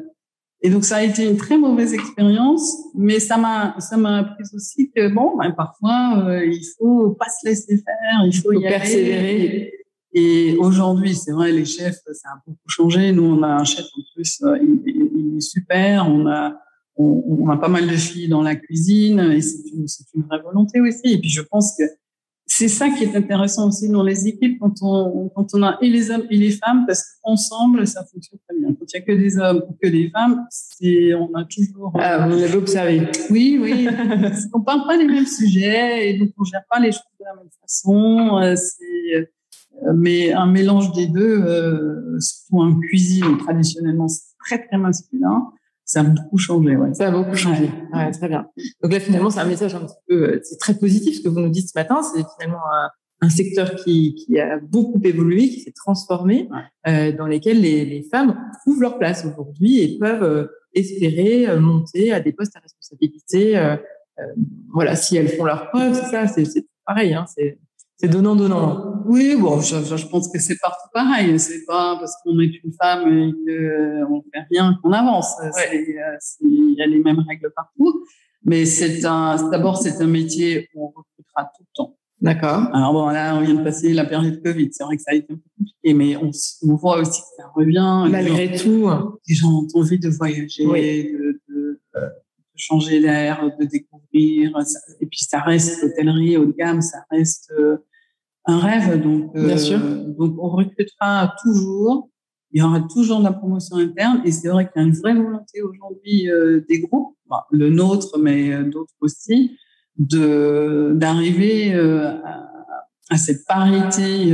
et 0.62 0.70
donc, 0.70 0.86
ça 0.86 0.98
a 0.98 1.04
été 1.04 1.28
une 1.28 1.38
très 1.38 1.58
mauvaise 1.58 1.94
expérience, 1.94 2.78
mais 2.94 3.20
ça 3.20 3.38
m'a, 3.38 3.76
ça 3.80 3.98
m'a 3.98 4.20
appris 4.20 4.44
aussi 4.54 4.92
que 4.92 5.08
bon, 5.12 5.36
ben, 5.38 5.52
parfois, 5.52 6.24
euh, 6.28 6.46
il 6.46 6.64
faut 6.78 7.12
pas 7.12 7.28
se 7.30 7.48
laisser 7.48 7.78
faire, 7.78 8.26
il 8.26 8.36
faut, 8.36 8.52
y 8.54 8.62
persévérer. 8.62 9.74
Et 10.14 10.56
aujourd'hui, 10.58 11.16
c'est 11.16 11.32
vrai, 11.32 11.52
les 11.52 11.66
chefs, 11.66 12.00
ça 12.14 12.30
a 12.30 12.42
beaucoup 12.46 12.68
changé. 12.68 13.12
Nous, 13.12 13.24
on 13.24 13.42
a 13.44 13.48
un 13.48 13.64
chef 13.64 13.86
en 13.86 14.02
plus, 14.14 14.42
euh, 14.44 14.58
il, 14.62 15.38
est 15.38 15.42
super. 15.42 16.08
On 16.08 16.28
a, 16.28 16.54
on, 16.98 17.24
on, 17.28 17.50
a 17.50 17.58
pas 17.58 17.68
mal 17.68 17.88
de 17.88 17.96
filles 17.96 18.28
dans 18.28 18.42
la 18.42 18.56
cuisine, 18.56 19.20
et 19.20 19.42
c'est 19.42 19.64
une, 19.74 20.24
vraie 20.24 20.42
volonté 20.42 20.82
aussi. 20.82 21.14
Et 21.14 21.18
puis, 21.20 21.30
je 21.30 21.42
pense 21.42 21.76
que 21.78 21.84
c'est 22.46 22.68
ça 22.68 22.90
qui 22.90 23.06
est 23.06 23.16
intéressant 23.16 23.70
aussi 23.70 23.88
dans 23.88 24.04
les 24.04 24.28
équipes 24.28 24.60
quand 24.60 24.74
on, 24.82 25.30
quand 25.30 25.48
on 25.54 25.64
a 25.64 25.78
et 25.82 25.90
les 25.90 26.12
hommes 26.12 26.26
et 26.30 26.38
les 26.38 26.52
femmes, 26.52 26.84
parce 26.86 27.04
qu'ensemble, 27.24 27.88
ça 27.88 28.04
fonctionne 28.04 28.40
très 28.48 28.58
bien. 28.58 28.74
Quand 28.74 28.86
il 28.94 28.98
n'y 28.98 29.02
a 29.04 29.06
que 29.06 29.12
des 29.14 29.38
hommes 29.38 29.64
ou 29.70 29.78
que 29.82 29.88
des 29.88 30.10
femmes, 30.10 30.46
c'est, 30.50 31.14
on 31.14 31.34
a 31.34 31.46
toujours. 31.46 31.94
Ah, 31.96 32.28
vous 32.28 32.38
l'avez 32.38 32.58
observé. 32.58 33.08
Oui, 33.30 33.58
oui. 33.62 33.88
on 34.54 34.62
parle 34.62 34.86
pas 34.86 34.98
des 34.98 35.06
mêmes 35.06 35.26
sujets 35.26 36.10
et 36.10 36.20
donc 36.20 36.32
on 36.38 36.44
gère 36.44 36.64
pas 36.70 36.80
les 36.80 36.92
choses 36.92 37.04
de 37.20 37.26
la 37.26 37.36
même 37.36 37.52
façon. 37.62 38.40
Euh, 38.40 38.56
c'est, 38.58 39.16
euh, 39.16 39.94
mais 39.96 40.34
un 40.34 40.48
mélange 40.48 40.92
des 40.92 41.08
deux, 41.08 41.42
euh, 41.42 42.20
surtout 42.20 42.62
en 42.62 42.78
cuisine, 42.80 43.38
traditionnellement, 43.38 44.10
c'est 44.10 44.36
très, 44.46 44.68
très 44.68 44.78
masculin 44.78 45.54
ça 45.92 46.00
a 46.00 46.04
beaucoup 46.04 46.38
changé, 46.38 46.78
ouais. 46.78 46.94
Ça 46.94 47.10
a 47.10 47.12
beaucoup 47.12 47.36
changé. 47.36 47.70
Ouais. 47.94 48.12
très 48.12 48.30
bien. 48.30 48.48
Donc 48.82 48.94
là, 48.94 49.00
finalement, 49.02 49.30
c'est 49.30 49.42
un 49.42 49.46
message 49.46 49.76
un 49.76 49.82
petit 49.82 50.00
peu, 50.08 50.24
euh, 50.24 50.40
c'est 50.42 50.58
très 50.58 50.74
positif 50.74 51.18
ce 51.18 51.22
que 51.22 51.28
vous 51.28 51.42
nous 51.42 51.50
dites 51.50 51.68
ce 51.68 51.78
matin. 51.78 52.02
C'est 52.02 52.24
finalement 52.38 52.62
un, 52.74 52.90
un, 53.28 53.30
secteur 53.30 53.76
qui, 53.76 54.16
qui 54.16 54.40
a 54.40 54.58
beaucoup 54.58 55.02
évolué, 55.04 55.50
qui 55.50 55.60
s'est 55.60 55.74
transformé, 55.74 56.48
euh, 56.88 57.12
dans 57.12 57.28
lesquels 57.28 57.60
les, 57.60 57.84
les, 57.84 58.04
femmes 58.04 58.40
trouvent 58.62 58.82
leur 58.82 59.00
place 59.00 59.26
aujourd'hui 59.26 59.82
et 59.82 60.00
peuvent 60.00 60.24
euh, 60.24 60.48
espérer 60.74 61.50
euh, 61.50 61.60
monter 61.60 62.14
à 62.14 62.22
des 62.22 62.32
postes 62.32 62.56
à 62.56 62.62
responsabilité. 62.62 63.76
Voilà, 64.72 64.96
si 64.96 65.18
elles 65.18 65.28
font 65.28 65.44
leur 65.44 65.72
preuve, 65.72 65.94
c'est 65.94 66.06
ça, 66.06 66.26
c'est 66.28 66.66
pareil. 66.86 67.14
Hein, 67.14 67.26
c'est 67.36 67.60
c'est 68.02 68.10
donnant 68.10 68.36
donnant. 68.36 69.04
Oui, 69.06 69.36
bon, 69.36 69.62
je, 69.62 69.76
je 69.96 70.08
pense 70.08 70.28
que 70.32 70.40
c'est 70.40 70.58
partout 70.60 70.90
pareil. 70.92 71.40
C'est 71.40 71.66
pas 71.66 71.98
parce 72.00 72.16
qu'on 72.24 72.40
est 72.40 72.52
une 72.64 72.74
femme 72.74 73.08
et 73.08 73.32
qu'on 73.32 74.24
fait 74.34 74.46
rien 74.50 74.78
qu'on 74.82 74.92
avance. 74.92 75.36
Il 76.42 76.76
y 76.78 76.82
a 76.82 76.88
les 76.88 77.00
mêmes 77.00 77.24
règles 77.28 77.52
partout. 77.56 78.06
Mais 78.44 78.66
c'est 78.66 79.06
un, 79.06 79.50
d'abord, 79.52 79.78
c'est 79.78 80.02
un 80.02 80.08
métier 80.08 80.68
où 80.74 80.86
on 80.86 80.88
recrutera 80.88 81.52
tout 81.56 81.64
le 81.64 81.76
temps. 81.76 81.98
D'accord. 82.22 82.70
Alors 82.74 82.94
bon, 82.94 83.10
là, 83.10 83.36
on 83.36 83.42
vient 83.42 83.54
de 83.54 83.64
passer 83.64 83.94
la 83.94 84.06
période 84.06 84.42
Covid. 84.44 84.70
C'est 84.72 84.84
vrai 84.84 84.98
que 84.98 85.04
ça 85.04 85.12
a 85.12 85.16
été 85.16 85.32
un 85.32 85.36
peu 85.36 85.42
compliqué, 85.58 85.94
mais 85.94 86.16
on, 86.16 86.32
on 86.68 86.76
voit 86.76 87.02
aussi 87.02 87.22
que 87.22 87.28
ça 87.38 87.52
revient. 87.56 88.08
Malgré 88.10 88.56
tout. 88.56 88.90
Les 89.28 89.36
gens 89.36 89.50
ont 89.50 89.68
envie 89.76 90.00
de 90.00 90.10
voyager, 90.10 90.66
de, 90.66 91.40
de, 91.50 91.80
de, 91.96 92.10
changer 92.56 93.00
d'air, 93.00 93.48
de 93.60 93.66
découvrir. 93.66 94.58
Et 95.02 95.06
puis, 95.06 95.20
ça 95.20 95.40
reste 95.42 95.84
l'hôtellerie 95.84 96.38
haut 96.38 96.46
de 96.46 96.54
gamme, 96.54 96.82
ça 96.82 97.00
reste 97.12 97.52
euh, 97.60 97.78
un 98.52 98.60
rêve. 98.60 99.02
Donc, 99.02 99.34
Bien 99.34 99.58
sûr. 99.58 99.80
Euh, 99.82 100.14
donc, 100.18 100.36
on 100.40 100.50
recrutera 100.50 101.34
toujours. 101.44 102.10
Il 102.52 102.60
y 102.60 102.64
aura 102.64 102.82
toujours 102.82 103.20
de 103.20 103.24
la 103.24 103.34
promotion 103.34 103.78
interne. 103.78 104.22
Et 104.26 104.32
c'est 104.32 104.50
vrai 104.50 104.70
qu'il 104.70 104.82
y 104.82 104.86
a 104.86 104.88
une 104.88 104.94
vraie 104.94 105.16
volonté 105.16 105.62
aujourd'hui 105.62 106.30
euh, 106.30 106.62
des 106.68 106.82
groupes, 106.82 107.16
le 107.52 107.70
nôtre, 107.70 108.18
mais 108.20 108.54
euh, 108.54 108.64
d'autres 108.64 108.94
aussi, 109.00 109.58
de 109.98 110.94
d'arriver 110.96 111.74
à, 111.74 112.50
à, 113.10 113.18
cette 113.18 113.46
parité 113.46 114.34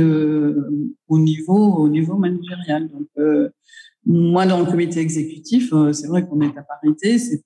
au 1.08 1.18
niveau 1.18 1.74
au 1.74 1.88
niveau 1.88 2.16
managérial. 2.16 2.88
Donc, 2.88 3.08
moi, 4.06 4.46
dans 4.46 4.60
le 4.60 4.66
comité 4.66 5.00
exécutif, 5.00 5.72
c'est 5.92 6.06
vrai 6.06 6.26
qu'on 6.26 6.40
est 6.40 6.56
à 6.56 6.62
parité. 6.62 7.18
C'est, 7.18 7.42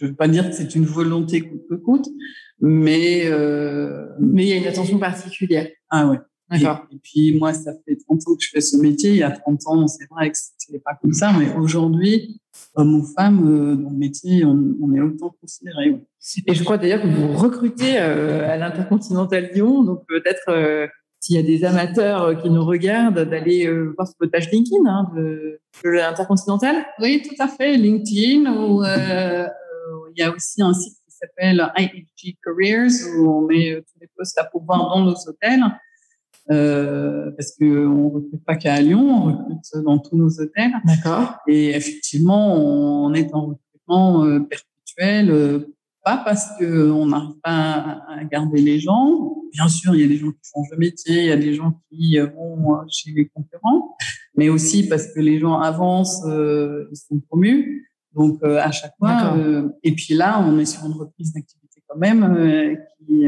je 0.00 0.06
veux 0.06 0.14
pas 0.14 0.28
dire 0.28 0.48
que 0.48 0.56
c'est 0.56 0.74
une 0.74 0.86
volonté 0.86 1.42
coûte 1.42 1.66
que 1.68 1.74
coûte, 1.74 2.08
mais 2.60 3.22
euh, 3.26 4.06
mais 4.20 4.44
il 4.44 4.48
y 4.48 4.52
a 4.52 4.56
une 4.56 4.66
attention 4.66 4.98
particulière. 4.98 5.68
Ah 5.90 6.08
ouais. 6.08 6.18
D'accord. 6.50 6.86
Et, 6.90 6.98
puis 6.98 7.38
moi, 7.38 7.52
ça 7.52 7.72
fait 7.86 7.96
30 8.08 8.18
ans 8.26 8.34
que 8.34 8.42
je 8.42 8.48
fais 8.50 8.60
ce 8.60 8.76
métier. 8.76 9.10
Il 9.10 9.16
y 9.16 9.22
a 9.22 9.30
30 9.30 9.60
ans, 9.66 9.86
c'est 9.86 10.08
vrai 10.10 10.30
que 10.30 10.36
c'était 10.36 10.80
pas 10.80 10.98
comme 11.00 11.12
ça, 11.12 11.32
mais 11.38 11.54
aujourd'hui, 11.54 12.40
homme 12.74 12.96
ou 12.96 13.04
femme, 13.04 13.46
euh, 13.46 13.76
dans 13.76 13.90
le 13.90 13.96
métier, 13.96 14.44
on, 14.44 14.74
on 14.82 14.92
est 14.92 15.00
autant 15.00 15.32
considéré. 15.40 15.90
Ouais. 15.90 16.04
Et 16.46 16.54
je 16.54 16.64
crois 16.64 16.76
d'ailleurs 16.76 17.02
que 17.02 17.06
vous 17.06 17.32
recrutez 17.32 17.98
euh, 17.98 18.50
à 18.50 18.56
l'Intercontinental 18.56 19.50
Lyon, 19.54 19.84
donc 19.84 20.04
peut-être 20.08 20.48
euh, 20.48 20.88
s'il 21.20 21.36
y 21.36 21.38
a 21.38 21.42
des 21.42 21.64
amateurs 21.64 22.22
euh, 22.22 22.34
qui 22.34 22.50
nous 22.50 22.64
regardent, 22.64 23.20
d'aller 23.20 23.66
euh, 23.66 23.92
voir 23.96 24.08
sur 24.08 24.16
votre 24.18 24.32
page 24.32 24.50
LinkedIn 24.50 24.86
hein, 24.86 25.10
de, 25.14 25.60
de 25.84 25.88
l'Intercontinental. 25.88 26.84
Oui, 26.98 27.22
tout 27.22 27.40
à 27.40 27.46
fait, 27.46 27.76
LinkedIn, 27.76 28.50
où 28.52 28.82
euh, 28.82 29.46
il 30.16 30.20
y 30.20 30.22
a 30.22 30.34
aussi 30.34 30.62
un 30.62 30.72
site 30.72 30.96
s'appelle 31.20 31.72
IFG 31.76 32.36
Careers 32.42 33.16
où 33.16 33.30
on 33.30 33.46
met 33.46 33.72
euh, 33.72 33.80
tous 33.80 34.00
les 34.00 34.08
postes 34.16 34.38
à 34.38 34.44
pouvoir 34.44 34.88
dans 34.88 35.04
nos 35.04 35.14
hôtels. 35.14 35.64
Euh, 36.50 37.30
parce 37.36 37.52
que 37.52 37.86
on 37.86 38.08
recrute 38.08 38.44
pas 38.44 38.56
qu'à 38.56 38.80
Lyon, 38.80 39.08
on 39.08 39.24
recrute 39.26 39.84
dans 39.84 39.98
tous 39.98 40.16
nos 40.16 40.40
hôtels. 40.40 40.72
D'accord. 40.84 41.36
Et 41.46 41.70
effectivement, 41.70 42.56
on 42.56 43.14
est 43.14 43.32
en 43.34 43.46
recrutement 43.46 44.24
euh, 44.24 44.40
perpétuel, 44.40 45.30
euh, 45.30 45.74
pas 46.04 46.16
parce 46.24 46.58
que 46.58 46.90
on 46.90 47.06
n'arrive 47.06 47.36
pas 47.42 48.02
à, 48.08 48.24
garder 48.24 48.60
les 48.60 48.80
gens. 48.80 49.36
Bien 49.52 49.68
sûr, 49.68 49.94
il 49.94 50.00
y 50.00 50.04
a 50.04 50.08
des 50.08 50.16
gens 50.16 50.30
qui 50.30 50.50
changent 50.52 50.70
de 50.70 50.76
métier, 50.76 51.20
il 51.20 51.26
y 51.26 51.32
a 51.32 51.36
des 51.36 51.54
gens 51.54 51.80
qui 51.88 52.18
vont 52.18 52.80
chez 52.88 53.12
les 53.12 53.28
concurrents, 53.28 53.96
mais 54.34 54.48
aussi 54.48 54.88
parce 54.88 55.06
que 55.12 55.20
les 55.20 55.38
gens 55.38 55.60
avancent, 55.60 56.22
ils 56.26 56.96
sont 56.96 57.20
promus. 57.28 57.89
Donc 58.14 58.40
euh, 58.42 58.58
à 58.58 58.70
chaque 58.70 58.94
fois. 58.98 59.36
Euh, 59.36 59.68
et 59.82 59.92
puis 59.92 60.14
là, 60.14 60.44
on 60.46 60.58
est 60.58 60.64
sur 60.64 60.84
une 60.86 60.92
reprise 60.92 61.32
d'activité 61.32 61.82
quand 61.88 61.98
même 61.98 62.22
euh, 62.22 62.74
qui 62.98 63.24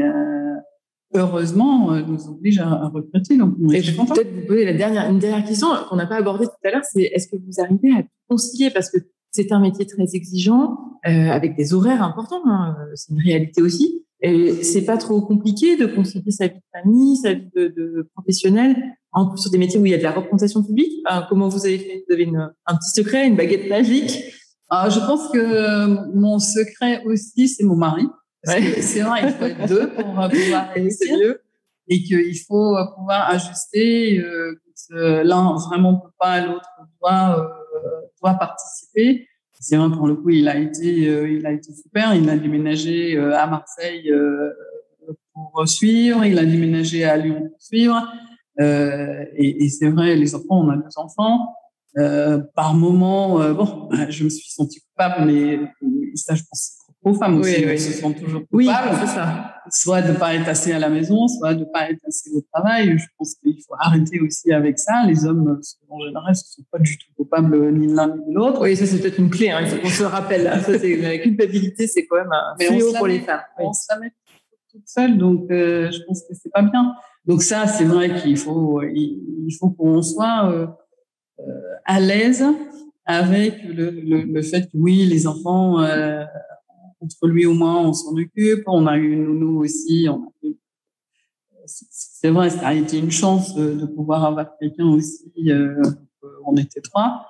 heureusement 1.15 1.91
nous 1.91 2.27
oblige 2.27 2.59
à, 2.59 2.87
recruter. 2.87 3.37
Donc 3.37 3.55
et 3.71 3.81
je 3.81 3.91
vais 3.91 4.05
peut-être 4.05 4.33
vous 4.33 4.47
poser 4.47 4.65
la 4.65 4.73
dernière 4.73 5.09
une 5.09 5.19
dernière 5.19 5.45
question 5.45 5.67
qu'on 5.87 5.95
n'a 5.95 6.07
pas 6.07 6.17
abordée 6.17 6.45
tout 6.45 6.67
à 6.67 6.71
l'heure, 6.71 6.83
c'est 6.83 7.03
est-ce 7.03 7.27
que 7.27 7.35
vous 7.35 7.61
arrivez 7.61 7.91
à 7.91 8.03
concilier? 8.27 8.71
Parce 8.71 8.89
que 8.89 8.97
c'est 9.31 9.51
un 9.51 9.59
métier 9.59 9.85
très 9.85 10.15
exigeant 10.15 10.77
avec 11.03 11.55
des 11.55 11.73
horaires 11.73 12.03
importants. 12.03 12.41
Hein, 12.45 12.75
c'est 12.95 13.13
une 13.13 13.21
réalité 13.21 13.61
aussi. 13.61 14.05
Et 14.21 14.63
c'est 14.63 14.85
pas 14.85 14.97
trop 14.97 15.21
compliqué 15.21 15.75
de 15.75 15.85
concilier 15.85 16.31
sa 16.31 16.47
vie 16.47 16.55
de 16.55 16.79
famille, 16.81 17.17
sa 17.17 17.33
vie 17.33 17.49
de, 17.53 17.67
de 17.67 18.09
professionnelle, 18.15 18.75
en 19.11 19.29
plus 19.29 19.41
sur 19.41 19.51
des 19.51 19.57
métiers 19.57 19.79
où 19.79 19.85
il 19.85 19.91
y 19.91 19.95
a 19.95 19.97
de 19.97 20.03
la 20.03 20.11
représentation 20.11 20.63
publique. 20.63 21.03
comment 21.29 21.49
vous 21.49 21.65
avez 21.65 21.77
fait? 21.77 22.05
Vous 22.07 22.13
avez 22.13 22.23
une, 22.23 22.49
un 22.65 22.75
petit 22.75 22.91
secret, 22.91 23.27
une 23.27 23.35
baguette 23.35 23.69
magique? 23.69 24.17
Ah, 24.75 24.89
je 24.89 24.99
pense 24.99 25.29
que 25.29 26.13
mon 26.15 26.39
secret 26.39 27.03
aussi, 27.05 27.47
c'est 27.47 27.63
mon 27.63 27.75
mari. 27.75 28.07
C'est 28.43 29.01
vrai, 29.01 29.21
il 29.23 29.29
faut 29.29 29.45
être 29.45 29.67
deux 29.67 29.89
pour 29.93 30.05
pouvoir 30.05 30.69
réussir. 30.73 31.35
Et 31.89 32.01
qu'il 32.01 32.39
faut 32.47 32.77
pouvoir 32.95 33.29
ajuster. 33.29 34.19
Euh, 34.19 34.55
L'un 35.23 35.55
vraiment 35.55 35.95
peut 35.95 36.11
pas, 36.19 36.45
l'autre 36.45 36.67
doit, 36.99 37.39
euh, 37.39 38.01
doit 38.21 38.33
participer. 38.33 39.27
C'est 39.63 39.77
vrai, 39.77 39.89
pour 39.95 40.07
le 40.07 40.15
coup, 40.15 40.29
il 40.29 40.49
a 40.49 40.57
été, 40.57 41.07
euh, 41.07 41.29
il 41.29 41.45
a 41.45 41.51
été 41.53 41.71
super. 41.71 42.13
Il 42.15 42.29
a 42.29 42.35
déménagé 42.35 43.15
euh, 43.15 43.33
à 43.37 43.47
Marseille 43.47 44.11
euh, 44.11 44.49
pour 45.33 45.65
suivre. 45.65 46.25
Il 46.25 46.37
a 46.37 46.43
déménagé 46.43 47.05
à 47.05 47.15
Lyon 47.15 47.47
pour 47.49 47.61
suivre. 47.61 47.95
et, 48.59 49.63
et 49.63 49.69
c'est 49.69 49.89
vrai, 49.89 50.17
les 50.17 50.35
enfants, 50.35 50.65
on 50.65 50.69
a 50.69 50.75
deux 50.75 50.97
enfants. 50.97 51.55
Euh, 51.97 52.41
par 52.55 52.73
moment, 52.73 53.41
euh, 53.41 53.53
bon, 53.53 53.89
je 54.09 54.23
me 54.23 54.29
suis 54.29 54.49
sentie 54.49 54.81
coupable, 54.81 55.25
mais 55.25 55.59
ça, 56.15 56.33
je 56.33 56.43
pense, 56.49 56.77
aux 57.03 57.13
femmes 57.13 57.37
aussi, 57.39 57.65
oui, 57.65 57.77
se 57.77 57.91
sentent 57.91 58.19
toujours 58.19 58.41
coupables. 58.47 58.89
Oui, 58.91 58.97
c'est 59.01 59.07
ça. 59.07 59.55
Soit 59.69 60.01
de 60.01 60.13
pas 60.13 60.33
être 60.35 60.47
assez 60.47 60.71
à 60.71 60.79
la 60.79 60.89
maison, 60.89 61.27
soit 61.27 61.53
de 61.53 61.65
pas 61.65 61.89
être 61.89 61.99
assez 62.07 62.31
au 62.33 62.41
travail. 62.53 62.97
Je 62.97 63.05
pense 63.17 63.35
qu'il 63.35 63.57
faut 63.67 63.75
arrêter 63.77 64.21
aussi 64.21 64.51
avec 64.53 64.79
ça. 64.79 65.03
Les 65.05 65.25
hommes, 65.25 65.59
en 65.89 65.99
général, 65.99 66.29
ne 66.29 66.33
sont 66.33 66.63
pas 66.71 66.79
du 66.79 66.97
tout 66.97 67.07
coupables 67.17 67.71
ni 67.73 67.87
l'un 67.87 68.15
ni 68.15 68.33
l'autre. 68.33 68.61
Oui, 68.61 68.75
ça 68.77 68.85
c'est 68.85 68.99
peut-être 68.99 69.19
une 69.19 69.29
clé. 69.29 69.51
Hein. 69.51 69.59
Il 69.61 69.67
faut 69.67 69.81
qu'on 69.81 69.89
se 69.89 70.03
rappelle. 70.03 70.43
Ça, 70.61 70.79
c'est 70.79 70.95
la 70.95 71.17
culpabilité, 71.17 71.87
c'est 71.87 72.05
quand 72.05 72.17
même 72.17 72.31
un 72.31 72.55
fléau 72.57 72.93
pour 72.93 73.07
les 73.07 73.19
femmes. 73.19 73.41
On 73.59 73.73
se 73.73 73.85
la 73.89 73.99
met 73.99 74.13
toute 74.71 74.87
seule, 74.87 75.17
donc 75.17 75.51
euh, 75.51 75.91
je 75.91 75.99
pense 76.07 76.21
que 76.21 76.33
c'est 76.33 76.51
pas 76.51 76.63
bien. 76.63 76.95
Donc 77.25 77.43
ça, 77.43 77.67
c'est 77.67 77.85
vrai 77.85 78.21
qu'il 78.21 78.37
faut, 78.37 78.81
il 78.81 79.55
faut 79.59 79.69
qu'on 79.69 80.01
soit 80.01 80.49
euh, 80.49 80.63
euh, 80.63 80.67
à 81.85 81.99
l'aise 81.99 82.43
avec 83.05 83.63
le, 83.63 83.89
le, 83.89 84.21
le, 84.21 84.41
fait 84.41 84.63
que 84.63 84.77
oui, 84.77 85.05
les 85.05 85.27
enfants 85.27 85.81
euh, 85.81 86.23
entre 87.01 87.27
lui 87.27 87.45
ou 87.45 87.53
moi, 87.53 87.79
on 87.79 87.93
s'en 87.93 88.15
occupe. 88.15 88.63
On 88.67 88.87
a 88.87 88.97
eu 88.97 89.13
une 89.13 89.25
nounou 89.25 89.63
aussi. 89.63 90.07
C'est 91.65 92.29
vrai, 92.29 92.49
ça 92.49 92.67
a 92.67 92.73
été 92.73 92.97
une 92.97 93.11
chance 93.11 93.55
de, 93.55 93.85
pouvoir 93.85 94.23
avoir 94.25 94.57
quelqu'un 94.59 94.87
aussi. 94.87 95.31
Euh, 95.47 95.81
on 96.45 96.55
était 96.55 96.81
trois. 96.81 97.27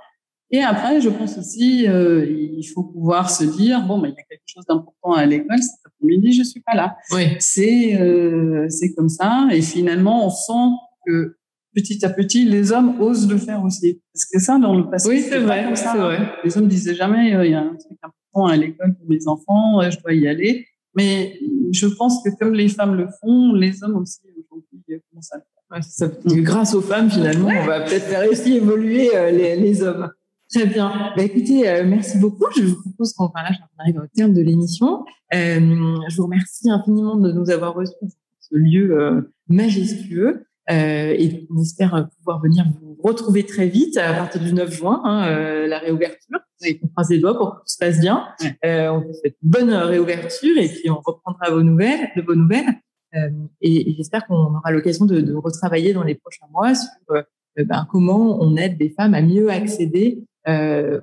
Et 0.52 0.62
après, 0.62 1.02
je 1.02 1.10
pense 1.10 1.38
aussi, 1.40 1.88
euh, 1.88 2.28
il 2.30 2.64
faut 2.64 2.84
pouvoir 2.84 3.32
se 3.32 3.44
dire 3.44 3.82
bon, 3.88 3.98
mais 3.98 4.10
il 4.10 4.12
y 4.12 4.20
a 4.20 4.24
quelque 4.24 4.44
chose 4.46 4.66
d'important 4.68 5.14
à 5.14 5.26
l'école. 5.26 5.58
Cet 5.58 5.80
après-midi, 5.86 6.34
je 6.34 6.44
suis 6.44 6.62
pas 6.62 6.76
là. 6.76 6.96
Oui. 7.12 7.36
C'est 7.40 8.00
euh, 8.00 8.68
c'est 8.70 8.94
comme 8.94 9.10
ça. 9.10 9.48
Et 9.52 9.64
finalement, 9.64 10.28
on 10.28 10.30
sent 10.30 10.76
que 11.08 11.38
petit 11.74 12.06
à 12.06 12.10
petit, 12.10 12.46
les 12.46 12.72
hommes 12.72 13.00
osent 13.02 13.30
le 13.30 13.38
faire 13.38 13.64
aussi. 13.64 14.02
Parce 14.14 14.26
que 14.26 14.40
ça, 14.40 14.58
dans 14.58 14.76
le 14.76 14.90
passé, 14.90 15.10
oui, 15.10 15.22
c'est 15.22 15.40
vrai, 15.40 15.76
c'est 15.76 15.98
vrai. 15.98 16.32
Les 16.44 16.58
hommes 16.58 16.68
disaient 16.68 16.96
jamais, 16.96 17.36
euh, 17.36 17.46
il 17.46 17.52
y 17.52 17.56
a 17.56 17.62
un 17.62 17.76
truc 17.76 17.98
important 18.02 18.48
à 18.48 18.56
l'école 18.56 18.96
pour 18.96 19.10
mes 19.10 19.28
enfants, 19.28 19.82
euh, 19.82 19.90
je 19.90 20.00
dois 20.00 20.14
y 20.14 20.28
aller. 20.28 20.68
Mais 20.96 21.40
je 21.72 21.88
pense 21.88 22.24
que 22.24 22.30
comme 22.40 22.54
les 22.54 22.70
femmes 22.70 22.96
le 22.96 23.08
font, 23.22 23.54
les 23.54 23.84
hommes 23.84 23.98
aussi 23.98 24.20
aujourd'hui 24.38 24.80
euh, 24.92 25.00
commencent 25.10 25.34
à 25.34 25.38
le 25.38 25.44
faire. 25.82 26.08
Ouais. 26.32 26.42
Grâce 26.42 26.76
aux 26.76 26.82
femmes, 26.82 27.10
finalement, 27.10 27.50
on 27.50 27.66
va 27.66 27.82
peut-être 27.82 28.06
faire 28.06 28.30
aussi 28.30 28.58
évoluer 28.58 29.10
les, 29.32 29.56
les, 29.56 29.82
hommes. 29.82 30.10
Très 30.54 30.68
bien. 30.68 30.92
Bah, 31.18 31.24
écoutez, 31.24 31.64
merci 31.84 32.20
beaucoup. 32.20 32.46
Je 32.56 32.66
vous 32.66 32.80
propose 32.80 33.14
qu'on 33.14 33.32
arrive 33.34 33.98
au 33.98 34.06
terme 34.16 34.34
de 34.34 34.42
l'émission. 34.42 35.04
Je 35.32 36.16
vous 36.16 36.24
remercie 36.26 36.70
infiniment 36.70 37.16
de 37.16 37.32
nous 37.32 37.50
avoir 37.50 37.74
reçus 37.74 37.96
dans 38.00 38.10
ce 38.40 38.56
lieu 38.56 39.32
majestueux. 39.48 40.46
Euh, 40.72 41.14
et 41.18 41.46
on 41.54 41.62
espère 41.62 42.08
pouvoir 42.18 42.42
venir 42.42 42.66
vous 42.82 42.98
retrouver 43.04 43.46
très 43.46 43.68
vite 43.68 43.98
à 43.98 44.14
partir 44.14 44.42
du 44.42 44.54
9 44.54 44.72
juin, 44.72 45.02
hein, 45.04 45.28
euh, 45.28 45.68
la 45.68 45.80
réouverture. 45.80 46.40
On 46.82 46.88
croise 46.88 47.10
les 47.10 47.20
doigts 47.20 47.38
pour 47.38 47.56
que 47.56 47.56
tout 47.58 47.68
se 47.68 47.78
passe 47.78 48.00
bien. 48.00 48.26
Euh, 48.64 48.88
on 48.90 49.02
vous 49.02 49.14
souhaite 49.14 49.36
une 49.44 49.50
bonne 49.50 49.74
réouverture 49.74 50.58
et 50.58 50.70
puis 50.70 50.90
on 50.90 51.02
reprendra 51.04 51.52
vos 51.52 51.62
nouvelles, 51.62 52.10
de 52.16 52.22
vos 52.22 52.36
nouvelles. 52.36 52.68
Euh, 53.16 53.30
et, 53.62 53.90
et 53.90 53.94
j'espère 53.96 54.26
qu'on 54.26 54.56
aura 54.56 54.72
l'occasion 54.72 55.06
de, 55.06 55.20
de, 55.20 55.34
retravailler 55.34 55.94
dans 55.94 56.04
les 56.04 56.16
prochains 56.16 56.48
mois 56.52 56.74
sur 56.74 56.90
euh, 57.12 57.22
ben, 57.66 57.86
comment 57.92 58.42
on 58.42 58.56
aide 58.56 58.78
des 58.78 58.90
femmes 58.90 59.14
à 59.14 59.22
mieux 59.22 59.52
accéder 59.52 60.24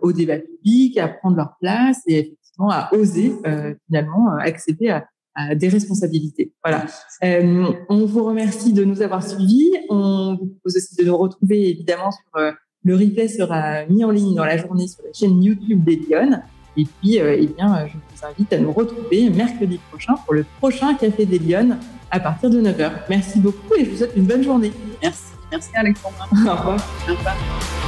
au 0.02 0.12
débat 0.12 0.38
public, 0.38 0.98
à 0.98 1.08
prendre 1.08 1.36
leur 1.36 1.56
place 1.62 2.02
et 2.06 2.18
effectivement 2.18 2.68
à 2.68 2.90
oser 2.92 3.32
finalement 3.86 4.36
accéder 4.36 4.90
à, 4.90 5.06
des 5.54 5.68
responsabilités. 5.68 6.52
Voilà. 6.64 6.86
Euh, 7.24 7.72
on 7.88 8.04
vous 8.04 8.24
remercie 8.24 8.72
de 8.72 8.84
nous 8.84 9.02
avoir 9.02 9.26
suivis. 9.26 9.70
On 9.88 10.36
vous 10.38 10.46
propose 10.46 10.76
aussi 10.76 10.96
de 10.96 11.04
nous 11.04 11.16
retrouver 11.16 11.70
évidemment 11.70 12.10
sur 12.10 12.36
euh, 12.36 12.52
le 12.84 12.94
replay 12.94 13.28
sera 13.28 13.84
mis 13.86 14.04
en 14.04 14.10
ligne 14.10 14.34
dans 14.34 14.44
la 14.44 14.56
journée 14.56 14.88
sur 14.88 15.02
la 15.04 15.12
chaîne 15.12 15.42
YouTube 15.42 15.84
des 15.84 15.96
Lyon. 15.96 16.40
Et 16.76 16.84
puis, 16.84 17.20
euh, 17.20 17.36
eh 17.38 17.46
bien, 17.46 17.86
je 17.86 17.92
vous 17.92 18.26
invite 18.26 18.52
à 18.52 18.58
nous 18.58 18.72
retrouver 18.72 19.28
mercredi 19.30 19.78
prochain 19.90 20.14
pour 20.24 20.34
le 20.34 20.44
prochain 20.58 20.94
Café 20.94 21.26
des 21.26 21.38
Lyon 21.38 21.76
à 22.10 22.20
partir 22.20 22.50
de 22.50 22.60
9h. 22.60 22.90
Merci 23.08 23.40
beaucoup 23.40 23.74
et 23.76 23.84
je 23.84 23.90
vous 23.90 23.96
souhaite 23.98 24.16
une 24.16 24.26
bonne 24.26 24.42
journée. 24.42 24.72
Merci. 25.02 25.24
Merci 25.50 25.70
Alexandra. 25.74 26.26
Au 26.32 26.56
revoir. 26.56 26.88
Au 27.08 27.14
revoir. 27.14 27.79